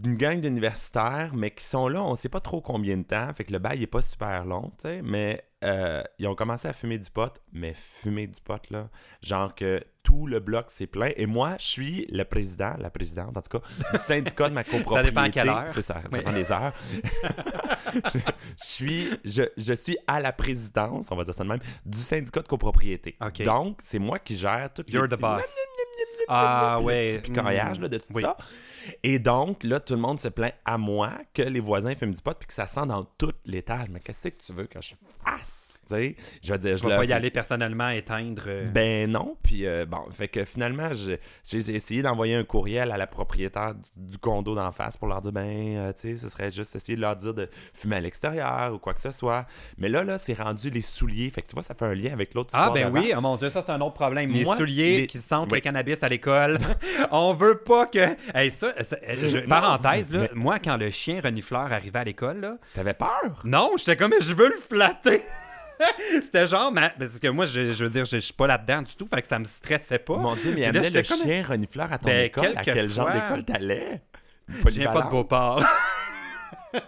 une 0.04 0.16
gang 0.18 0.40
d'universitaires, 0.42 1.32
mais 1.36 1.52
qui 1.52 1.64
sont 1.64 1.88
là, 1.88 2.02
on 2.04 2.16
sait 2.16 2.30
pas 2.30 2.40
trop 2.40 2.60
combien 2.62 2.98
de 2.98 3.04
temps. 3.04 3.32
Fait 3.36 3.44
que 3.44 3.54
le 3.54 3.60
bail 3.60 3.84
est 3.84 3.88
pas 3.88 4.02
super 4.02 4.46
long, 4.46 4.72
tu 4.80 4.88
sais. 4.88 5.02
Mais 5.04 5.44
euh, 5.64 6.02
ils 6.18 6.28
ont 6.28 6.34
commencé 6.34 6.68
à 6.68 6.74
fumer 6.74 6.98
du 6.98 7.10
pot, 7.12 7.32
mais 7.54 7.74
fumer 7.76 8.26
du 8.26 8.42
pot, 8.42 8.60
là, 8.72 8.90
genre 9.22 9.54
que 9.54 9.80
tout 10.02 10.26
le 10.26 10.40
bloc 10.40 10.66
c'est 10.70 10.88
plein. 10.88 11.12
Et 11.18 11.28
moi, 11.28 11.56
je 11.60 11.66
suis 11.68 12.08
le 12.10 12.24
président, 12.24 12.74
la 12.80 12.90
présidente, 12.90 13.38
en 13.38 13.42
tout 13.44 13.60
cas, 13.60 13.68
du 13.94 13.98
syndicat 14.04 14.50
de 14.50 14.56
ma 14.56 14.64
copropriété. 14.64 15.10
dépend 15.10 15.22
à 15.22 15.30
quelle 15.30 15.50
heure. 15.50 15.66
C'est 15.70 15.84
ça, 15.84 16.02
ça 16.02 16.02
Oui. 16.12 16.18
dépend 16.18 16.34
des 16.34 16.52
heures. 16.52 16.74
je, 18.12 18.20
je 18.20 18.66
suis, 18.66 19.08
je, 19.24 19.44
je 19.56 19.74
suis 19.74 19.98
à 20.08 20.20
la 20.20 20.34
présidence, 20.34 21.10
on 21.12 21.16
va 21.16 21.24
dire 21.24 21.36
ça 21.36 21.44
de 21.44 21.50
même, 21.50 21.60
du 21.86 22.00
syndicat 22.00 22.42
de 22.42 22.48
copropriété. 22.48 23.16
Ok. 23.24 23.44
Donc, 23.44 23.80
c'est 23.86 24.00
moi 24.00 24.18
qui 24.18 24.36
gère 24.36 24.74
tout 24.74 24.84
You're 24.90 25.08
the 25.08 25.20
boss. 25.20 25.56
Ah 26.34 26.80
ouais. 26.84 27.18
petit 27.18 27.30
picorage 27.32 27.80
là, 27.80 27.88
de 27.88 27.98
tout 27.98 28.06
Oui. 28.14 28.22
ça. 28.24 28.38
Et 29.04 29.20
donc, 29.20 29.64
là, 29.64 29.80
tout 29.80 29.94
le 29.94 30.00
monde 30.00 30.20
se 30.20 30.28
plaint 30.28 30.54
à 30.66 30.78
moi 30.78 31.12
que 31.34 31.44
les 31.44 31.60
voisins 31.60 31.94
fument 31.96 32.14
du 32.14 32.22
pot 32.22 32.36
puis 32.38 32.48
que 32.48 32.54
ça 32.54 32.66
sent 32.68 32.86
dans 32.88 33.04
tout 33.04 33.34
l'étage. 33.46 33.90
Mais 33.90 34.00
qu'est-ce 34.00 34.30
que 34.30 34.44
tu 34.44 34.54
veux 34.54 34.66
que 34.66 34.82
je 34.82 34.94
fasse? 35.24 35.61
Je 36.44 36.52
veux 36.52 36.58
dire, 36.58 36.78
je 36.78 36.88
pas 36.88 37.06
y 37.06 37.14
aller 37.14 37.32
personnellement 37.32 37.90
éteindre. 37.90 38.44
euh, 38.48 38.70
Ben 38.72 39.10
non, 39.12 39.38
puis 39.44 39.66
euh, 39.66 39.86
bon, 39.86 40.00
fait 40.12 40.28
que 40.28 40.46
finalement, 40.46 40.90
j'ai 40.94 41.20
essayé 41.54 42.02
d'envoyer 42.02 42.36
un 42.36 42.44
courriel 42.44 42.92
à 42.92 42.98
la 42.98 43.08
propriétaire 43.08 43.74
du, 43.76 44.12
du 44.12 44.18
condo 44.18 44.56
d'en 44.56 44.72
face 44.72 44.98
pour 44.98 45.08
leur 45.08 45.22
dire, 45.22 45.32
ben, 45.32 45.46
euh, 45.78 45.94
tu 45.94 46.16
sais, 46.16 46.18
ce 46.18 46.30
serait 46.30 46.52
juste 46.52 46.76
essayer 46.76 46.96
de 46.96 47.02
leur 47.02 47.16
dire 47.16 47.34
de 47.34 47.50
fumer 47.74 47.98
à 47.98 48.02
l'extérieur 48.02 48.74
ou 48.74 48.78
quoi 48.80 48.94
que 48.94 49.02
ce 49.02 49.12
soit. 49.12 49.46
Mais 49.78 49.90
là, 49.90 50.04
là, 50.04 50.18
c'est 50.18 50.34
rendu 50.34 50.70
les 50.70 50.82
souliers. 50.82 51.30
Fait 51.30 51.42
que 51.42 51.48
tu 51.48 51.54
vois, 51.54 51.64
ça 51.64 51.74
fait 51.74 51.86
un 51.86 51.94
lien 51.96 52.14
avec 52.14 52.34
l'autre 52.34 52.52
Ah 52.54 52.72
ben 52.74 52.92
oui, 52.94 53.14
oh 53.16 53.22
mon 53.22 53.36
dieu, 53.38 53.50
ça 53.50 53.64
c'est 53.66 53.72
un 53.72 53.82
autre 53.82 53.94
problème. 53.96 54.32
Les 54.32 54.46
souliers 54.46 55.02
les- 55.02 55.08
qui 55.08 55.20
sentent 55.20 55.52
Oui. 55.52 55.58
le 55.58 55.62
cannabis 55.62 56.02
à 56.04 56.08
l'école. 56.08 56.58
On 57.12 57.34
veut 57.34 57.58
pas 57.60 57.86
que. 57.88 58.00
Hey, 58.34 58.52
ça, 58.52 58.74
ça- 58.84 58.98
je- 59.10 59.40
parenthèse, 59.48 60.12
là, 60.12 60.22
mais- 60.22 60.30
moi 60.34 60.60
quand 60.60 60.78
le 60.78 60.90
chien 60.92 61.22
renifleur 61.22 61.72
arrivait 61.72 62.00
à 62.00 62.04
l'école, 62.04 62.40
là, 62.42 62.58
T'avais 62.74 62.94
peur? 62.94 63.42
non, 63.44 63.72
j'étais 63.78 63.96
comme 63.98 64.14
je 64.22 64.34
veux 64.34 64.50
le 64.50 64.58
flatter. 64.58 65.24
C'était 66.22 66.48
genre, 66.48 66.72
ma- 66.72 66.90
parce 66.90 67.20
que 67.20 67.28
moi, 67.28 67.46
je, 67.46 67.74
je 67.74 67.84
veux 67.84 67.90
dire, 67.90 68.06
je, 68.06 68.12
je 68.18 68.20
suis 68.20 68.34
pas 68.34 68.48
là-dedans 68.48 68.82
du 68.84 68.96
tout, 68.96 69.08
fait 69.08 69.22
que 69.22 69.28
ça 69.28 69.40
me 69.40 69.46
stressait 69.46 70.00
pas. 70.00 70.18
Mon 70.18 70.36
Dieu, 70.36 70.52
mais 70.54 70.62
là, 70.62 70.68
amenait 70.70 70.90
le 70.90 71.02
comme- 71.04 71.18
chien 71.22 71.44
renifleur 71.48 71.92
à 71.92 71.98
ton 71.98 72.08
Ben, 72.08 72.26
école. 72.26 72.54
À 72.56 72.62
quel 72.64 72.92
genre 72.92 73.12
d'école 73.12 73.44
t'allais? 73.44 74.02
Je 74.48 74.70
viens 74.80 74.92
pas 74.92 75.04
de 75.04 75.10
Beauport. 75.10 75.64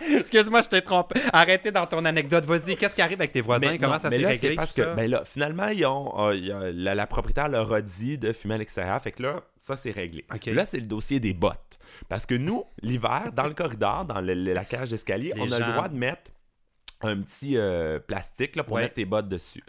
Excuse-moi, 0.00 0.62
je 0.62 0.68
t'ai 0.68 0.82
trompé. 0.82 1.20
Arrêtez 1.32 1.70
dans 1.72 1.86
ton 1.86 2.04
anecdote. 2.04 2.44
Vas-y, 2.44 2.76
qu'est-ce 2.76 2.94
qui 2.94 3.02
arrive 3.02 3.20
avec 3.20 3.32
tes 3.32 3.40
voisins? 3.40 3.70
Mais 3.70 3.78
Comment 3.78 3.94
non, 3.94 3.98
ça 3.98 4.10
mais 4.10 4.18
s'est 4.20 4.26
réglé? 4.26 4.54
parce 4.54 4.72
que, 4.72 4.94
ben 4.94 5.10
là, 5.10 5.22
finalement, 5.24 5.68
ils 5.68 5.84
ont, 5.86 6.12
euh, 6.30 6.70
la, 6.74 6.94
la 6.94 7.06
propriétaire 7.06 7.48
leur 7.48 7.72
a 7.72 7.80
dit 7.80 8.16
de 8.16 8.32
fumer 8.32 8.54
à 8.54 8.58
l'extérieur. 8.58 9.00
Fait 9.02 9.12
que 9.12 9.22
là, 9.22 9.40
ça, 9.60 9.76
c'est 9.76 9.90
réglé. 9.90 10.24
Là, 10.46 10.64
c'est 10.64 10.78
le 10.78 10.84
dossier 10.86 11.20
des 11.20 11.34
bottes. 11.34 11.78
Parce 12.08 12.26
que 12.26 12.34
nous, 12.34 12.64
l'hiver, 12.82 13.30
dans 13.34 13.46
le 13.48 13.54
corridor, 13.54 14.04
dans 14.04 14.20
le- 14.20 14.34
la 14.34 14.64
cage 14.64 14.90
d'escalier, 14.90 15.32
on 15.36 15.44
a 15.44 15.58
gens- 15.58 15.66
le 15.66 15.72
droit 15.72 15.88
de 15.88 15.96
mettre 15.96 16.30
un 17.00 17.20
petit 17.22 17.56
euh, 17.56 17.98
plastique 17.98 18.56
là, 18.56 18.64
pour 18.64 18.74
Ouais. 18.76 18.82
mettre 18.82 18.94
tes 18.94 19.04
bottes 19.04 19.28
dessus. 19.28 19.62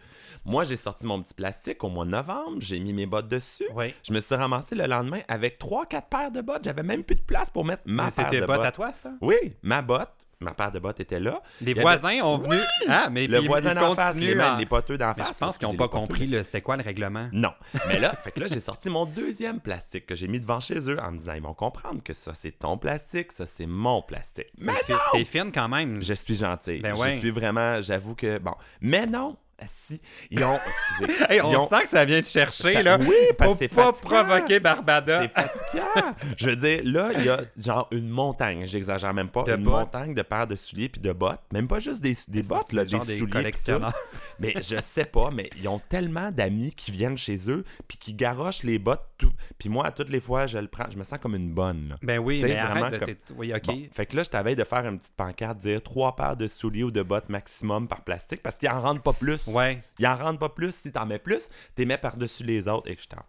Moi, 0.45 0.63
j'ai 0.63 0.75
sorti 0.75 1.05
mon 1.05 1.21
petit 1.21 1.33
plastique 1.33 1.83
au 1.83 1.89
mois 1.89 2.05
de 2.05 2.09
novembre. 2.11 2.57
J'ai 2.59 2.79
mis 2.79 2.93
mes 2.93 3.05
bottes 3.05 3.27
dessus. 3.27 3.67
Je 4.03 4.13
me 4.13 4.19
suis 4.19 4.35
ramassé 4.35 4.73
le 4.75 4.85
lendemain 4.87 5.19
avec 5.27 5.59
3-4 5.59 6.07
paires 6.09 6.31
de 6.31 6.41
bottes. 6.41 6.63
J'avais 6.63 6.83
même 6.83 7.03
plus 7.03 7.15
de 7.15 7.21
place 7.21 7.49
pour 7.51 7.65
mettre 7.65 7.83
ma 7.85 8.05
Mais 8.05 8.11
paire 8.11 8.25
c'était 8.29 8.41
de 8.41 8.45
bottes 8.47 8.57
bottes. 8.57 8.65
à 8.65 8.71
toi, 8.71 8.93
ça? 8.93 9.11
Oui, 9.21 9.35
ma 9.61 9.81
botte. 9.81 10.09
Ma 10.41 10.53
paire 10.53 10.71
de 10.71 10.79
bottes 10.79 11.01
était 11.01 11.19
là. 11.19 11.41
Les 11.59 11.73
avait- 11.73 11.81
voisins 11.81 12.21
ont 12.23 12.37
venu. 12.37 12.57
Ah, 12.87 13.09
mais 13.11 13.27
Le 13.27 13.39
voisin 13.39 13.73
d'en 13.75 13.93
face, 13.93 14.15
les, 14.15 14.35
mêmes, 14.35 14.39
à- 14.53 14.57
les 14.57 14.65
poteux 14.65 14.97
d'en 14.97 15.13
face. 15.13 15.33
je 15.33 15.37
pense 15.37 15.57
qu'ils 15.57 15.67
n'ont 15.67 15.73
pas 15.73 15.89
compris 15.89 16.27
le- 16.27 16.41
c'était 16.43 16.61
quoi 16.61 16.77
le 16.77 16.83
règlement? 16.83 17.27
Non. 17.33 17.51
Mais 17.89 17.99
là, 17.99 18.15
fait 18.15 18.31
que 18.31 18.39
là, 18.39 18.47
j'ai 18.47 18.61
sorti 18.61 18.89
mon 18.89 19.03
deuxième 19.05 19.59
plastique 19.59 20.05
que 20.05 20.15
j'ai 20.15 20.29
mis 20.29 20.39
devant 20.39 20.61
chez 20.61 20.79
eux 20.89 20.97
en 21.01 21.11
me 21.11 21.17
disant 21.17 21.33
ils 21.33 21.41
vont 21.41 21.53
comprendre 21.53 22.01
que 22.01 22.13
ça 22.13 22.33
c'est 22.33 22.57
ton 22.57 22.77
plastique, 22.77 23.33
ça 23.33 23.45
c'est 23.45 23.65
mon 23.65 24.01
plastique. 24.01 24.47
Mais 24.57 24.71
T'es 24.87 24.93
fi- 24.93 24.99
T'es 25.11 25.25
fine 25.25 25.51
quand 25.51 25.67
même. 25.67 26.01
je 26.01 26.13
suis 26.13 26.35
gentil. 26.37 26.79
Ben 26.79 26.95
Je 26.95 27.01
ouais. 27.01 27.17
suis 27.17 27.31
vraiment, 27.31 27.81
j'avoue 27.81 28.15
que 28.15 28.37
bon. 28.37 28.55
Mais 28.79 29.05
non. 29.07 29.35
Si, 29.65 29.99
ils 30.31 30.43
ont. 30.43 30.57
Excusez. 30.99 31.25
Hey, 31.29 31.41
on 31.41 31.51
ils 31.51 31.57
ont- 31.57 31.67
sent 31.69 31.81
que 31.83 31.89
ça 31.89 32.05
vient 32.05 32.21
te 32.21 32.27
chercher, 32.27 32.73
Ça- 32.73 32.83
là. 32.83 32.97
oui, 32.99 33.13
parce 33.37 33.53
que 33.53 33.57
c'est 33.59 33.67
pas 33.67 33.91
fatigant. 33.93 34.09
provoquer 34.23 34.59
Barbada. 34.59 35.21
C'est 35.23 35.41
fatigant. 35.41 36.15
Je 36.37 36.45
veux 36.49 36.55
dire, 36.55 36.81
là, 36.85 37.09
il 37.17 37.25
y 37.25 37.29
a 37.29 37.41
genre 37.57 37.87
une 37.91 38.09
montagne, 38.09 38.65
j'exagère 38.65 39.13
même 39.13 39.29
pas, 39.29 39.43
De 39.43 39.55
une 39.55 39.63
bottes. 39.63 39.73
montagne 39.93 40.13
de 40.13 40.21
paires 40.21 40.47
de 40.47 40.55
souliers 40.55 40.89
puis 40.89 41.01
de 41.01 41.11
bottes. 41.11 41.39
Même 41.51 41.67
pas 41.67 41.79
juste 41.79 42.01
des, 42.01 42.15
des 42.27 42.43
bottes, 42.43 42.71
là, 42.73 42.85
des 42.85 42.97
des 42.99 43.17
souliers. 43.17 43.51
tout. 43.51 43.71
Mais 44.39 44.53
je 44.61 44.79
sais 44.81 45.05
pas, 45.05 45.29
mais 45.31 45.49
ils 45.57 45.67
ont 45.67 45.79
tellement 45.79 46.31
d'amis 46.31 46.71
qui 46.73 46.91
viennent 46.91 47.17
chez 47.17 47.49
eux 47.49 47.65
puis 47.87 47.97
qui 47.97 48.13
garochent 48.13 48.63
les 48.63 48.79
bottes 48.79 49.03
tout. 49.17 49.31
Puis 49.57 49.67
moi, 49.67 49.85
à 49.87 49.91
toutes 49.91 50.07
les 50.09 50.21
fois, 50.21 50.47
je 50.47 50.57
le 50.57 50.67
prends, 50.67 50.85
je 50.89 50.97
me 50.97 51.03
sens 51.03 51.19
comme 51.19 51.35
une 51.35 51.51
bonne. 51.51 51.89
là. 51.89 51.95
Ben 52.01 52.19
oui, 52.19 52.39
mais 52.41 52.53
vraiment 52.61 52.85
arrête 52.85 53.01
de 53.01 53.05
comme- 53.05 53.37
Oui, 53.37 53.53
OK. 53.53 53.63
Bon, 53.65 53.83
fait 53.91 54.05
que 54.05 54.15
là, 54.15 54.23
je 54.23 54.29
t'avais 54.29 54.55
de 54.55 54.63
faire 54.63 54.85
une 54.85 54.97
petite 54.99 55.13
pancarte, 55.17 55.57
dire 55.57 55.83
trois 55.83 56.15
paires 56.15 56.37
de 56.37 56.47
souliers 56.47 56.83
ou 56.83 56.91
de 56.91 57.01
bottes 57.03 57.27
maximum 57.27 57.87
par 57.89 58.01
plastique 58.03 58.41
parce 58.41 58.55
qu'ils 58.57 58.69
en 58.69 58.79
rendent 58.79 59.03
pas 59.03 59.11
plus. 59.13 59.45
Ouais. 59.49 59.81
Ils 59.99 60.07
en 60.07 60.15
rendent 60.15 60.39
pas 60.39 60.49
plus. 60.49 60.73
Si 60.75 60.91
t'en 60.91 61.05
mets 61.05 61.19
plus, 61.19 61.49
t'es 61.75 61.85
mets 61.85 61.97
par-dessus 61.97 62.43
les 62.43 62.67
autres 62.67 62.89
et 62.89 62.95
que 62.95 63.01
je 63.01 63.07
t'en 63.07 63.23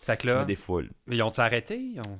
Fait 0.00 0.16
que 0.16 0.28
je 0.28 0.32
me 0.32 0.38
là, 0.38 0.44
défoule. 0.44 0.90
ils 1.08 1.22
ont-tu 1.22 1.40
arrêté? 1.40 1.78
Ils 1.78 2.00
ont- 2.00 2.18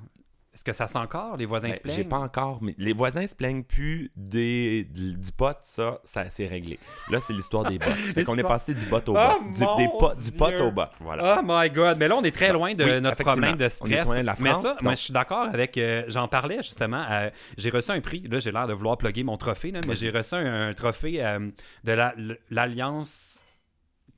Est-ce 0.61 0.65
que 0.67 0.73
ça 0.75 0.87
sent 0.87 0.99
encore? 0.99 1.39
Les 1.39 1.47
voisins 1.47 1.69
Ben, 1.69 1.75
se 1.75 1.81
plaignent? 1.81 1.97
J'ai 1.97 2.05
pas 2.05 2.19
encore, 2.19 2.59
mais 2.63 2.75
les 2.77 2.93
voisins 2.93 3.27
se 3.27 3.35
plaignent 3.35 3.63
plus 3.65 4.11
des, 4.15 4.85
du, 4.85 5.15
du 5.15 5.33
pot, 5.33 5.57
ça, 5.63 6.01
ça 6.05 6.29
c'est 6.29 6.45
réglé. 6.47 6.79
Là, 7.09 7.19
c'est 7.19 7.33
l'histoire 7.33 7.65
des 7.65 7.79
bottes. 7.79 7.89
Fait 8.15 8.25
qu'on 8.25 8.37
est 8.37 8.43
passé 8.43 8.75
du 8.75 8.85
bot 8.85 8.99
au 9.09 9.17
Oh, 9.17 9.41
bot. 9.41 9.45
Du, 9.55 9.59
des 9.83 9.89
pot, 9.89 10.13
du 10.23 10.33
pot 10.33 10.61
au 10.61 10.71
bot. 10.71 10.83
Voilà. 11.01 11.39
Oh 11.41 11.43
my 11.47 11.71
god, 11.71 11.97
mais 11.99 12.09
là 12.09 12.17
on 12.19 12.23
est 12.23 12.31
très 12.31 12.49
Bon, 12.49 12.59
loin 12.59 12.75
de 12.75 12.85
oui, 12.85 13.01
notre 13.01 13.23
problème 13.25 13.57
de 13.57 13.65
On 13.65 13.67
est 13.67 13.71
stress. 13.71 14.05
loin 14.05 14.19
de 14.21 14.27
la 14.27 14.35
mais 14.39 14.51
France, 14.51 14.65
ça, 14.67 14.77
moi 14.83 14.95
je 14.95 15.01
suis 15.01 15.13
d'accord 15.15 15.49
avec. 15.51 15.79
euh, 15.79 16.03
J'en 16.09 16.29
parlais 16.29 16.59
justement. 16.59 17.07
euh, 17.11 17.31
j'ai 17.57 17.71
reçu 17.71 17.91
un 17.93 18.01
prix. 18.03 18.29
Là, 18.31 18.39
j'ai 18.39 18.53
l'air 18.53 18.67
de 18.67 18.75
vouloir 18.75 18.99
plugger 18.99 19.23
mon 19.25 19.39
trophée, 19.39 19.71
là, 19.71 19.81
mais 19.89 19.97
j'ai 19.97 20.11
reçu 20.11 20.35
un, 20.35 20.69
un 20.69 20.75
trophée 20.75 21.25
euh, 21.25 21.49
de 21.85 21.93
la- 21.93 22.13
l'Alliance 22.51 23.30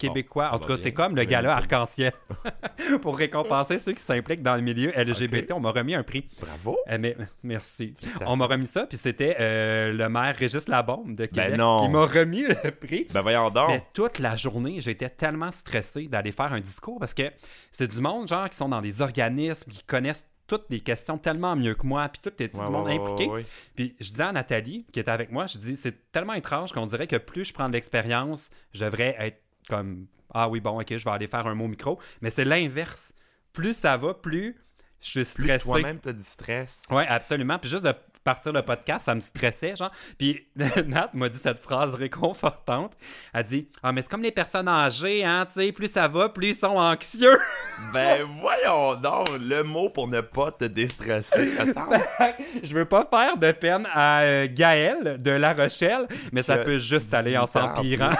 québécois. 0.08 0.50
En 0.52 0.58
tout 0.58 0.68
cas, 0.68 0.76
c'est 0.76 0.92
comme 0.92 1.16
le 1.16 1.24
gala 1.24 1.56
arc-en-ciel. 1.56 2.12
Pour 3.02 3.16
récompenser 3.16 3.78
ceux 3.78 3.92
qui 3.92 4.02
s'impliquent 4.02 4.42
dans 4.42 4.56
le 4.56 4.62
milieu 4.62 4.90
LGBT, 4.96 5.52
on 5.52 5.60
m'a 5.60 5.70
remis 5.70 5.94
un 5.94 6.02
prix. 6.02 6.28
Bravo. 6.40 6.78
Euh, 6.90 6.98
mais, 7.00 7.16
merci. 7.42 7.94
On 8.26 8.36
m'a 8.36 8.46
remis 8.46 8.66
ça, 8.66 8.86
puis 8.86 8.98
c'était 8.98 9.36
euh, 9.40 9.92
le 9.92 10.08
maire 10.08 10.36
Régis 10.36 10.68
Labombe 10.68 11.14
de 11.14 11.26
Québec 11.26 11.56
non. 11.56 11.84
qui 11.84 11.90
m'a 11.90 12.06
remis 12.06 12.42
le 12.42 12.70
prix. 12.70 13.06
Ben 13.12 13.22
voyons 13.22 13.50
donc. 13.50 13.68
Mais 13.68 13.82
toute 13.92 14.18
la 14.18 14.36
journée, 14.36 14.80
j'étais 14.80 15.08
tellement 15.08 15.50
stressé 15.52 16.08
d'aller 16.08 16.32
faire 16.32 16.52
un 16.52 16.60
discours 16.60 16.98
parce 16.98 17.14
que 17.14 17.30
c'est 17.70 17.88
du 17.88 18.00
monde, 18.00 18.28
genre, 18.28 18.48
qui 18.48 18.56
sont 18.56 18.68
dans 18.68 18.80
des 18.80 19.00
organismes, 19.02 19.70
qui 19.70 19.82
connaissent 19.82 20.26
toutes 20.46 20.66
les 20.70 20.80
questions 20.80 21.18
tellement 21.18 21.56
mieux 21.56 21.74
que 21.74 21.86
moi, 21.86 22.08
puis 22.08 22.20
tout 22.20 22.42
est 22.42 22.54
Ouais, 22.54 22.64
du 22.64 22.70
monde 22.70 22.86
ouais, 22.86 22.98
ouais, 22.98 23.04
impliqué. 23.12 23.30
ouais. 23.30 23.46
Puis 23.74 23.96
je 24.00 24.10
disais 24.10 24.24
à 24.24 24.32
Nathalie, 24.32 24.84
qui 24.92 25.00
était 25.00 25.10
avec 25.10 25.32
moi, 25.32 25.46
je 25.46 25.56
dis, 25.58 25.76
c'est 25.76 26.12
tellement 26.12 26.34
étrange 26.34 26.72
qu'on 26.72 26.86
dirait 26.86 27.06
que 27.06 27.16
plus 27.16 27.44
je 27.44 27.54
prends 27.54 27.68
de 27.68 27.72
l'expérience, 27.74 28.50
je 28.74 28.84
devrais 28.84 29.16
être 29.18 29.41
comme, 29.68 30.06
ah 30.34 30.48
oui, 30.48 30.60
bon, 30.60 30.80
ok, 30.80 30.96
je 30.96 31.04
vais 31.04 31.10
aller 31.10 31.26
faire 31.26 31.46
un 31.46 31.54
mot 31.54 31.68
micro. 31.68 31.98
Mais 32.20 32.30
c'est 32.30 32.44
l'inverse. 32.44 33.12
Plus 33.52 33.74
ça 33.76 33.96
va, 33.96 34.14
plus 34.14 34.56
je 35.00 35.20
suis 35.20 35.34
Plus 35.34 35.44
stressé. 35.44 35.64
toi-même, 35.64 35.98
t'as 35.98 36.12
du 36.12 36.24
stress. 36.24 36.82
Oui, 36.90 37.02
absolument. 37.08 37.58
Puis 37.58 37.68
juste 37.68 37.82
de 37.84 37.92
partir 38.22 38.52
le 38.52 38.62
podcast, 38.62 39.04
ça 39.06 39.14
me 39.14 39.20
stressait, 39.20 39.74
genre. 39.76 39.90
Puis 40.18 40.46
Nat 40.56 41.10
m'a 41.14 41.28
dit 41.28 41.38
cette 41.38 41.58
phrase 41.58 41.94
réconfortante. 41.94 42.92
Elle 43.34 43.44
dit 43.44 43.68
Ah, 43.82 43.92
mais 43.92 44.02
c'est 44.02 44.10
comme 44.10 44.22
les 44.22 44.32
personnes 44.32 44.68
âgées, 44.68 45.24
hein, 45.24 45.46
tu 45.46 45.60
sais, 45.60 45.72
plus 45.72 45.90
ça 45.90 46.08
va, 46.08 46.28
plus 46.28 46.48
ils 46.50 46.54
sont 46.54 46.76
anxieux. 46.76 47.38
Ben 47.92 48.24
voyons 48.40 48.94
donc, 48.96 49.28
le 49.40 49.62
mot 49.62 49.88
pour 49.88 50.06
ne 50.06 50.20
pas 50.20 50.52
te 50.52 50.66
déstresser. 50.66 51.50
Je 52.62 52.74
veux 52.74 52.84
pas 52.84 53.08
faire 53.10 53.36
de 53.36 53.50
peine 53.50 53.88
à 53.92 54.20
euh, 54.20 54.46
Gaël 54.48 55.20
de 55.20 55.30
La 55.32 55.52
Rochelle, 55.52 56.06
mais 56.32 56.42
ça 56.42 56.58
peut 56.58 56.78
juste 56.78 57.12
aller 57.12 57.36
en 57.36 57.44
18 57.44 57.56
ans 57.58 57.62
en 57.64 57.74
s'empirant. 57.74 58.10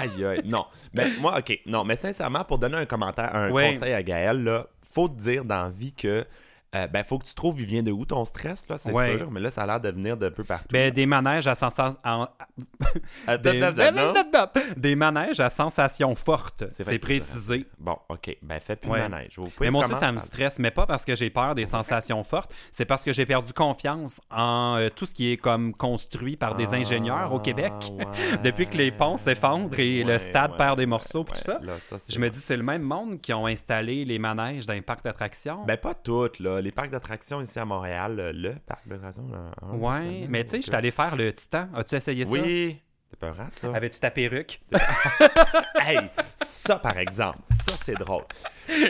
Aïe, 0.00 0.24
aïe. 0.24 0.42
Non. 0.44 0.64
Mais 0.94 1.10
moi, 1.20 1.38
OK. 1.38 1.60
Non, 1.66 1.84
mais 1.84 1.96
sincèrement, 1.96 2.44
pour 2.44 2.58
donner 2.58 2.76
un 2.76 2.86
commentaire, 2.86 3.34
un 3.34 3.50
Oui. 3.50 3.74
conseil 3.74 3.92
à 3.92 4.02
Gaël, 4.02 4.42
là, 4.42 4.66
faut 4.82 5.08
te 5.08 5.20
dire 5.20 5.44
dans 5.44 5.64
la 5.64 5.68
vie 5.70 5.92
que 5.92 6.24
Euh, 6.74 6.86
ben, 6.88 7.04
faut 7.04 7.18
que 7.18 7.24
tu 7.24 7.34
trouves, 7.34 7.60
il 7.60 7.66
vient 7.66 7.82
de 7.82 7.92
où 7.92 8.04
ton 8.04 8.24
stress, 8.24 8.68
là, 8.68 8.78
c'est 8.78 8.90
Ouais. 8.92 9.16
sûr. 9.18 9.30
Mais 9.30 9.40
là, 9.40 9.50
ça 9.50 9.62
a 9.62 9.66
l'air 9.66 9.80
de 9.80 9.90
venir 9.90 10.16
d'un 10.16 10.30
peu 10.30 10.44
partout. 10.44 10.66
Ben, 10.72 10.90
des 10.92 11.06
manèges 11.06 11.46
à 11.46 11.54
sensation... 11.54 11.98
Attends, 13.26 13.50
Des... 14.76 14.96
manèges 14.96 15.40
à 15.40 15.50
sensations 15.50 16.14
fortes. 16.14 16.64
C'est 16.70 16.98
précisé. 16.98 17.66
Bon, 17.78 17.96
OK. 18.08 18.36
Ben, 18.42 18.60
fais 18.60 18.76
plus 18.76 18.90
Ouais. 18.90 19.02
de 19.04 19.08
manège. 19.08 19.32
Vous 19.36 19.48
Mais 19.60 19.70
moi 19.70 19.84
aussi, 19.86 19.94
ça 19.94 20.12
me 20.12 20.18
stresse, 20.18 20.58
mais 20.58 20.70
pas 20.70 20.86
parce 20.86 21.04
que 21.04 21.14
j'ai 21.14 21.30
peur 21.30 21.54
des 21.54 21.66
sensations 21.66 22.22
fortes, 22.24 22.52
c'est 22.72 22.84
parce 22.84 23.02
que 23.04 23.12
j'ai 23.12 23.26
perdu 23.26 23.52
confiance 23.52 24.20
en 24.30 24.76
euh, 24.78 24.88
tout 24.94 25.06
ce 25.06 25.14
qui 25.14 25.32
est 25.32 25.36
comme 25.36 25.74
construit 25.74 26.36
par 26.36 26.54
des 26.54 26.74
ingénieurs 26.74 27.32
au 27.32 27.40
Québec. 27.40 27.72
Ah, 28.00 28.36
Depuis 28.44 28.66
que 28.66 28.76
les 28.76 28.90
ponts 28.92 29.16
s'effondrent 29.16 29.78
et 29.78 30.04
le 30.04 30.18
stade 30.18 30.56
perd 30.56 30.78
des 30.78 30.86
morceaux, 30.86 31.24
tout 31.24 31.34
ça. 31.40 31.58
Là, 31.62 31.74
ça, 31.80 31.96
Je 32.08 32.18
me 32.18 32.28
dis, 32.28 32.40
c'est 32.40 32.56
le 32.56 32.62
même 32.62 32.82
monde 32.82 33.20
qui 33.20 33.32
ont 33.32 33.46
installé 33.46 34.04
les 34.04 34.18
manèges 34.18 34.66
dans 34.66 34.74
les 34.74 34.82
parcs 34.82 35.04
d'attractions. 35.04 35.64
Ben, 35.66 35.76
pas 35.76 35.94
toutes, 35.94 36.38
là. 36.40 36.60
Les 36.64 36.72
parcs 36.72 36.88
d'attractions 36.88 37.42
ici 37.42 37.58
à 37.58 37.66
Montréal, 37.66 38.18
euh, 38.18 38.32
le 38.32 38.54
parc 38.66 38.88
d'attractions, 38.88 39.28
hein, 39.34 39.76
ouais, 39.76 40.26
mais 40.30 40.44
tu 40.44 40.52
sais, 40.52 40.56
je 40.56 40.62
suis 40.62 40.74
allé 40.74 40.90
faire 40.90 41.14
le 41.14 41.30
Titan. 41.30 41.68
As-tu 41.74 41.94
essayé 41.94 42.24
ça? 42.24 42.32
Oui. 42.32 42.80
C'est 43.10 43.18
pas 43.18 43.32
vrai, 43.32 43.44
ça. 43.52 43.70
Avais-tu 43.74 44.00
ta 44.00 44.10
perruque? 44.10 44.60
hey, 45.86 45.98
ça, 46.42 46.76
par 46.76 46.98
exemple, 46.98 47.38
ça, 47.50 47.74
c'est 47.84 47.92
drôle. 47.94 48.24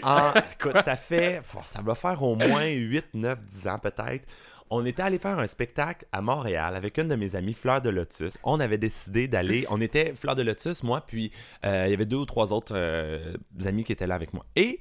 En- 0.05 0.33
écoute, 0.53 0.77
ça 0.85 0.95
fait... 0.95 1.41
Ça 1.65 1.83
va 1.83 1.97
faire 1.97 2.23
au 2.23 2.37
moins 2.37 2.65
8, 2.65 3.07
9, 3.13 3.45
10 3.45 3.67
ans, 3.67 3.79
peut-être. 3.81 4.25
On 4.71 4.87
était 4.87 5.03
allé 5.03 5.19
faire 5.19 5.37
un 5.41 5.47
spectacle 5.49 6.07
à 6.13 6.23
Montréal 6.23 6.77
avec 6.77 6.97
une 6.97 7.09
de 7.09 7.17
mes 7.17 7.35
amies, 7.35 7.55
Fleur 7.55 7.83
de 7.83 7.91
Lotus. 7.91 8.39
On 8.45 8.61
avait 8.61 8.79
décidé 8.79 9.27
d'aller... 9.27 9.67
On 9.69 9.81
était 9.81 10.15
Fleur 10.15 10.37
de 10.37 10.43
Lotus, 10.43 10.85
moi, 10.85 11.05
puis 11.05 11.33
euh, 11.67 11.87
il 11.89 11.91
y 11.91 11.95
avait 11.95 12.07
deux 12.07 12.19
ou 12.19 12.25
trois 12.25 12.53
autres 12.53 12.75
euh, 12.77 13.35
amis 13.65 13.83
qui 13.83 13.91
étaient 13.91 14.07
là 14.07 14.15
avec 14.15 14.33
moi. 14.33 14.47
Et... 14.55 14.79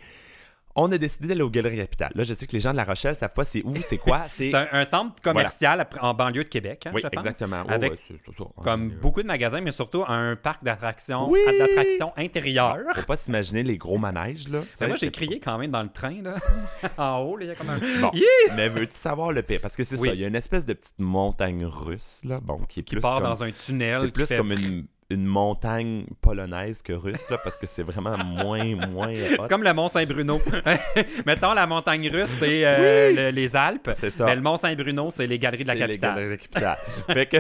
On 0.76 0.92
a 0.92 0.98
décidé 0.98 1.28
d'aller 1.28 1.44
au 1.44 1.52
Galerie 1.52 1.78
Capitale. 1.78 2.12
Là, 2.16 2.24
je 2.24 2.34
sais 2.34 2.48
que 2.48 2.52
les 2.54 2.60
gens 2.60 2.72
de 2.72 2.78
La 2.78 2.84
Rochelle 2.84 3.16
savent 3.16 3.34
pas 3.34 3.46
c'est 3.46 3.62
où, 3.64 3.76
c'est 3.84 3.98
quoi. 3.98 4.24
C'est 4.28 4.54
un, 4.56 4.68
un 4.72 4.86
centre 4.86 5.22
commercial 5.22 5.88
en 6.02 6.14
banlieue 6.16 6.44
de 6.46 6.50
Québec, 6.50 6.86
hein, 6.88 6.92
oui, 6.96 7.02
je 7.04 7.08
pense. 7.10 7.26
exactement. 7.26 7.64
Ouais, 7.68 7.80
ça. 7.96 8.44
Comme 8.64 8.88
Ouais, 8.88 8.96
beaucoup 8.96 9.22
de 9.22 9.28
magasins, 9.28 9.62
mais 9.62 9.72
surtout 9.72 10.04
un 10.08 10.36
parc 10.36 10.64
d'attractions 10.64 11.30
Oui! 11.30 11.40
d'attractions 11.60 12.12
intérieures. 12.18 12.80
Faut 12.96 13.02
pas 13.04 13.16
s'imaginer 13.16 13.62
les 13.62 13.78
gros 13.78 13.98
manèges, 14.00 14.48
là. 14.50 14.62
Mais 14.82 14.88
moi, 14.88 14.98
j'ai 14.98 15.12
crié 15.12 15.40
quand 15.40 15.58
même 15.60 15.70
dans 15.70 15.84
le 15.84 15.90
train, 15.90 16.22
là. 16.24 16.36
en 16.98 17.20
haut, 17.20 17.38
là, 17.38 17.46
il 17.46 17.48
y 17.50 17.52
a 17.52 17.56
comme 17.56 17.70
un... 17.70 17.78
Bon. 18.02 18.10
Yeah! 18.14 18.56
Mais 18.56 18.68
veux-tu 18.70 18.96
savoir 18.96 19.32
le 19.32 19.44
pire? 19.44 19.60
Parce 19.62 19.76
que 19.76 19.84
c'est 19.84 20.00
Oui. 20.00 20.08
ça, 20.08 20.14
il 20.16 20.22
y 20.22 20.26
a 20.26 20.28
une 20.28 20.36
espèce 20.36 20.66
de 20.66 20.74
petite 20.74 20.98
montagne 21.00 21.66
russe, 21.66 22.22
là, 22.24 22.40
bon, 22.42 22.58
qui 22.68 22.80
est 22.80 22.84
Qui 22.84 22.96
plus 22.96 23.02
part 23.02 23.20
comme... 23.22 23.30
dans 23.30 23.44
un 23.44 23.52
tunnel. 23.52 24.02
C'est 24.06 24.12
plus 24.12 24.26
fait- 24.26 24.38
comme 24.38 24.52
une, 24.52 24.86
une 25.14 25.26
montagne 25.26 26.06
polonaise 26.22 26.82
que 26.82 26.94
russe, 26.94 27.30
là, 27.30 27.38
parce 27.44 27.58
que 27.60 27.66
c'est 27.68 27.84
vraiment 27.84 28.18
moins, 28.18 28.76
moins. 28.88 29.14
C'est 29.30 29.48
comme 29.50 29.64
le 29.64 29.74
Mont-Saint-Bruno. 29.74 30.42
Mettons, 31.26 31.54
la 31.54 31.68
montagne 31.68 32.10
russe, 32.10 32.30
c'est 32.40 32.62
euh, 32.66 33.12
le- 33.12 33.30
les 33.36 33.56
Alpes. 33.56 33.90
C'est 33.96 34.10
ça. 34.10 34.26
Mais 34.26 34.36
le 34.36 34.42
Mont-Saint-Bruno, 34.42 35.10
c'est 35.12 35.28
les 35.28 35.40
galeries 35.40 35.64
de 35.64 35.68
la 35.70 35.74
C'est 35.74 35.80
les 35.88 35.88
capitale. 36.00 36.16
galeries 36.16 36.26
de 36.26 36.32
la 36.32 36.38
capitale. 36.38 36.78
fait 37.14 37.26
que... 37.28 37.38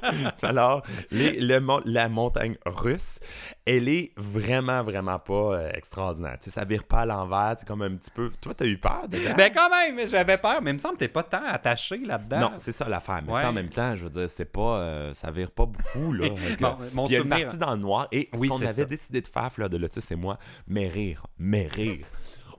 Alors, 0.42 0.82
les- 1.10 1.40
le 1.40 1.60
la 1.84 2.08
montagne 2.08 2.56
russe, 2.66 3.18
elle 3.66 3.88
est 3.88 4.12
vraiment, 4.16 4.82
vraiment 4.82 5.18
pas 5.18 5.32
euh, 5.54 5.70
extraordinaire. 5.74 6.36
Tu 6.42 6.50
sais, 6.50 6.58
ça 6.58 6.64
vire 6.64 6.84
pas 6.84 7.00
à 7.00 7.06
l'envers, 7.06 7.54
c'est 7.58 7.66
comme 7.66 7.82
un 7.82 7.94
petit 7.94 8.10
peu... 8.10 8.30
Toi, 8.40 8.54
t'as 8.54 8.66
eu 8.66 8.78
peur 8.78 9.02
dedans? 9.08 9.34
Ben 9.36 9.52
quand 9.54 9.68
même, 9.70 10.06
j'avais 10.06 10.38
peur, 10.38 10.60
mais 10.62 10.70
il 10.70 10.74
me 10.74 10.78
semble 10.78 10.94
que 10.94 11.00
t'es 11.00 11.08
pas 11.08 11.22
tant 11.22 11.44
attaché 11.44 11.98
là-dedans. 11.98 12.40
Non, 12.40 12.52
c'est 12.58 12.72
ça 12.72 12.88
l'affaire. 12.88 13.20
Mais 13.26 13.32
Ouais. 13.32 13.44
en 13.44 13.52
même 13.52 13.68
temps, 13.68 13.96
je 13.96 14.04
veux 14.04 14.10
dire, 14.10 14.28
c'est 14.28 14.44
pas. 14.52 14.78
euh, 14.78 15.14
ça 15.14 15.30
vire 15.30 15.50
pas 15.50 15.66
beaucoup, 15.66 16.12
là. 16.12 16.28
Mon 16.94 17.06
Puis 17.06 17.12
il 17.12 17.12
y 17.12 17.16
a 17.16 17.18
une 17.18 17.24
souvenir- 17.24 17.44
partie 17.46 17.58
dans 17.58 17.72
le 17.74 17.80
noir. 17.80 18.08
Et 18.12 18.28
Oui, 18.34 18.48
ce 18.48 18.52
qu'on 18.52 18.60
avait 18.62 18.72
ça. 18.72 18.84
décidé 18.84 19.20
de 19.20 19.26
faire, 19.28 19.52
Fleur 19.52 19.68
de 19.70 19.76
Lotus 19.76 20.10
et 20.10 20.16
moi, 20.16 20.38
mais 20.66 20.88
rire, 20.88 21.26
mais 21.38 21.66
rire. 21.66 22.04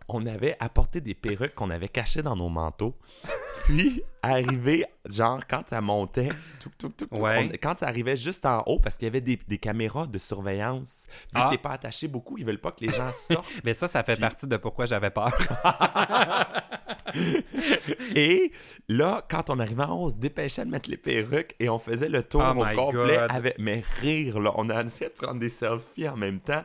On 0.08 0.26
avait 0.26 0.56
apporté 0.60 1.02
des 1.02 1.14
perruques 1.14 1.56
qu'on 1.56 1.70
avait 1.70 1.88
cachées 1.90 2.22
dans 2.22 2.36
nos 2.36 2.50
manteaux. 2.50 2.96
Puis, 3.66 4.04
arrivé, 4.22 4.86
genre, 5.10 5.40
quand 5.50 5.64
ça 5.70 5.80
montait, 5.80 6.30
Ouais. 7.18 7.50
on- 7.50 7.58
quand 7.62 7.78
ça 7.78 7.88
arrivait 7.88 8.18
juste 8.18 8.46
en 8.46 8.62
haut, 8.66 8.78
parce 8.80 8.96
qu'il 8.96 9.06
y 9.06 9.08
avait 9.08 9.22
des, 9.22 9.40
des 9.48 9.58
caméras 9.58 10.06
de 10.06 10.20
surveillance. 10.20 11.06
Vu 11.34 11.40
Ah. 11.42 11.46
que 11.46 11.56
t'es 11.56 11.62
pas 11.62 11.72
attaché 11.72 12.10
beaucoup, 12.10 12.38
ils 12.38 12.44
veulent 12.46 12.60
pas 12.60 12.72
que 12.74 12.84
les 12.84 12.92
gens 12.92 13.10
sortent. 13.32 13.48
Mais 13.64 13.74
ça, 13.74 13.88
ça 13.88 14.04
fait 14.04 14.18
partie 14.20 14.48
de 14.48 14.58
pourquoi 14.58 14.86
j'avais 14.86 15.12
peur. 15.12 15.32
Et 18.16 18.52
là, 18.90 19.26
quand 19.30 19.50
on 19.50 19.60
arrivait 19.60 19.84
en 19.84 19.94
haut, 19.94 20.06
on 20.06 20.10
se 20.10 20.16
dépêchait 20.16 20.66
de 20.66 20.72
mettre 20.72 20.90
les 20.90 20.98
perruques 20.98 21.56
et 21.60 21.70
on 21.70 21.80
faisait 21.80 22.10
le 22.10 22.24
tour 22.24 22.44
Oh 22.46 22.62
au 22.62 22.76
complet 22.76 23.18
avec. 23.18 23.56
Mais 23.60 23.82
rire, 24.02 24.40
là. 24.40 24.52
On 24.56 24.70
a 24.70 24.84
essayé 24.84 25.10
de 25.10 25.16
prendre 25.16 25.40
des 25.40 25.50
selfies 25.50 26.08
en 26.10 26.18
même 26.18 26.40
temps. 26.40 26.64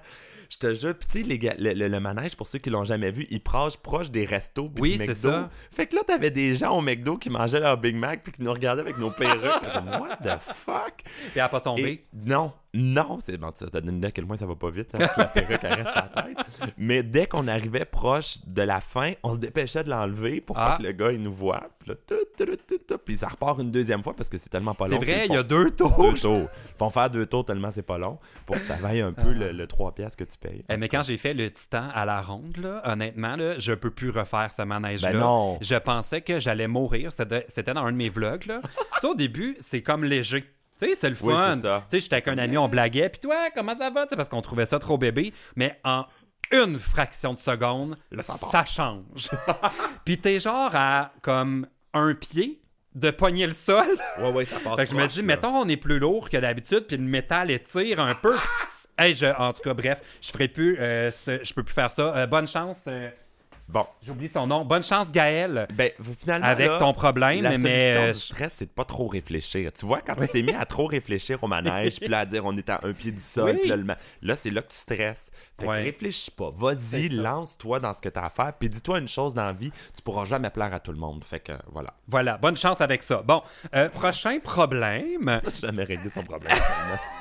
Je 0.50 0.56
te 0.56 0.72
jure, 0.74 0.94
puis 0.94 1.06
tu 1.10 1.20
sais, 1.22 1.28
les 1.28 1.38
gars, 1.38 1.54
le, 1.58 1.74
le- 1.74 1.88
le 1.88 2.00
manège, 2.00 2.34
pour 2.34 2.46
ceux 2.46 2.58
qui 2.58 2.70
l'ont 2.70 2.84
jamais 2.84 3.10
vu, 3.10 3.26
il 3.30 3.40
proche, 3.42 3.76
proche 3.76 4.10
des 4.10 4.24
restos 4.24 4.70
puis 4.70 4.82
Oui, 4.82 4.96
c'est 4.96 5.14
ça. 5.14 5.50
Fait 5.70 5.86
que 5.86 5.94
là, 5.94 6.02
t'avais 6.06 6.30
des 6.30 6.56
gens 6.56 6.76
au 6.76 6.80
McDo 6.80 7.18
qui 7.18 7.28
mangeaient 7.28 7.60
leur 7.60 7.76
Big 7.76 7.94
Mac 7.94 8.22
puis 8.22 8.32
qui 8.32 8.42
nous 8.42 8.52
regardaient 8.52 8.80
avec 8.82 8.96
nos 8.98 9.10
perruques. 9.10 9.42
What 10.00 10.16
the 10.22 10.40
fuck? 10.40 11.02
Puis 11.04 11.32
elle 11.34 11.42
a 11.42 11.48
pas 11.50 11.60
tombé. 11.60 11.82
Et 11.82 12.04
non, 12.24 12.52
non, 12.74 13.18
c'est 13.24 13.38
bon, 13.38 13.50
ça 13.54 13.68
t'a 13.70 13.80
donné 13.80 14.06
à 14.06 14.10
quel 14.10 14.26
point 14.26 14.36
ça 14.36 14.44
va 14.46 14.54
pas 14.54 14.70
vite, 14.70 14.90
hein, 14.94 15.06
si 15.12 15.18
la 15.18 15.24
perruque 15.26 15.60
elle 15.62 15.82
reste 15.82 15.94
la 15.94 16.22
tête. 16.22 16.72
Mais 16.76 17.02
dès 17.02 17.26
qu'on 17.26 17.48
arrivait 17.48 17.86
proche 17.86 18.38
de 18.46 18.62
la 18.62 18.80
fin, 18.80 19.12
on 19.22 19.32
se 19.32 19.38
dépêchait 19.38 19.84
de 19.84 19.90
l'enlever 19.90 20.40
pour 20.42 20.54
pas 20.54 20.74
Ah. 20.74 20.78
que 20.78 20.82
le 20.82 20.92
gars 20.92 21.10
il 21.12 21.22
nous 21.22 21.32
voit. 21.32 21.62
Puis 21.78 21.88
là, 21.90 21.94
tout, 22.06 22.14
tout, 22.36 22.78
tout, 22.86 22.98
puis 22.98 23.16
ça 23.16 23.28
repart 23.28 23.58
une 23.60 23.70
deuxième 23.70 24.02
fois 24.02 24.14
parce 24.14 24.28
que 24.28 24.36
c'est 24.36 24.50
tellement 24.50 24.74
pas 24.74 24.86
long. 24.86 24.98
C'est 25.00 25.04
vrai, 25.04 25.26
font 25.26 25.32
il 25.32 25.36
y 25.36 25.38
a 25.38 25.42
deux 25.42 25.70
tours. 25.70 25.96
deux 26.12 26.14
tours. 26.20 26.48
Ils 26.74 26.78
vont 26.78 26.90
faire 26.90 27.08
deux 27.08 27.24
tours 27.26 27.44
tellement 27.44 27.70
c'est 27.70 27.82
pas 27.82 27.96
long 27.98 28.18
pour 28.44 28.56
que 28.56 28.62
ça 28.62 28.74
vaille 28.76 29.00
un 29.00 29.12
peu 29.14 29.32
le, 29.32 29.52
le 29.52 29.66
3 29.66 29.94
piastres 29.94 30.18
que 30.18 30.24
tu 30.30 30.36
payes. 30.38 30.62
Eh, 30.68 30.76
mais 30.76 30.88
quand 30.88 31.02
j'ai 31.02 31.16
fait 31.16 31.32
le 31.34 31.50
titan 31.50 31.88
à 31.94 32.04
la 32.04 32.20
ronde, 32.20 32.58
là, 32.58 32.82
honnêtement, 32.84 33.36
là, 33.36 33.56
je 33.58 33.72
peux 33.72 33.90
plus 33.90 34.10
refaire 34.10 34.52
ce 34.52 34.62
manège-là. 34.62 35.12
Ben 35.12 35.20
non. 35.20 35.58
Je 35.62 35.74
pensais 35.76 36.20
que 36.20 36.38
j'allais 36.38 36.68
mourir. 36.68 37.12
C'était 37.12 37.72
dans 37.74 37.84
un 37.84 37.92
de 37.92 37.96
mes 37.96 38.10
vlogs. 38.10 38.44
Là. 38.46 38.60
tu 38.94 39.00
sais, 39.00 39.06
au 39.06 39.14
début, 39.14 39.56
c'est 39.60 39.82
comme 39.82 40.04
léger. 40.04 40.44
Tu 40.80 40.86
sais, 40.88 40.94
c'est 40.94 41.08
le 41.10 41.14
fun. 41.16 41.56
tu 41.60 41.68
sais, 41.88 42.00
j'étais 42.00 42.14
avec 42.14 42.28
un 42.28 42.38
ami, 42.38 42.56
on 42.58 42.68
blaguait. 42.68 43.08
Puis 43.08 43.20
toi, 43.20 43.36
comment 43.54 43.76
ça 43.76 43.90
va? 43.90 44.04
Tu 44.04 44.10
sais, 44.10 44.16
parce 44.16 44.28
qu'on 44.28 44.42
trouvait 44.42 44.66
ça 44.66 44.78
trop 44.78 44.96
bébé. 44.98 45.32
Mais 45.56 45.78
en 45.84 46.04
une 46.52 46.78
fraction 46.78 47.34
de 47.34 47.38
seconde, 47.38 47.98
Là, 48.10 48.22
ça 48.22 48.64
change. 48.64 49.28
Puis 50.04 50.18
t'es 50.18 50.40
genre 50.40 50.70
à 50.74 51.12
comme 51.22 51.66
un 51.92 52.14
pied 52.14 52.62
de 52.94 53.10
pogner 53.10 53.46
le 53.46 53.52
sol. 53.52 53.86
Ouais, 54.18 54.30
ouais, 54.32 54.44
ça 54.44 54.56
passe. 54.58 54.76
Fait 54.76 54.86
que 54.86 54.92
je 54.92 54.96
me 54.96 55.06
dis, 55.06 55.18
là. 55.18 55.24
mettons, 55.24 55.54
on 55.54 55.68
est 55.68 55.76
plus 55.76 55.98
lourd 55.98 56.30
que 56.30 56.36
d'habitude, 56.38 56.86
puis 56.86 56.96
le 56.96 57.02
métal 57.04 57.50
étire 57.50 58.00
un 58.00 58.14
peu. 58.14 58.36
Hey, 58.96 59.14
je, 59.14 59.26
en 59.26 59.52
tout 59.52 59.62
cas, 59.62 59.74
bref, 59.74 60.00
je 60.20 60.30
ferai 60.30 60.48
plus, 60.48 60.78
euh, 60.80 61.10
ce- 61.12 61.44
je 61.44 61.54
peux 61.54 61.62
plus 61.62 61.74
faire 61.74 61.90
ça. 61.92 62.16
Euh, 62.16 62.26
bonne 62.26 62.46
chance, 62.46 62.84
euh, 62.88 63.10
Bon, 63.68 63.84
j'oublie 64.00 64.28
son 64.28 64.46
nom. 64.46 64.64
Bonne 64.64 64.82
chance, 64.82 65.12
Gaël, 65.12 65.66
ben 65.74 65.90
finalement. 66.18 66.46
avec 66.46 66.68
là, 66.70 66.78
ton 66.78 66.94
problème, 66.94 67.42
La 67.42 67.50
solution 67.52 67.68
euh, 67.70 68.12
du 68.12 68.18
stress, 68.18 68.54
c'est 68.56 68.64
de 68.64 68.70
pas 68.70 68.84
trop 68.86 69.06
réfléchir. 69.08 69.70
Tu 69.74 69.84
vois, 69.84 70.00
quand 70.00 70.14
tu 70.14 70.26
t'es 70.28 70.40
mis 70.40 70.54
à 70.54 70.64
trop 70.64 70.86
réfléchir 70.86 71.42
au 71.44 71.48
manège, 71.48 71.96
puis 72.00 72.08
là, 72.08 72.20
à 72.20 72.24
dire 72.24 72.46
on 72.46 72.56
est 72.56 72.70
à 72.70 72.80
un 72.82 72.92
pied 72.94 73.12
du 73.12 73.20
sol, 73.20 73.50
Oui. 73.52 73.58
puis 73.60 73.68
là, 73.68 73.76
le 73.76 73.84
là, 74.22 74.36
c'est 74.36 74.50
là 74.50 74.62
que 74.62 74.70
tu 74.70 74.76
stresses. 74.78 75.30
Fait 75.60 75.66
Ouais. 75.66 75.80
que 75.80 75.84
réfléchis 75.84 76.30
pas. 76.30 76.50
Vas-y, 76.54 77.08
lance-toi 77.10 77.78
dans 77.80 77.92
ce 77.92 78.00
que 78.00 78.08
tu 78.08 78.18
as 78.18 78.24
à 78.24 78.30
faire, 78.30 78.52
puis 78.58 78.70
dis-toi 78.70 79.00
une 79.00 79.08
chose 79.08 79.34
dans 79.34 79.44
la 79.44 79.52
vie, 79.52 79.70
tu 79.94 80.00
pourras 80.00 80.24
jamais 80.24 80.48
plaire 80.50 80.72
à 80.72 80.80
tout 80.80 80.92
le 80.92 80.98
monde. 80.98 81.22
Fait 81.24 81.40
que 81.40 81.52
voilà. 81.70 81.90
voilà, 82.06 82.38
bonne 82.38 82.56
chance 82.56 82.80
avec 82.80 83.02
ça. 83.02 83.22
Bon, 83.22 83.42
euh, 83.74 83.88
prochain 83.90 84.38
problème. 84.42 85.40
Jamais 85.60 85.84
réglé 85.84 86.08
son 86.08 86.22
problème. 86.22 86.56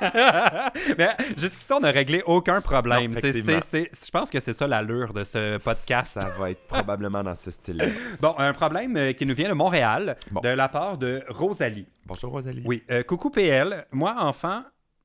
mais 0.98 1.08
jusqu'ici, 1.36 1.72
on 1.72 1.80
n'a 1.80 1.90
réglé 1.90 2.22
aucun 2.26 2.60
problème. 2.60 3.12
Non, 3.12 3.18
C'est- 3.20 3.28
effectivement. 3.28 3.60
c'est- 3.62 3.88
c'est- 3.92 4.06
je 4.06 4.10
pense 4.10 4.30
que 4.30 4.40
c'est 4.40 4.52
ça 4.54 4.66
l'allure 4.66 5.12
de 5.12 5.24
ce 5.24 5.58
podcast. 5.58 6.18
Ça 6.20 6.30
va 6.38 6.50
être 6.50 6.66
probablement 6.66 7.22
dans 7.22 7.34
ce 7.34 7.50
style-là. 7.50 7.84
Bon, 8.20 8.34
un 8.38 8.52
problème 8.52 8.96
euh, 8.96 9.12
qui 9.12 9.26
nous 9.26 9.34
vient 9.34 9.48
de 9.48 9.54
Montréal, 9.54 10.16
Bon. 10.30 10.40
de 10.40 10.48
la 10.48 10.68
part 10.68 10.96
de 10.98 11.22
Rosalie. 11.28 11.86
Bonjour 12.06 12.30
Rosalie. 12.32 12.62
Oui, 12.64 12.82
euh, 12.90 13.02
coucou 13.02 13.30
PL. 13.30 13.86
Moi, 13.92 14.14
enfant. 14.18 14.62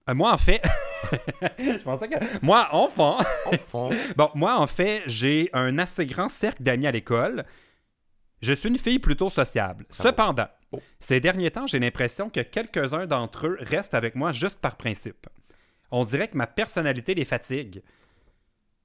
euh, 0.10 0.14
moi, 0.14 0.32
en 0.34 0.38
fait. 0.38 0.62
je 1.60 1.84
pensais 1.84 2.08
que. 2.08 2.16
Moi, 2.46 2.68
enfant. 2.72 3.18
Fond, 3.68 3.90
Bon, 4.16 4.30
moi, 4.36 4.56
en 4.58 4.68
fait, 4.68 5.02
j'ai 5.08 5.50
un 5.54 5.78
assez 5.78 6.06
grand 6.06 6.30
cercle 6.30 6.64
d'amis 6.64 6.88
à 6.88 6.92
l'école. 6.92 7.44
Je 8.42 8.54
suis 8.54 8.70
une 8.70 8.78
fille 8.78 9.00
plutôt 9.00 9.30
sociable. 9.30 9.86
Cependant, 9.90 10.48
Oh. 10.76 10.80
ces 11.00 11.20
derniers 11.20 11.52
temps, 11.52 11.68
j'ai 11.68 11.78
l'impression 11.78 12.30
que 12.32 12.40
quelques-uns 12.40 13.06
d'entre 13.06 13.46
eux 13.46 13.58
restent 13.62 13.94
avec 13.94 14.16
moi 14.16 14.32
juste 14.32 14.60
par 14.60 14.76
principe. 14.76 15.28
On 15.92 16.04
dirait 16.04 16.28
que 16.28 16.36
ma 16.36 16.48
personnalité 16.48 17.14
les 17.14 17.26
fatigue. 17.26 17.84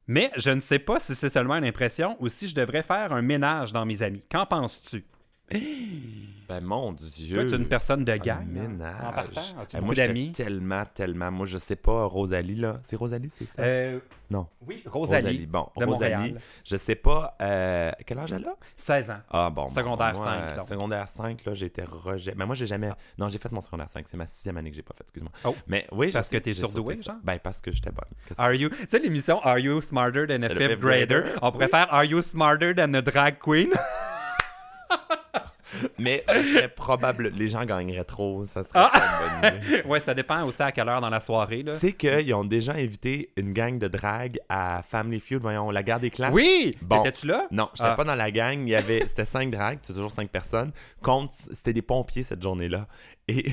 Mais 0.09 0.33
je 0.37 0.51
ne 0.51 0.61
sais 0.61 0.79
pas 0.79 0.99
si 0.99 1.15
c'est 1.15 1.29
seulement 1.29 1.57
une 1.57 1.67
impression 1.67 2.17
ou 2.19 2.29
si 2.31 2.49
je 2.49 2.55
devrais 2.55 2.83
faire 2.83 3.13
un 3.13 3.23
ménage 3.23 3.73
dans 3.73 3.85
mes 3.85 4.03
amis. 4.03 4.23
Qu'en 4.31 4.47
penses-tu? 4.47 5.05
Ben 5.51 6.61
mon 6.63 6.93
Dieu. 6.93 7.37
Toi, 7.37 7.45
tu 7.47 7.55
es 7.55 7.57
une 7.59 7.69
personne 7.69 8.05
de 8.05 8.15
gang. 8.17 8.39
hein? 8.41 8.45
ménage. 8.47 8.95
En 9.05 9.13
partant, 9.13 9.41
as-tu 9.41 9.77
beaucoup 9.77 9.85
moi, 9.87 9.95
j'étais 9.95 10.09
d'amis? 10.09 10.33
tellement, 10.33 10.85
tellement. 10.95 11.31
Moi, 11.31 11.47
je 11.47 11.59
sais 11.59 11.77
pas, 11.77 12.05
Rosalie, 12.05 12.55
là. 12.57 12.81
C'est 12.85 12.97
Rosalie, 12.97 13.31
c'est 13.31 13.47
ça? 13.47 13.63
Euh, 13.63 13.99
non. 14.31 14.47
oui, 14.67 14.83
Rosalie, 14.87 15.47
Bon, 15.47 15.69
de 15.77 15.85
Rosalie. 15.85 16.15
Montréal. 16.15 16.41
Je 16.65 16.77
sais 16.77 16.95
pas. 16.95 17.37
euh, 17.43 17.91
quel 18.07 18.19
âge 18.19 18.33
elle 18.33 18.47
a? 18.47 18.55
16 18.77 19.11
ans. 19.11 19.19
Ah 19.31 19.51
bon. 19.51 19.65
bon, 19.67 19.69
Secondaire 19.75 20.15
moi, 20.15 20.25
5, 20.25 20.31
euh, 20.53 20.57
donc. 20.57 20.67
Secondaire 20.69 21.09
5, 21.09 21.45
là, 21.45 21.55
j'ai 21.55 21.67
été 21.67 21.83
rejet. 21.83 22.35
Mais 22.37 22.47
moi, 22.47 22.55
j'ai 22.55 22.67
jamais. 22.67 22.91
Non, 23.19 23.29
j'ai 23.29 23.39
fait 23.39 23.53
mon 23.53 23.61
secondaire 23.61 23.91
5. 23.91 24.07
C'est 24.09 24.17
ma 24.17 24.27
sixième 24.27 24.57
année 24.57 24.71
que 24.71 24.77
j'ai 24.77 24.83
pas 24.83 24.95
fait, 24.95 25.03
excuse-moi. 25.05 25.33
Oh. 25.45 25.55
Mais 25.67 25.87
oui, 25.93 26.11
Parce 26.13 26.29
que 26.29 26.39
t'es 26.39 26.55
surdoué, 26.55 26.97
genre? 27.03 27.17
Ben, 27.23 27.39
parce 27.39 27.61
que 27.61 27.71
j'étais 27.73 27.91
bonne. 27.91 28.05
Que- 28.27 28.35
Are 28.39 28.55
you... 28.55 28.69
Tu 28.71 28.77
sais, 28.89 28.99
l'émission 28.99 29.39
Are 29.41 29.59
You 29.59 29.81
Smarter 29.81 30.27
Than 30.27 30.43
a 30.45 30.49
Fifth? 30.49 30.81
Grader? 30.81 31.23
On 31.43 31.53
pourrait 31.53 31.69
faire 31.69 31.93
Are 31.93 32.05
You 32.05 32.23
Smarter 32.23 32.75
Than 32.75 32.95
a 32.95 33.03
Drag 33.03 33.39
Queen? 33.39 33.71
Mais 35.99 36.25
ça 36.27 36.35
serait 36.43 36.69
probable. 36.69 37.29
Les 37.37 37.49
gens 37.49 37.65
gagneraient 37.65 38.05
trop. 38.05 38.45
Ça 38.47 38.63
serait 38.65 38.73
Ah! 38.75 38.91
pas 38.93 39.01
une 39.01 39.41
bonne 39.61 39.65
idée. 39.71 39.83
ouais, 39.89 40.01
ça 40.01 40.15
dépend 40.15 40.45
aussi 40.45 40.63
à 40.63 40.73
quelle 40.73 40.89
heure 40.89 41.01
dans 41.01 41.11
la 41.11 41.21
soirée. 41.21 41.63
Là. 41.63 41.73
Tu 41.75 41.79
sais 41.79 41.93
qu'ils 41.93 42.33
ont 42.35 42.45
déjà 42.45 42.73
invité 42.73 43.31
une 43.37 43.53
gang 43.53 43.79
de 43.79 43.89
drague 43.89 44.39
à 44.49 44.83
Family 44.89 45.21
Feud, 45.21 45.41
voyons, 45.43 45.71
la 45.71 45.83
guerre 45.83 46.01
des 46.01 46.11
clans. 46.11 46.31
Oui! 46.33 46.77
Bon. 46.83 47.01
Étais-tu 47.01 47.27
là? 47.27 47.47
Non, 47.51 47.69
j'étais 47.75 47.91
Ah. 47.91 47.95
pas 47.95 48.05
dans 48.05 48.15
la 48.15 48.31
gang. 48.31 48.61
Il 48.61 48.69
y 48.71 48.75
avait, 48.77 49.01
c'était 49.09 49.25
cinq 49.25 49.51
dragues, 49.51 49.79
c'est 49.83 49.93
toujours 49.93 50.11
cinq 50.13 50.29
personnes. 50.31 50.73
Contre, 51.03 51.33
c'était 51.53 51.73
des 51.73 51.83
pompiers 51.83 52.23
cette 52.23 52.43
journée-là. 52.43 52.87
Et 53.29 53.53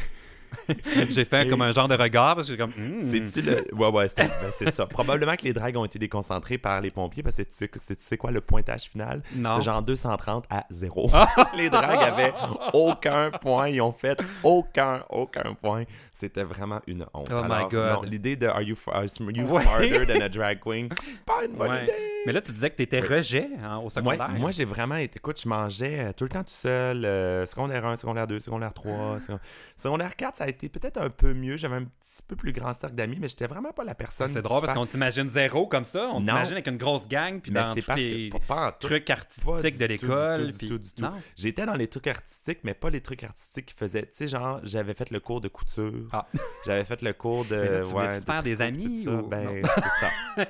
J'ai 1.09 1.25
fait 1.25 1.45
Et- 1.45 1.49
comme 1.49 1.61
un 1.61 1.71
genre 1.71 1.87
de 1.87 1.95
regard 1.95 2.35
parce 2.35 2.49
que 2.49 2.55
comme. 2.55 2.71
hmm. 2.71 2.99
c'est-tu 3.01 3.41
le. 3.41 3.65
Ouais, 3.73 3.87
ouais, 3.89 4.07
ben, 4.15 4.29
c'est 4.57 4.71
ça. 4.71 4.85
Probablement 4.85 5.35
que 5.35 5.43
les 5.43 5.53
dragues 5.53 5.77
ont 5.77 5.85
été 5.85 5.99
déconcentrées 5.99 6.57
par 6.57 6.81
les 6.81 6.91
pompiers 6.91 7.23
parce 7.23 7.37
que 7.37 7.43
tu 7.43 7.49
sais, 7.51 7.95
tu 7.95 8.17
quoi 8.17 8.31
le 8.31 8.41
pointage 8.41 8.83
final? 8.83 9.21
Non. 9.35 9.57
C'est 9.57 9.63
genre 9.63 9.81
230 9.81 10.45
à 10.49 10.65
0. 10.69 11.09
les 11.57 11.69
dragues 11.69 12.03
avaient 12.03 12.33
aucun 12.73 13.31
point. 13.31 13.69
Ils 13.69 13.81
ont 13.81 13.91
fait 13.91 14.19
aucun, 14.43 15.03
aucun 15.09 15.53
point. 15.61 15.83
C'était 16.13 16.43
vraiment 16.43 16.79
une 16.87 17.05
honte. 17.13 17.29
Oh 17.31 17.41
my 17.47 17.65
God. 17.69 18.05
L'idée 18.09 18.35
de 18.37 18.47
Are 18.47 18.61
you, 18.61 18.75
are 18.91 19.03
you 19.03 19.45
Ouais. 19.49 19.61
smarter 19.63 20.05
than 20.07 20.21
a 20.21 20.29
drag 20.29 20.59
queen? 20.61 20.87
Pas 21.25 21.43
une 21.45 21.51
bonne 21.57 21.69
Ouais. 21.69 21.83
idée. 21.83 21.93
Mais 22.25 22.31
là, 22.31 22.41
tu 22.41 22.51
disais 22.53 22.69
que 22.69 22.75
t'étais 22.77 23.01
rejet 23.01 23.49
hein, 23.61 23.77
au 23.83 23.89
secondaire. 23.89 24.29
moi 24.29 24.51
j'ai 24.51 24.63
vraiment 24.65 24.95
été. 24.95 25.17
Écoute, 25.17 25.39
je 25.43 25.47
mangeais 25.49 26.05
euh, 26.05 26.11
tout 26.15 26.23
le 26.23 26.29
temps 26.29 26.43
tout 26.43 26.49
seul. 26.49 27.03
euh, 27.05 27.45
secondaire 27.45 27.85
1, 27.85 27.97
secondaire 27.97 28.27
2, 28.27 28.39
secondaire 28.39 28.73
3. 28.73 29.19
second- 29.19 29.39
Secondaire 29.77 30.15
4, 30.15 30.37
ça 30.37 30.44
a 30.45 30.49
été 30.49 30.69
peut-être 30.69 30.97
un 30.97 31.09
peu 31.09 31.33
mieux. 31.33 31.57
J'avais 31.57 31.77
un 31.77 31.87
petit 32.15 32.23
peu 32.27 32.35
plus 32.35 32.51
grand 32.53 32.73
cercle 32.73 32.95
d'amis, 32.95 33.17
mais 33.19 33.27
j'étais 33.27 33.47
vraiment 33.47 33.71
pas 33.73 33.83
la 33.83 33.93
personne. 33.95 34.29
C'est 34.29 34.41
drôle 34.41 34.61
parce 34.61 34.73
qu'on 34.73 34.85
t'imagine 34.85 35.27
zéro 35.27 35.67
comme 35.67 35.83
ça. 35.85 36.09
On 36.13 36.19
Non. 36.21 36.25
t'imagine 36.27 36.53
avec 36.53 36.67
une 36.67 36.77
grosse 36.77 37.07
gang 37.07 37.41
puis 37.41 37.51
Mais 37.51 37.61
dans 37.61 37.73
c'est 37.73 37.81
tous 37.81 37.95
les 37.95 38.29
que 38.29 38.37
pas, 38.47 38.67
en 38.67 38.71
tout. 38.71 38.87
trucs 38.87 39.09
artistiques 39.09 39.77
de 39.77 39.85
l'école. 39.85 40.51
puis- 40.57 40.67
du 40.67 40.73
tout, 40.73 40.77
du 40.79 40.91
tout. 40.91 41.01
Non. 41.03 41.13
J'étais 41.35 41.65
dans 41.65 41.73
les 41.73 41.87
trucs 41.87 42.07
artistiques, 42.07 42.59
mais 42.63 42.73
pas 42.73 42.89
les 42.89 43.01
trucs 43.01 43.23
artistiques 43.23 43.65
qui 43.67 43.73
faisaient. 43.75 44.03
Tu 44.03 44.09
sais, 44.13 44.27
genre, 44.29 44.59
j'avais 44.63 44.93
fait 44.93 45.09
le 45.09 45.19
cours 45.19 45.41
de 45.41 45.47
couture. 45.49 46.07
Ah. 46.13 46.25
J'avais 46.65 46.85
fait 46.85 47.01
le 47.01 47.13
cours 47.13 47.45
de. 47.45 47.55
Mais 47.55 47.69
là, 47.69 47.81
tu 47.81 47.93
ouais, 47.93 48.21
faire 48.21 48.39
de 48.39 48.43
des 48.45 48.61
amis 48.61 49.07
ou- 49.07 49.27
Ben, 49.27 49.43
non? 49.43 49.61
c'est 49.75 49.81
ça. 49.81 50.45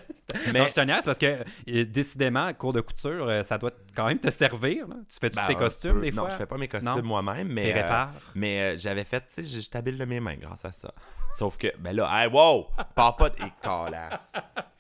Non, 0.54 0.68
je 0.68 0.74
te 0.74 0.82
niaise 0.82 1.02
parce 1.04 1.18
que 1.18 1.26
euh, 1.70 1.86
décidément, 1.86 2.54
cours 2.54 2.74
de 2.74 2.82
couture, 2.82 3.28
euh, 3.28 3.44
ça 3.44 3.58
doit 3.58 3.72
quand 3.96 4.08
même 4.08 4.20
te 4.20 4.30
servir. 4.32 4.88
là. 4.88 4.96
Tu 5.10 5.18
fais-tu 5.20 5.36
Ben, 5.36 5.48
tes 5.48 5.56
costumes 5.56 6.02
des 6.02 6.12
Non, 6.12 6.24
fois? 6.24 6.30
je 6.32 6.36
fais 6.36 6.46
pas 6.46 6.58
mes 6.58 6.70
Non? 6.72 6.80
costumes 6.94 7.06
moi-même, 7.08 7.48
mais. 7.50 7.74
Euh? 7.76 8.06
Mais 8.36 8.78
j'avais 8.78 9.04
fait, 9.04 9.22
tu 9.22 9.26
sais, 9.30 9.44
je 9.44 9.60
je 9.60 9.70
t'habille 9.70 9.98
de 9.98 10.06
mes 10.06 10.20
mains 10.20 10.36
grâce 10.36 10.64
à 10.66 10.72
ça. 10.72 10.94
Sauf 11.34 11.55
que, 11.58 11.68
ben 11.80 11.96
là, 11.96 12.10
hey, 12.24 12.30
wow! 12.32 12.68
Pars 12.96 13.16
pas 13.16 13.30
de. 13.30 13.36
Et 13.36 13.52
calasse. 13.62 14.32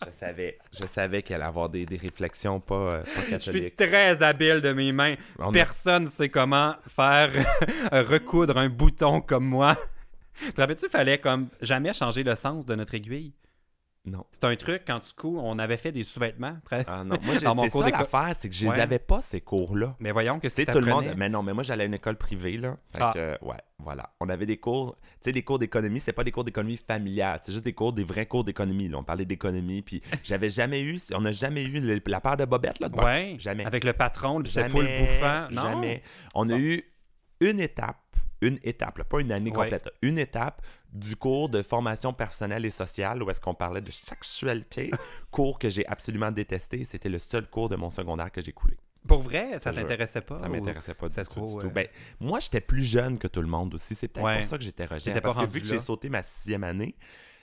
Je 0.05 0.11
savais, 0.11 0.57
je 0.77 0.85
savais 0.85 1.21
qu'elle 1.21 1.37
allait 1.37 1.45
avoir 1.45 1.69
des, 1.69 1.85
des 1.85 1.97
réflexions 1.97 2.59
pas, 2.59 2.75
euh, 2.75 3.03
pas 3.03 3.09
Je 3.09 3.19
suis 3.21 3.51
catholiques. 3.51 3.75
très 3.75 4.21
habile 4.23 4.61
de 4.61 4.71
mes 4.73 4.91
mains. 4.91 5.15
On 5.39 5.49
a- 5.49 5.51
Personne 5.53 6.07
sait 6.07 6.29
comment 6.29 6.75
faire 6.87 7.31
recoudre 7.91 8.57
un 8.57 8.69
bouton 8.69 9.21
comme 9.21 9.45
moi. 9.45 9.75
Te 10.55 10.61
rappelles-tu, 10.61 10.85
il 10.85 10.89
fallait 10.89 11.17
comme 11.17 11.47
jamais 11.61 11.93
changer 11.93 12.23
le 12.23 12.35
sens 12.35 12.65
de 12.65 12.75
notre 12.75 12.93
aiguille? 12.93 13.33
Non. 14.05 14.23
C'est 14.31 14.43
un 14.43 14.55
truc, 14.55 14.83
quand 14.85 14.99
tu 14.99 15.13
couds, 15.15 15.39
on 15.41 15.57
avait 15.57 15.77
fait 15.77 15.91
des 15.91 16.03
sous-vêtements. 16.03 16.57
Très... 16.63 16.85
Ah 16.87 17.03
non, 17.03 17.17
moi, 17.23 17.35
j'ai- 17.39 17.45
mon 17.47 17.67
cours 17.69 17.83
ça 17.83 17.89
l'affaire, 17.89 18.35
c'est 18.37 18.49
que 18.49 18.55
je 18.55 18.65
les 18.65 18.71
Ouais. 18.71 18.79
avais 18.79 18.99
pas, 18.99 19.19
ces 19.21 19.41
cours-là. 19.41 19.95
Mais 19.99 20.11
voyons 20.11 20.39
que 20.39 20.47
c'est 20.49 20.65
tout 20.65 20.79
le 20.79 20.85
monde. 20.85 21.05
Mais 21.17 21.27
non, 21.29 21.41
mais 21.41 21.53
moi, 21.53 21.63
j'allais 21.63 21.83
à 21.83 21.87
une 21.87 21.93
école 21.95 22.15
privée, 22.17 22.57
là. 22.57 22.77
Fait 22.91 22.99
Ah. 23.01 23.11
que, 23.13 23.45
ouais, 23.45 23.57
voilà. 23.79 24.11
On 24.19 24.29
avait 24.29 24.45
des 24.45 24.57
cours. 24.57 24.95
Tu 25.01 25.09
sais, 25.21 25.31
des 25.31 25.41
cours 25.43 25.57
d'économie, 25.59 25.99
c'est 25.99 26.13
pas 26.13 26.23
des 26.23 26.31
cours 26.31 26.43
d'économie 26.43 26.77
familiale. 26.77 27.39
C'est 27.41 27.51
juste 27.51 27.65
des 27.65 27.73
cours, 27.73 27.93
des 27.93 28.03
vrais 28.03 28.25
cours 28.27 28.43
d'économie, 28.43 28.89
là. 28.89 28.97
On 28.99 29.03
parlait 29.03 29.25
d'économie. 29.25 29.81
Puis 29.81 30.01
j'avais 30.23 30.49
jamais 30.51 30.81
eu. 30.81 30.99
On 31.13 31.21
n'a 31.21 31.31
jamais 31.31 31.63
eu 31.63 31.79
le- 31.79 32.01
la 32.05 32.21
paire 32.21 32.37
de 32.37 32.45
bobettes, 32.45 32.79
là. 32.79 32.89
de 32.89 33.39
Jamais. 33.39 33.65
avec 33.65 33.83
le 33.83 33.93
patron, 33.93 34.41
c'était 34.45 34.61
Jamais, 34.61 34.69
full 34.69 34.87
bouffant. 34.99 35.47
Non? 35.51 35.61
Jamais. 35.63 36.03
On 36.35 36.47
a 36.49 36.57
eu 36.57 36.83
une 37.41 37.59
étape, 37.59 37.97
une 38.41 38.59
étape, 38.63 38.99
là, 38.99 39.03
pas 39.03 39.19
une 39.19 39.31
année 39.31 39.49
Ouais. 39.49 39.55
complète, 39.55 39.89
une 40.01 40.19
étape 40.19 40.61
du 40.95 41.15
cours 41.15 41.49
de 41.49 41.61
formation 41.61 42.13
personnelle 42.13 42.65
et 42.65 42.69
sociale 42.69 43.21
où 43.21 43.29
est-ce 43.29 43.41
qu'on 43.41 43.53
parlait 43.53 43.81
de 43.81 43.91
sexualité, 43.91 44.91
cours 45.31 45.59
que 45.59 45.69
j'ai 45.69 45.85
absolument 45.87 46.31
détesté. 46.31 46.85
C'était 46.85 47.09
le 47.09 47.19
seul 47.19 47.47
cours 47.49 47.69
de 47.69 47.75
mon 47.75 47.89
secondaire 47.89 48.31
que 48.31 48.41
j'ai 48.41 48.53
coulé. 48.53 48.77
Pour 49.07 49.21
vrai, 49.21 49.59
ça 49.59 49.71
t'intéressait 49.71 50.21
pas? 50.21 50.39
Ça 50.39 50.47
m'intéressait 50.49 50.95
pas 50.95 51.07
du 51.09 51.15
tout. 51.15 51.23
trop, 51.25 51.55
du 51.55 51.59
tout. 51.59 51.67
euh, 51.67 51.69
Ben, 51.69 51.87
moi, 52.19 52.39
j'étais 52.39 52.61
plus 52.61 52.83
jeune 52.83 53.19
que 53.19 53.27
tout 53.27 53.41
le 53.41 53.47
monde 53.47 53.75
aussi. 53.75 53.93
C'est 53.93 54.07
peut-être 54.07 54.25
Ouais. 54.25 54.39
pour 54.39 54.47
ça 54.49 54.57
que 54.57 54.63
j'étais 54.63 54.85
rejet. 54.85 55.11
T'étais 55.11 55.21
pas 55.21 55.33
Parce 55.33 55.45
que 55.45 55.51
vu 55.51 55.61
que 55.61 55.67
j'ai 55.67 55.79
sauté 55.79 56.09
ma 56.09 56.23
sixième 56.23 56.63
année, 56.63 56.95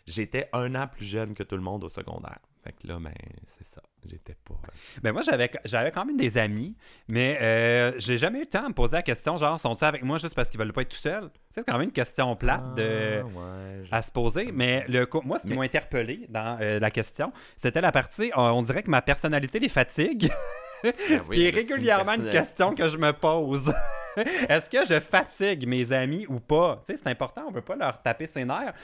j'étais 0.06 0.48
un 0.52 0.74
an 0.74 0.88
plus 0.88 1.04
jeune 1.06 1.34
que 1.34 1.44
tout 1.44 1.54
le 1.56 1.62
monde 1.62 1.84
au 1.84 1.88
secondaire. 1.88 2.40
Fait 2.64 2.72
que 2.72 2.86
là, 2.88 2.98
ben, 2.98 3.12
c'est 3.46 3.64
ça. 3.66 3.80
J'étais 4.04 4.34
pas. 4.44 4.54
euh, 4.54 4.68
Ben 5.02 5.12
moi, 5.12 5.22
j'avais, 5.22 5.50
j'avais 5.64 5.92
quand 5.92 6.04
même 6.04 6.16
des 6.16 6.36
amis, 6.36 6.76
mais 7.08 7.38
euh, 7.40 7.92
j'ai 7.98 8.18
jamais 8.18 8.38
eu 8.38 8.42
le 8.42 8.46
temps 8.48 8.62
de 8.64 8.68
me 8.68 8.74
poser 8.74 8.96
la 8.96 9.02
question, 9.02 9.36
genre, 9.36 9.60
sont-ils 9.60 9.84
avec 9.84 10.02
moi 10.02 10.18
juste 10.18 10.34
parce 10.34 10.50
qu'ils 10.50 10.58
veulent 10.58 10.72
pas 10.72 10.82
être 10.82 10.88
tout 10.88 10.96
seuls? 10.96 11.30
C'est 11.50 11.64
quand 11.64 11.74
même 11.74 11.82
une 11.82 11.92
question 11.92 12.34
plate 12.34 12.74
de... 12.74 13.20
Ah, 13.20 13.24
ouais, 13.24 13.84
je- 13.84 13.94
à 13.94 14.02
se 14.02 14.10
poser. 14.10 14.50
Mais 14.52 14.84
le 14.88 15.06
moi, 15.24 15.38
ce 15.38 15.44
qui 15.44 15.50
Mais- 15.50 15.56
m'a 15.56 15.62
interpellé 15.64 16.26
dans 16.28 16.58
euh, 16.60 16.80
la 16.80 16.90
question, 16.90 17.32
c'était 17.56 17.80
la 17.80 17.92
partie, 17.92 18.30
euh, 18.36 18.50
on 18.50 18.62
dirait 18.62 18.82
que 18.82 18.90
ma 18.90 19.02
personnalité 19.02 19.58
les 19.60 19.68
fatigue. 19.68 20.30
Ben 20.82 20.92
ce 21.22 21.28
oui, 21.28 21.36
qui 21.36 21.44
est 21.46 21.48
une 21.50 21.54
régulièrement 21.56 22.14
une 22.14 22.30
question 22.30 22.74
que 22.74 22.88
je 22.88 22.96
me 22.96 23.12
pose. 23.12 23.72
Est-ce 24.48 24.68
que 24.68 24.84
je 24.84 25.00
fatigue 25.00 25.66
mes 25.66 25.90
amis 25.92 26.26
ou 26.28 26.38
pas? 26.40 26.82
Tu 26.86 26.92
sais, 26.92 26.98
c'est 27.02 27.08
important, 27.10 27.44
on 27.48 27.50
veut 27.52 27.62
pas 27.62 27.76
leur 27.76 28.02
taper 28.02 28.26
ses 28.26 28.44
nerfs. 28.44 28.74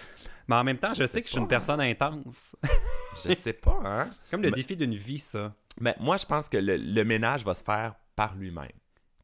Mais 0.46 0.56
en 0.56 0.64
même 0.64 0.78
temps, 0.78 0.94
je, 0.94 1.02
Je 1.02 1.06
sais 1.06 1.12
sais 1.14 1.20
que 1.22 1.26
je 1.26 1.32
suis 1.32 1.40
une 1.40 1.48
personne 1.48 1.80
intense. 1.82 2.56
Je 3.24 3.34
sais 3.34 3.52
pas, 3.52 3.78
hein? 3.84 4.10
C'est 4.22 4.30
comme 4.30 4.42
le 4.42 4.48
Mais- 4.48 4.54
défi 4.56 4.74
d'une 4.76 4.94
vie, 4.94 5.18
ça. 5.18 5.52
Mais 5.80 5.94
moi, 6.00 6.16
je 6.16 6.24
pense 6.24 6.48
que 6.48 6.56
le, 6.56 6.76
le 6.76 7.04
ménage 7.04 7.44
va 7.44 7.54
se 7.54 7.62
faire 7.62 7.94
par 8.16 8.34
lui-même. 8.36 8.66
Tu 8.66 8.72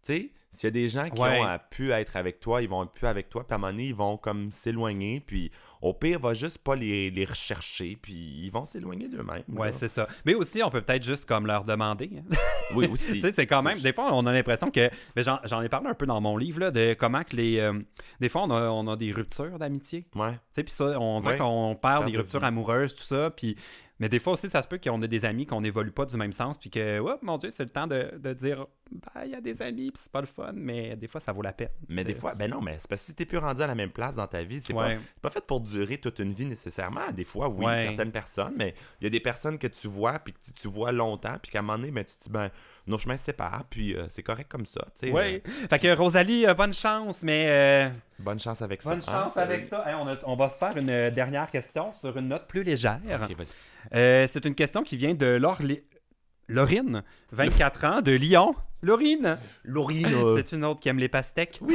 sais, 0.03 0.31
s'il 0.55 0.67
y 0.67 0.69
a 0.69 0.71
des 0.71 0.89
gens 0.89 1.09
qui 1.11 1.21
Ouais. 1.21 1.41
ont 1.41 1.59
pu 1.71 1.91
être 1.91 2.17
avec 2.17 2.41
toi, 2.41 2.63
ils 2.63 2.69
vont 2.69 2.85
être 2.85 2.93
plus 2.93 3.07
avec 3.07 3.29
toi, 3.29 3.45
puis 3.47 3.53
à 3.53 3.57
un 3.57 3.59
moment 3.59 3.73
donné, 3.73 3.87
ils 3.89 3.95
vont 3.95 4.17
comme 4.17 4.53
s'éloigner, 4.53 5.21
puis 5.21 5.51
au 5.83 5.93
pire, 5.93 6.19
va 6.19 6.33
juste 6.33 6.59
pas 6.59 6.75
les, 6.77 7.11
les 7.11 7.25
rechercher, 7.25 7.99
puis 8.01 8.15
ils 8.15 8.51
vont 8.51 8.65
s'éloigner 8.65 9.09
d'eux-mêmes. 9.09 9.43
Ouais, 9.49 9.71
c'est 9.73 9.89
ça. 9.89 10.07
Mais 10.25 10.35
aussi, 10.35 10.63
on 10.63 10.71
peut 10.71 10.81
peut-être 10.81 11.05
juste 11.05 11.27
comme 11.27 11.47
leur 11.47 11.65
demander. 11.65 12.11
hein. 12.19 12.37
Oui, 12.75 12.87
aussi. 12.91 13.13
tu 13.15 13.21
sais, 13.21 13.33
c'est 13.33 13.47
quand 13.47 13.63
même. 13.63 13.79
Des 13.79 13.93
fois, 13.93 14.09
on 14.15 14.25
a 14.27 14.33
l'impression 14.33 14.71
que. 14.71 14.89
mais 15.15 15.23
J'en 15.23 15.61
ai 15.63 15.69
parlé 15.69 15.89
un 15.89 15.95
peu 15.95 16.07
dans 16.07 16.21
mon 16.21 16.37
livre, 16.37 16.61
là, 16.61 16.71
de 16.71 16.95
comment 16.95 17.23
que 17.25 17.37
les. 17.37 17.59
euh, 17.59 17.79
des 18.21 18.29
fois, 18.31 18.45
on 18.45 18.51
a, 18.51 18.71
on 18.71 18.87
a 18.89 18.97
des 18.97 19.13
ruptures 19.13 19.59
d'amitié. 19.59 20.07
Ouais. 20.15 20.33
Tu 20.33 20.39
sais, 20.53 20.65
puis 20.65 20.73
ça, 20.73 20.99
on 21.01 21.21
dirait 21.21 21.33
Ouais. 21.33 21.39
qu'on 21.39 21.77
perd 21.81 21.95
Perte 22.01 22.07
des 22.07 22.13
de 22.13 22.19
ruptures 22.19 22.45
amoureuses, 22.45 22.95
tout 22.95 23.03
ça. 23.05 23.31
Puis. 23.31 23.57
Mais 24.01 24.09
des 24.09 24.19
fois 24.19 24.33
aussi, 24.33 24.49
ça 24.51 24.61
se 24.61 24.67
peut 24.67 24.81
qu'on 24.83 25.01
ait 25.03 25.09
des 25.09 25.25
amis 25.25 25.47
qu'on 25.47 25.61
n'évolue 25.61 25.93
pas 25.93 26.05
du 26.05 26.17
même 26.17 26.33
sens, 26.33 26.59
puis 26.59 26.69
que, 26.69 26.99
oh 26.99 27.15
mon 27.23 27.39
Dieu, 27.39 27.51
c'est 27.51 27.63
le 27.63 27.71
temps 27.71 27.87
de, 27.87 28.11
de 28.19 28.33
dire, 28.33 28.67
bah, 28.93 29.25
il 29.25 29.31
y 29.33 29.35
a 29.35 29.41
des 29.41 29.61
amis, 29.63 29.91
puis 29.91 30.01
c'est 30.03 30.13
pas 30.13 30.21
le 30.21 30.27
fun, 30.27 30.53
mais 30.55 30.95
des 30.97 31.09
fois, 31.09 31.21
ça 31.21 31.33
vaut 31.33 31.43
la 31.43 31.53
peine. 31.53 31.69
Mais 31.89 32.05
des 32.05 32.15
Euh, 32.15 32.19
fois, 32.19 32.35
ben 32.35 32.51
non, 32.51 32.61
mais 32.61 32.77
c'est 32.79 32.89
parce 32.89 33.01
que 33.03 33.07
si 33.09 33.15
t'es 33.15 33.25
plus 33.25 33.39
rendu 33.39 33.61
à 33.63 33.67
la 33.67 33.75
même 33.75 33.91
place 33.91 34.17
dans 34.17 34.27
ta 34.27 34.43
vie, 34.45 34.61
c'est 34.65 34.73
pas, 34.75 34.87
Ouais. 34.89 34.99
c'est 35.15 35.21
pas 35.23 35.31
fait 35.31 35.45
pour 35.47 35.61
durer 35.61 35.99
toute 35.99 36.19
une 36.19 36.33
vie 36.33 36.45
nécessairement. 36.45 37.11
Des 37.13 37.25
fois, 37.25 37.49
oui, 37.49 37.65
Ouais. 37.65 37.85
certaines 37.87 38.13
personnes, 38.13 38.55
mais 38.57 38.75
il 39.01 39.05
y 39.05 39.07
a 39.07 39.11
des 39.11 39.21
personnes 39.21 39.59
que 39.59 39.67
tu 39.67 39.89
vois, 39.89 40.19
puis 40.19 40.33
que 40.33 40.39
tu, 40.45 40.53
tu 40.53 40.69
vois 40.69 40.93
longtemps, 40.93 41.37
puis 41.43 41.51
qu'à 41.51 41.59
un 41.61 41.63
moment 41.63 41.79
donné, 41.79 41.91
ben, 41.91 42.05
tu 42.05 42.17
te 42.17 42.25
dis, 42.25 42.31
ben, 42.31 42.51
nos 42.87 42.99
chemins 42.99 43.17
se 43.17 43.25
séparent, 43.25 43.65
puis 43.71 43.97
euh, 43.97 44.07
c'est 44.11 44.23
correct 44.23 44.49
comme 44.51 44.67
ça. 44.67 44.83
tu 45.01 45.09
sais. 45.09 45.13
Ouais. 45.13 45.43
Fait 45.71 45.79
que 45.79 45.97
Rosalie, 45.97 46.47
euh, 46.47 46.55
bonne 46.55 46.75
chance, 46.75 47.23
mais 47.23 47.47
euh, 47.49 47.87
Euh, 47.87 47.91
bonne 48.19 48.39
chance 48.39 48.61
avec 48.63 48.83
ça. 48.83 48.91
bonne 48.91 48.99
hein. 49.09 49.11
chance 49.25 49.37
avec 49.37 49.65
ça. 49.69 49.83
Hey, 49.89 49.95
on, 49.95 50.07
a- 50.07 50.19
on 50.25 50.37
va 50.37 50.49
se 50.51 50.59
faire 50.59 50.77
une 50.77 50.91
euh, 50.91 51.11
dernière 51.11 51.51
question 51.51 51.93
sur 51.93 52.17
une 52.17 52.29
note 52.29 52.47
plus 52.47 52.63
légère. 52.63 53.01
Euh, 53.95 54.27
c'est 54.29 54.45
une 54.45 54.55
question 54.55 54.83
qui 54.83 54.97
vient 54.97 55.15
de 55.15 55.27
Laure- 55.27 55.59
Laurine, 56.49 57.03
24 57.33 57.85
ans, 57.85 58.01
de 58.03 58.13
Lyon. 58.13 58.55
Laurine! 58.83 59.39
Laurine, 59.65 60.09
C'est 60.37 60.53
une 60.55 60.65
autre 60.65 60.81
qui 60.81 60.91
aime 60.91 60.99
les 60.99 61.09
pastèques. 61.09 61.59
Oui! 61.63 61.75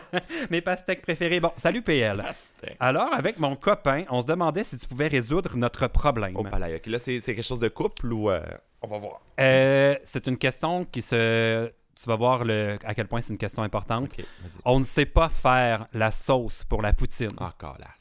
Mes 0.50 0.60
pastèques 0.60 1.02
préférées. 1.02 1.38
Bon, 1.38 1.52
salut 1.56 1.82
PL. 1.82 2.16
Pastèque. 2.16 2.76
Alors, 2.80 3.12
avec 3.14 3.38
mon 3.38 3.54
copain, 3.54 4.04
on 4.10 4.20
se 4.22 4.26
demandait 4.26 4.64
si 4.64 4.76
tu 4.76 4.86
pouvais 4.88 5.06
résoudre 5.06 5.56
notre 5.56 5.86
problème. 5.86 6.32
Oh, 6.36 6.42
palais. 6.42 6.76
Ok, 6.76 6.86
là, 6.86 6.98
c'est 6.98 7.20
quelque 7.20 7.42
chose 7.42 7.60
de 7.60 7.68
couple 7.68 8.12
ou. 8.12 8.30
euh, 8.30 8.40
On 8.82 8.88
va 8.88 8.98
voir. 8.98 9.20
Euh, 9.38 9.94
c'est 10.02 10.26
une 10.26 10.36
question 10.38 10.84
qui 10.86 11.02
se... 11.02 11.70
Tu 11.94 12.06
vas 12.08 12.16
voir 12.16 12.44
le... 12.44 12.78
à 12.84 12.94
quel 12.94 13.06
point 13.06 13.20
c'est 13.20 13.32
une 13.32 13.38
question 13.38 13.62
importante. 13.62 14.16
On 14.64 14.78
ne 14.80 14.84
sait 14.84 15.06
pas 15.06 15.28
faire 15.28 15.86
la 15.92 16.10
sauce 16.10 16.64
pour 16.64 16.80
la 16.82 16.92
poutine. 16.94 17.28
Ah, 17.38 17.52
calasse. 17.58 17.99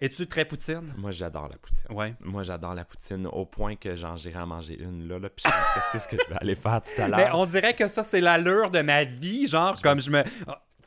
Es-tu 0.00 0.26
très 0.26 0.44
poutine? 0.44 0.92
Moi, 0.98 1.10
j'adore 1.10 1.48
la 1.48 1.56
poutine. 1.56 1.86
Ouais. 1.96 2.14
Moi, 2.20 2.42
j'adore 2.42 2.74
la 2.74 2.84
poutine 2.84 3.26
au 3.26 3.46
point 3.46 3.76
que 3.76 3.96
genre, 3.96 4.16
j'irai 4.18 4.38
en 4.40 4.46
manger 4.46 4.78
une 4.78 5.08
là, 5.08 5.18
là 5.18 5.30
puis 5.30 5.42
je 5.46 5.50
pense 5.50 5.74
que 5.74 5.80
c'est 5.90 5.98
ce 5.98 6.08
que 6.08 6.16
je 6.22 6.28
vais 6.30 6.36
aller 6.40 6.54
faire 6.54 6.82
tout 6.82 7.00
à 7.00 7.08
Mais 7.08 7.16
l'heure. 7.16 7.38
on 7.38 7.46
dirait 7.46 7.74
que 7.74 7.88
ça, 7.88 8.04
c'est 8.04 8.20
l'allure 8.20 8.70
de 8.70 8.82
ma 8.82 9.04
vie. 9.04 9.46
Genre, 9.46 9.80
comme 9.80 10.00
je 10.00 10.10
me. 10.10 10.22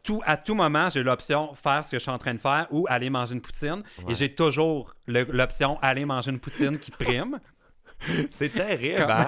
Tout, 0.04 0.22
à 0.26 0.38
tout 0.38 0.56
moment, 0.56 0.90
j'ai 0.90 1.04
l'option 1.04 1.54
faire 1.56 1.84
ce 1.86 1.92
que 1.92 1.98
je 1.98 2.02
suis 2.04 2.12
en 2.12 2.18
train 2.18 2.34
de 2.34 2.40
faire 2.40 2.68
ou 2.72 2.86
aller 2.88 3.10
manger 3.10 3.34
une 3.34 3.42
poutine. 3.42 3.84
Ouais. 4.06 4.12
Et 4.12 4.16
j'ai 4.16 4.34
toujours 4.34 4.94
l'option 5.08 5.78
aller 5.82 6.06
manger 6.06 6.32
une 6.32 6.40
poutine 6.40 6.78
qui 6.80 6.92
prime. 6.92 7.40
C'est 8.32 8.50
terrible, 8.50 9.00
Comme- 9.02 9.12
hein? 9.12 9.28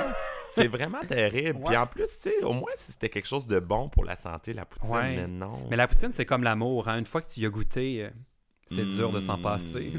C'est 0.54 0.68
vraiment 0.68 1.00
terrible. 1.08 1.60
Ouais. 1.60 1.66
Puis 1.68 1.78
en 1.78 1.88
plus, 1.88 2.06
tu 2.22 2.30
sais, 2.30 2.44
au 2.44 2.52
moins, 2.54 2.72
si 2.76 2.92
c'était 2.92 3.10
quelque 3.10 3.28
chose 3.28 3.48
de 3.48 3.60
bon 3.60 3.88
pour 3.90 4.04
la 4.06 4.16
santé, 4.18 4.54
la 4.54 4.66
poutine, 4.66 4.90
Ouais. 4.92 5.16
mais 5.16 5.28
non. 5.28 5.66
Mais 5.70 5.76
la 5.78 5.88
poutine, 5.88 6.12
c'est 6.12 6.26
comme 6.26 6.44
l'amour. 6.44 6.88
hein? 6.90 6.98
Une 7.00 7.06
fois 7.06 7.22
que 7.22 7.30
tu 7.30 7.40
y 7.40 7.46
as 7.46 7.50
goûté, 7.50 8.10
c'est 8.74 8.86
dur 8.86 9.12
de 9.12 9.20
s'en 9.20 9.38
passer. 9.38 9.94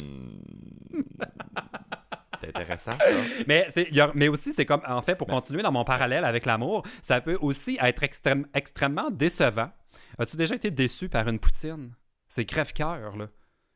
C'est 2.41 2.49
intéressant, 2.49 2.91
ça. 2.93 3.07
Mais, 3.47 3.69
a- 4.01 4.13
mais 4.15 4.29
aussi, 4.29 4.53
c'est 4.53 4.67
comme, 4.67 4.81
en 4.87 5.01
fait, 5.03 5.15
pour 5.15 5.29
continuer 5.29 5.63
dans 5.63 5.71
mon 5.71 5.85
parallèle 5.85 6.25
avec 6.25 6.45
l'amour, 6.45 6.83
ça 7.01 7.21
peut 7.21 7.39
aussi 7.41 7.79
être 7.81 8.03
extrême- 8.03 8.47
extrêmement 8.53 9.11
décevant. 9.11 9.71
As-tu 10.19 10.37
déjà 10.37 10.57
été 10.57 10.71
déçu 10.71 11.09
par 11.09 11.29
une 11.29 11.39
poutine? 11.39 11.93
C'est 12.29 12.45
crève-cœur, 12.45 13.17
là. 13.17 13.29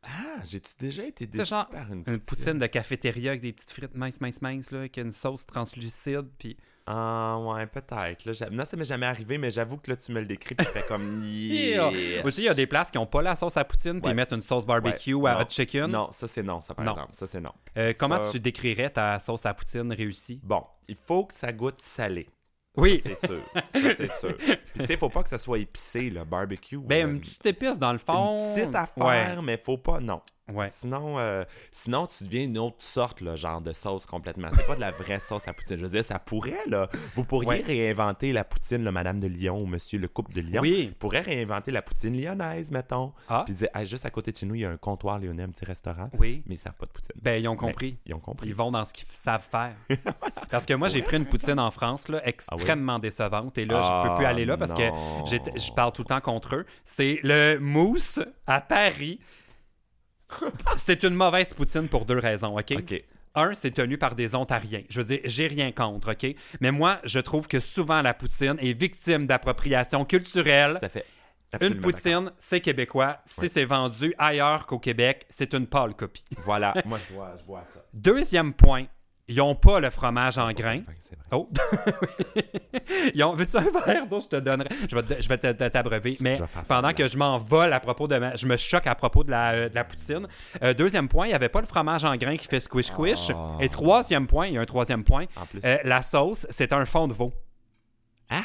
Ah, 0.07 0.41
j'ai-tu 0.45 0.73
déjà 0.79 1.05
été 1.05 1.27
déçu 1.27 1.47
genre 1.51 1.69
par 1.69 1.93
une 1.93 2.05
Une 2.07 2.19
poutine? 2.21 2.59
de 2.59 2.67
cafétéria 2.67 3.31
avec 3.33 3.41
des 3.43 3.53
petites 3.53 3.71
frites 3.73 3.95
minces, 3.97 4.21
minces, 4.21 4.41
minces, 4.41 4.71
là, 4.71 4.79
avec 4.81 4.97
une 4.99 5.11
sauce 5.11 5.45
translucide, 5.47 6.27
puis... 6.39 6.57
Ah, 6.89 7.37
ouais, 7.41 7.67
peut-être. 7.67 8.25
là. 8.27 8.51
Non, 8.53 8.65
ça 8.65 8.77
m'est 8.77 8.85
jamais 8.85 9.07
arrivé, 9.07 9.39
mais 9.39 9.51
j'avoue 9.51 9.77
que 9.77 9.91
là, 9.91 9.97
tu 9.97 10.13
me 10.13 10.21
le 10.21 10.27
décris, 10.27 10.55
puis 10.55 10.65
je 10.65 10.71
fais 10.73 10.85
comme... 10.87 11.25
Yes. 11.27 12.25
Aussi, 12.25 12.43
il 12.43 12.45
y 12.45 12.49
a 12.49 12.55
des 12.55 12.69
places 12.69 12.93
qui 12.93 12.99
n'ont 12.99 13.07
pas 13.07 13.23
la 13.23 13.35
sauce 13.35 13.57
à 13.57 13.65
poutine, 13.65 13.95
puis 13.95 14.03
Ouais. 14.07 14.13
ils 14.13 14.15
mettent 14.15 14.33
une 14.33 14.43
sauce 14.43 14.65
barbecue 14.65 15.15
Ouais. 15.15 15.33
à 15.33 15.35
Non. 15.35 15.41
hot 15.41 15.47
chicken. 15.51 15.87
Non, 15.91 16.09
ça, 16.13 16.29
c'est 16.29 16.45
non, 16.45 16.61
ça, 16.61 16.75
par 16.75 16.85
Non. 16.85 16.93
exemple. 16.93 17.11
Ça, 17.15 17.27
c'est 17.27 17.41
non. 17.41 17.51
Euh, 17.77 17.93
comment 17.99 18.25
Ça- 18.27 18.31
tu 18.31 18.39
décrirais 18.39 18.91
ta 18.91 19.19
sauce 19.19 19.45
à 19.47 19.53
poutine 19.55 19.93
réussie? 19.93 20.39
Bon, 20.45 20.63
il 20.87 20.95
faut 20.95 21.25
que 21.25 21.35
ça 21.35 21.53
goûte 21.53 21.83
salé. 21.83 22.29
Oui. 22.77 23.01
C'est 23.03 23.27
sûr. 23.27 23.41
C'est 23.71 24.13
sûr. 24.13 24.37
Tu 24.75 24.87
sais, 24.87 24.97
faut 24.97 25.09
pas 25.09 25.23
que 25.23 25.29
ça 25.29 25.39
soit 25.39 25.59
épicé, 25.59 26.11
le 26.11 26.25
barbecue. 26.25 26.79
Ben, 26.79 27.11
une 27.11 27.21
petite 27.21 27.47
épice 27.47 27.79
dans 27.79 27.93
le 27.93 27.99
fond. 27.99 28.55
une 28.55 28.55
petite 28.55 28.75
affaire, 28.75 29.43
mais 29.43 29.57
faut 29.57 29.79
pas... 29.79 30.01
Non. 30.01 30.21
Ouais. 30.53 30.69
Sinon, 30.69 31.19
euh, 31.19 31.45
sinon, 31.73 32.07
tu 32.07 32.23
deviens 32.25 32.45
une 32.45 32.59
autre 32.59 32.77
sorte, 32.79 33.21
là, 33.21 33.35
genre 33.35 33.61
de 33.61 33.73
sauce 33.73 34.07
complètement. 34.07 34.49
C'est 34.55 34.67
pas 34.67 34.77
de 34.77 34.81
la 34.81 34.93
vraie 34.93 35.19
sauce 35.19 35.49
à 35.49 35.53
poutine. 35.53 35.77
Je 35.77 35.83
veux 35.83 35.91
dire, 35.91 36.05
ça 36.05 36.19
pourrait, 36.21 36.63
là. 36.69 36.89
Vous 37.17 37.25
pourriez 37.25 37.49
Ouais. 37.49 37.63
réinventer 37.67 38.33
la 38.33 38.45
poutine, 38.45 38.85
le 38.85 38.93
Madame 38.93 39.19
de 39.21 39.27
Lyon 39.27 39.61
ou 39.61 39.67
Monsieur 39.67 39.99
le 39.99 40.07
Couple 40.09 40.33
de 40.35 40.41
Lyon. 40.43 40.63
Oui. 40.63 40.87
Vous 40.91 40.95
pourriez 40.95 41.21
réinventer 41.21 41.73
la 41.73 41.83
poutine 41.83 42.17
lyonnaise, 42.21 42.71
mettons. 42.71 43.13
Ah. 43.29 43.43
Puis 43.45 43.55
dire, 43.55 43.69
Hey, 43.75 43.87
juste 43.87 44.07
à 44.07 44.11
côté 44.11 44.31
de 44.31 44.37
chez 44.37 44.47
nous, 44.47 44.55
il 44.55 44.61
y 44.61 44.65
a 44.65 44.71
un 44.71 44.77
comptoir 44.77 45.19
lyonnais, 45.19 45.43
un 45.43 45.49
petit 45.49 45.65
restaurant. 45.65 46.11
Oui. 46.19 46.43
Mais 46.47 46.55
ils 46.55 46.59
savent 46.59 46.77
pas 46.77 46.87
de 46.87 46.93
poutine. 46.93 47.17
Ben, 47.21 47.43
ils 47.43 47.49
ont 47.49 47.57
compris. 47.57 47.99
Ils 48.07 48.15
ont 48.15 48.21
compris. 48.21 48.49
Ils 48.49 48.55
vont 48.55 48.71
dans 48.71 48.85
ce 48.85 48.93
qu'ils 48.93 49.09
savent 49.09 49.47
faire. 49.51 49.75
Parce 50.51 50.65
que 50.65 50.75
moi, 50.75 50.87
j'ai 50.89 51.03
pris 51.03 51.17
une 51.17 51.27
poutine 51.27 51.59
en 51.59 51.71
France, 51.73 52.09
là, 52.09 52.21
extrêmement 52.27 52.99
décevante. 53.01 53.59
Et 53.59 53.65
là, 53.65 53.83
je 53.83 54.09
peux 54.09 54.15
plus 54.17 54.27
Ah, 54.27 54.31
aller 54.31 54.45
là 54.45 54.57
parce 54.57 54.73
que 54.73 54.89
non. 54.89 55.25
j'étais- 55.27 55.59
je 55.59 55.73
parle 55.73 55.91
tout 55.93 56.03
le 56.03 56.07
temps 56.07 56.21
contre 56.21 56.55
eux. 56.57 56.67
C'est 56.85 57.19
le 57.25 57.59
mousse 57.59 58.21
à 58.47 58.61
Paris. 58.61 59.19
C'est 60.77 61.05
une 61.05 61.15
mauvaise 61.15 61.55
poutine 61.55 61.89
pour 61.89 62.05
deux 62.05 62.19
raisons, 62.19 62.57
OK? 62.59 62.73
OK. 62.77 63.05
Un, 63.39 63.53
c'est 63.53 63.73
tenu 63.73 63.99
par 63.99 64.15
des 64.15 64.35
Ontariens. 64.35 64.83
Je 64.89 65.01
veux 65.03 65.07
dire, 65.07 65.21
j'ai 65.25 65.47
rien 65.47 65.71
contre, 65.71 66.13
OK? 66.13 66.35
Mais 66.63 66.73
moi, 66.73 67.01
je 67.05 67.19
trouve 67.19 67.47
que 67.49 67.61
souvent 67.61 68.01
la 68.01 68.15
poutine 68.15 68.57
est 68.61 68.73
victime 68.73 69.27
d'appropriation 69.27 70.07
culturelle. 70.07 70.79
Tout 70.81 70.87
à 70.87 70.89
fait. 70.89 71.05
Une 71.53 71.57
Absolument 71.57 71.83
poutine, 71.83 72.33
c'est 72.39 72.61
québécois. 72.61 73.19
Si 73.27 73.43
Oui. 73.43 73.49
c'est 73.51 73.67
vendu 73.67 74.15
ailleurs 74.19 74.67
qu'au 74.67 74.79
Québec, 74.79 75.27
c'est 75.29 75.53
une 75.53 75.67
pâle 75.67 75.95
copie. 75.95 76.25
Voilà. 76.39 76.73
Moi, 76.87 76.99
je 77.09 77.15
vois, 77.15 77.35
je 77.39 77.45
vois 77.45 77.65
ça. 77.73 77.85
Deuxième 77.93 78.55
point, 78.55 78.87
ils 79.29 79.37
n'ont 79.37 79.55
pas 79.55 79.81
le 79.81 79.91
fromage 79.91 80.39
en 80.39 80.51
grains. 80.53 80.83
Oh! 81.33 81.49
Ils 83.15 83.23
ont... 83.25 83.35
Veux-tu 83.35 83.57
un 83.57 83.69
verre 83.85 84.07
d'eau? 84.07 84.21
Je 84.21 84.27
te 84.29 84.37
donnerai. 84.37 84.69
Je 84.89 84.95
vais, 84.95 85.03
te- 85.03 85.21
je 85.23 85.29
vais 85.29 85.39
te, 85.39 85.53
te- 85.53 85.69
t'abreuver. 85.69 86.17
Mais 86.21 86.39
pendant 86.69 86.93
que 86.93 87.09
je 87.09 87.17
m'envole 87.17 87.73
à 87.73 87.81
propos 87.81 88.07
de 88.07 88.17
ma... 88.19 88.37
Je 88.37 88.47
me 88.47 88.57
choque 88.57 88.87
à 88.87 88.95
propos 88.95 89.25
de 89.25 89.31
la, 89.33 89.53
euh, 89.53 89.69
de 89.69 89.75
la 89.75 89.83
poutine. 89.85 90.29
Euh, 90.63 90.73
deuxième 90.75 91.09
point, 91.09 91.27
il 91.27 91.31
n'y 91.31 91.35
avait 91.35 91.49
pas 91.49 91.61
le 91.61 91.67
fromage 91.67 92.05
en 92.05 92.15
grains 92.17 92.37
qui 92.37 92.47
fait 92.47 92.61
squish-squish. 92.61 93.31
Oh. 93.35 93.57
Et 93.61 93.69
troisième 93.69 94.27
point, 94.29 94.47
il 94.47 94.55
y 94.55 94.59
a 94.59 94.61
un 94.61 94.65
troisième 94.67 95.03
point. 95.03 95.25
En 95.37 95.47
plus. 95.47 95.61
euh, 95.65 95.79
la 95.85 96.03
sauce, 96.03 96.47
c'est 96.51 96.73
un 96.73 96.85
fond 96.87 97.09
de 97.09 97.15
veau. 97.15 97.33
ah! 98.31 98.43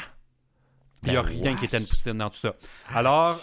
Il 1.04 1.10
n'y 1.10 1.16
a 1.16 1.22
Ben, 1.22 1.28
rien 1.28 1.56
qui 1.56 1.64
était 1.64 1.78
une 1.78 1.86
poutine 1.86 2.18
dans 2.18 2.30
tout 2.30 2.38
ça. 2.38 2.54
Alors, 2.94 3.40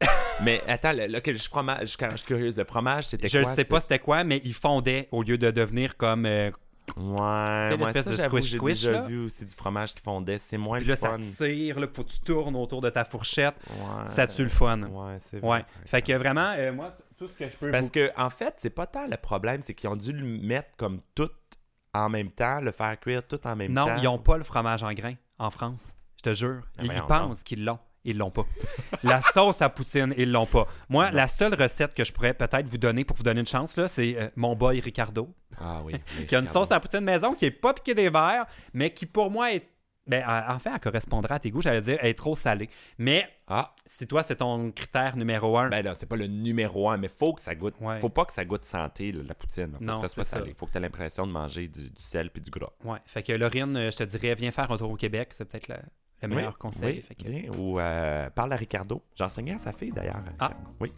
Mais 0.42 0.60
attends, 0.66 0.92
le, 0.92 1.06
le- 1.06 1.38
fromage, 1.38 1.96
je, 2.00 2.06
je 2.10 2.16
suis 2.16 2.26
curieuse, 2.26 2.56
le 2.56 2.64
fromage, 2.64 3.04
c'était 3.04 3.28
je 3.28 3.38
ne 3.38 3.44
quoi? 3.44 3.54
sais 3.54 3.64
pas 3.64 3.80
c'était 3.80 3.98
quoi, 4.00 4.24
mais 4.24 4.40
il 4.44 4.54
fondait 4.54 5.08
au 5.12 5.22
lieu 5.22 5.38
de 5.38 5.50
devenir 5.52 5.96
comme. 5.96 6.26
euh, 6.26 6.50
Ouais, 6.96 7.76
l'espèce 7.76 8.04
ça, 8.04 8.12
j'avoue, 8.12 8.40
j'ai 8.40 8.58
déjà 8.58 8.92
là? 8.92 9.00
vu 9.02 9.24
aussi 9.24 9.46
du 9.46 9.54
fromage 9.54 9.94
qui 9.94 10.02
fondait. 10.02 10.38
C'est 10.38 10.58
moins 10.58 10.78
Puis 10.78 10.86
le 10.86 10.92
là, 10.94 10.96
ça 10.96 11.16
tire, 11.18 11.80
là, 11.80 11.86
faut 11.92 12.04
que 12.04 12.10
tu 12.10 12.20
tournes 12.20 12.56
autour 12.56 12.80
de 12.80 12.90
ta 12.90 13.04
fourchette. 13.04 13.54
Ouais. 13.70 14.06
Ça 14.06 14.26
tue 14.26 14.42
le 14.42 14.48
fun. 14.48 14.82
Ouais, 14.82 15.18
c'est 15.30 15.38
vrai. 15.40 15.48
Ouais. 15.48 15.64
Fait 15.86 16.02
que 16.02 16.12
vraiment, 16.12 16.52
euh, 16.56 16.72
moi, 16.72 16.96
tout 17.16 17.28
ce 17.28 17.32
que 17.34 17.48
je 17.48 17.56
peux. 17.56 17.70
Parce 17.70 17.84
vous- 17.86 17.90
que, 17.92 18.10
en 18.16 18.30
fait, 18.30 18.54
c'est 18.58 18.70
pas 18.70 18.86
tant 18.86 19.06
le 19.06 19.16
problème, 19.16 19.60
c'est 19.62 19.74
qu'ils 19.74 19.88
ont 19.88 19.96
dû 19.96 20.12
le 20.12 20.24
mettre 20.24 20.70
comme 20.76 21.00
tout 21.14 21.30
en 21.94 22.08
même 22.08 22.30
temps, 22.30 22.60
le 22.60 22.72
faire 22.72 22.98
cuire 22.98 23.26
tout 23.26 23.44
en 23.46 23.54
même 23.56 23.72
Non, 23.72 23.86
temps. 23.86 23.96
ils 23.98 24.04
n'ont 24.04 24.18
pas 24.18 24.36
le 24.38 24.44
fromage 24.44 24.82
en 24.82 24.92
grains 24.92 25.14
en 25.38 25.50
France. 25.50 25.94
Je 26.16 26.22
te 26.30 26.34
jure. 26.34 26.62
Ben 26.78 26.84
Ils, 26.94 27.02
pensent 27.02 27.42
qu'ils 27.42 27.64
l'ont. 27.64 27.78
Ils 28.04 28.18
l'ont 28.18 28.30
pas. 28.30 28.44
la 29.04 29.20
sauce 29.20 29.62
à 29.62 29.68
poutine, 29.68 30.12
ils 30.16 30.30
l'ont 30.30 30.46
pas. 30.46 30.66
Moi, 30.88 31.10
la 31.12 31.28
seule 31.28 31.54
recette 31.54 31.94
que 31.94 32.04
je 32.04 32.12
pourrais 32.12 32.34
peut-être 32.34 32.66
vous 32.66 32.78
donner 32.78 33.04
pour 33.04 33.16
vous 33.16 33.22
donner 33.22 33.40
une 33.40 33.46
chance, 33.46 33.76
là, 33.76 33.86
c'est 33.88 34.16
euh, 34.18 34.28
mon 34.36 34.56
boy 34.56 34.80
Ricardo, 34.80 35.28
Ah 35.60 35.80
oui. 35.84 35.92
qui 36.26 36.34
a 36.34 36.38
une 36.40 36.46
Ricardo. 36.46 36.48
sauce 36.48 36.72
à 36.72 36.80
poutine 36.80 37.00
maison 37.00 37.34
qui 37.34 37.44
est 37.46 37.50
pas 37.52 37.72
piquée 37.74 37.94
des 37.94 38.08
verres, 38.10 38.46
mais 38.72 38.90
qui 38.92 39.06
pour 39.06 39.30
moi 39.30 39.52
est. 39.52 39.68
Ben, 40.04 40.24
en 40.48 40.58
fait, 40.58 40.70
elle 40.74 40.80
correspondra 40.80 41.36
à 41.36 41.38
tes 41.38 41.52
goûts, 41.52 41.62
j'allais 41.62 41.80
dire, 41.80 41.96
elle 42.00 42.08
est 42.08 42.14
trop 42.14 42.34
salée. 42.34 42.68
Mais 42.98 43.24
Ah, 43.46 43.72
si 43.86 44.04
toi, 44.08 44.24
c'est 44.24 44.34
ton 44.34 44.72
critère 44.72 45.16
numéro 45.16 45.56
un, 45.56 45.68
ben 45.68 45.80
là, 45.84 45.94
c'est 45.96 46.06
pas 46.08 46.16
le 46.16 46.26
numéro 46.26 46.90
un, 46.90 46.96
mais 46.96 47.06
faut 47.06 47.34
que 47.34 47.40
ça 47.40 47.54
goûte. 47.54 47.74
Ouais. 47.80 48.00
Faut 48.00 48.08
pas 48.08 48.24
que 48.24 48.32
ça 48.32 48.44
goûte 48.44 48.64
santé, 48.64 49.12
la 49.12 49.32
poutine. 49.34 49.76
Faut 49.78 49.84
Non, 49.84 49.94
que 49.94 50.00
ça 50.00 50.08
soit 50.08 50.24
c'est 50.24 50.30
ça. 50.30 50.38
salé. 50.40 50.54
Faut 50.56 50.66
que 50.66 50.72
tu 50.72 50.78
aies 50.78 50.80
l'impression 50.80 51.24
de 51.24 51.30
manger 51.30 51.68
du, 51.68 51.82
du 51.90 52.02
sel 52.02 52.30
puis 52.30 52.42
du 52.42 52.50
gras. 52.50 52.72
ouais. 52.84 52.98
Fait 53.06 53.22
que 53.22 53.32
Laurine, 53.32 53.76
euh, 53.76 53.90
je 53.92 53.96
te 53.98 54.02
dirais, 54.02 54.34
viens 54.34 54.50
faire 54.50 54.72
un 54.72 54.76
tour 54.76 54.90
au 54.90 54.96
Québec, 54.96 55.28
c'est 55.30 55.44
peut-être 55.44 55.68
le, 55.68 55.76
le 56.28 56.34
meilleur 56.36 56.52
Oui, 56.52 56.58
conseil. 56.58 56.96
oui, 56.96 57.00
Fait 57.02 57.14
que- 57.14 57.28
bien. 57.28 57.50
Ou 57.58 57.78
euh, 57.80 58.30
parle 58.30 58.52
à 58.52 58.56
Ricardo. 58.56 59.02
J'enseignais 59.16 59.54
à 59.54 59.58
sa 59.58 59.72
fille 59.72 59.92
d'ailleurs. 59.92 60.22
Ah. 60.38 60.52
Oui, 60.80 60.92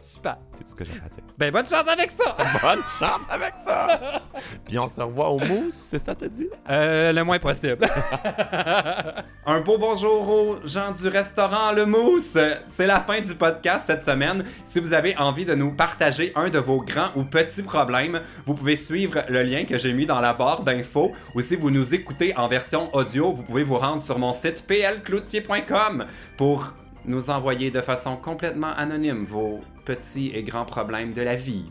Super. 0.00 0.38
c'est 0.52 0.64
tout 0.64 0.70
ce 0.70 0.76
que 0.76 0.84
j'ai 0.84 0.92
à 0.92 1.08
dire. 1.08 1.24
Ben, 1.36 1.50
bonne 1.50 1.66
chance 1.66 1.88
avec 1.88 2.10
ça! 2.10 2.36
Bonne 2.62 2.82
chance 2.82 3.26
avec 3.28 3.54
ça! 3.64 4.22
Puis 4.64 4.78
on 4.78 4.88
se 4.88 5.00
revoit 5.00 5.30
au 5.30 5.38
mousse, 5.38 5.74
c'est 5.74 6.04
ça 6.04 6.14
t'as 6.14 6.28
dit? 6.28 6.48
Euh, 6.68 7.12
le 7.12 7.24
moins 7.24 7.38
possible. 7.38 7.86
Un 9.46 9.60
beau 9.60 9.78
bonjour 9.78 10.28
aux 10.28 10.66
gens 10.66 10.92
du 10.92 11.08
restaurant 11.08 11.72
Le 11.72 11.86
Mousse. 11.86 12.36
C'est 12.66 12.86
la 12.86 13.00
fin 13.00 13.20
du 13.20 13.34
podcast 13.34 13.86
cette 13.86 14.02
semaine. 14.02 14.44
Si 14.64 14.78
vous 14.78 14.92
avez 14.92 15.16
envie 15.16 15.44
de 15.44 15.54
nous 15.54 15.72
partager 15.72 16.32
un 16.34 16.50
de 16.50 16.58
vos 16.58 16.82
grands 16.82 17.10
ou 17.16 17.24
petits 17.24 17.62
problèmes, 17.62 18.20
vous 18.44 18.54
pouvez 18.54 18.76
suivre 18.76 19.24
le 19.28 19.42
lien 19.42 19.64
que 19.64 19.78
j'ai 19.78 19.94
mis 19.94 20.06
dans 20.06 20.20
la 20.20 20.34
barre 20.34 20.62
d'infos. 20.62 21.12
Ou 21.34 21.40
si 21.40 21.56
vous 21.56 21.70
nous 21.70 21.94
écoutez 21.94 22.36
en 22.36 22.48
version 22.48 22.94
audio, 22.94 23.32
vous 23.32 23.42
pouvez 23.42 23.64
vous 23.64 23.78
rendre 23.78 24.02
sur 24.02 24.18
mon 24.18 24.32
site 24.32 24.66
plcloutier.com 24.66 26.04
pour 26.36 26.74
nous 27.08 27.30
envoyer 27.30 27.70
de 27.70 27.80
façon 27.80 28.16
complètement 28.16 28.72
anonyme 28.76 29.24
vos 29.24 29.60
petits 29.84 30.30
et 30.34 30.42
grands 30.42 30.66
problèmes 30.66 31.12
de 31.12 31.22
la 31.22 31.34
vie. 31.34 31.64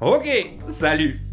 Ok, 0.00 0.26
salut! 0.68 1.31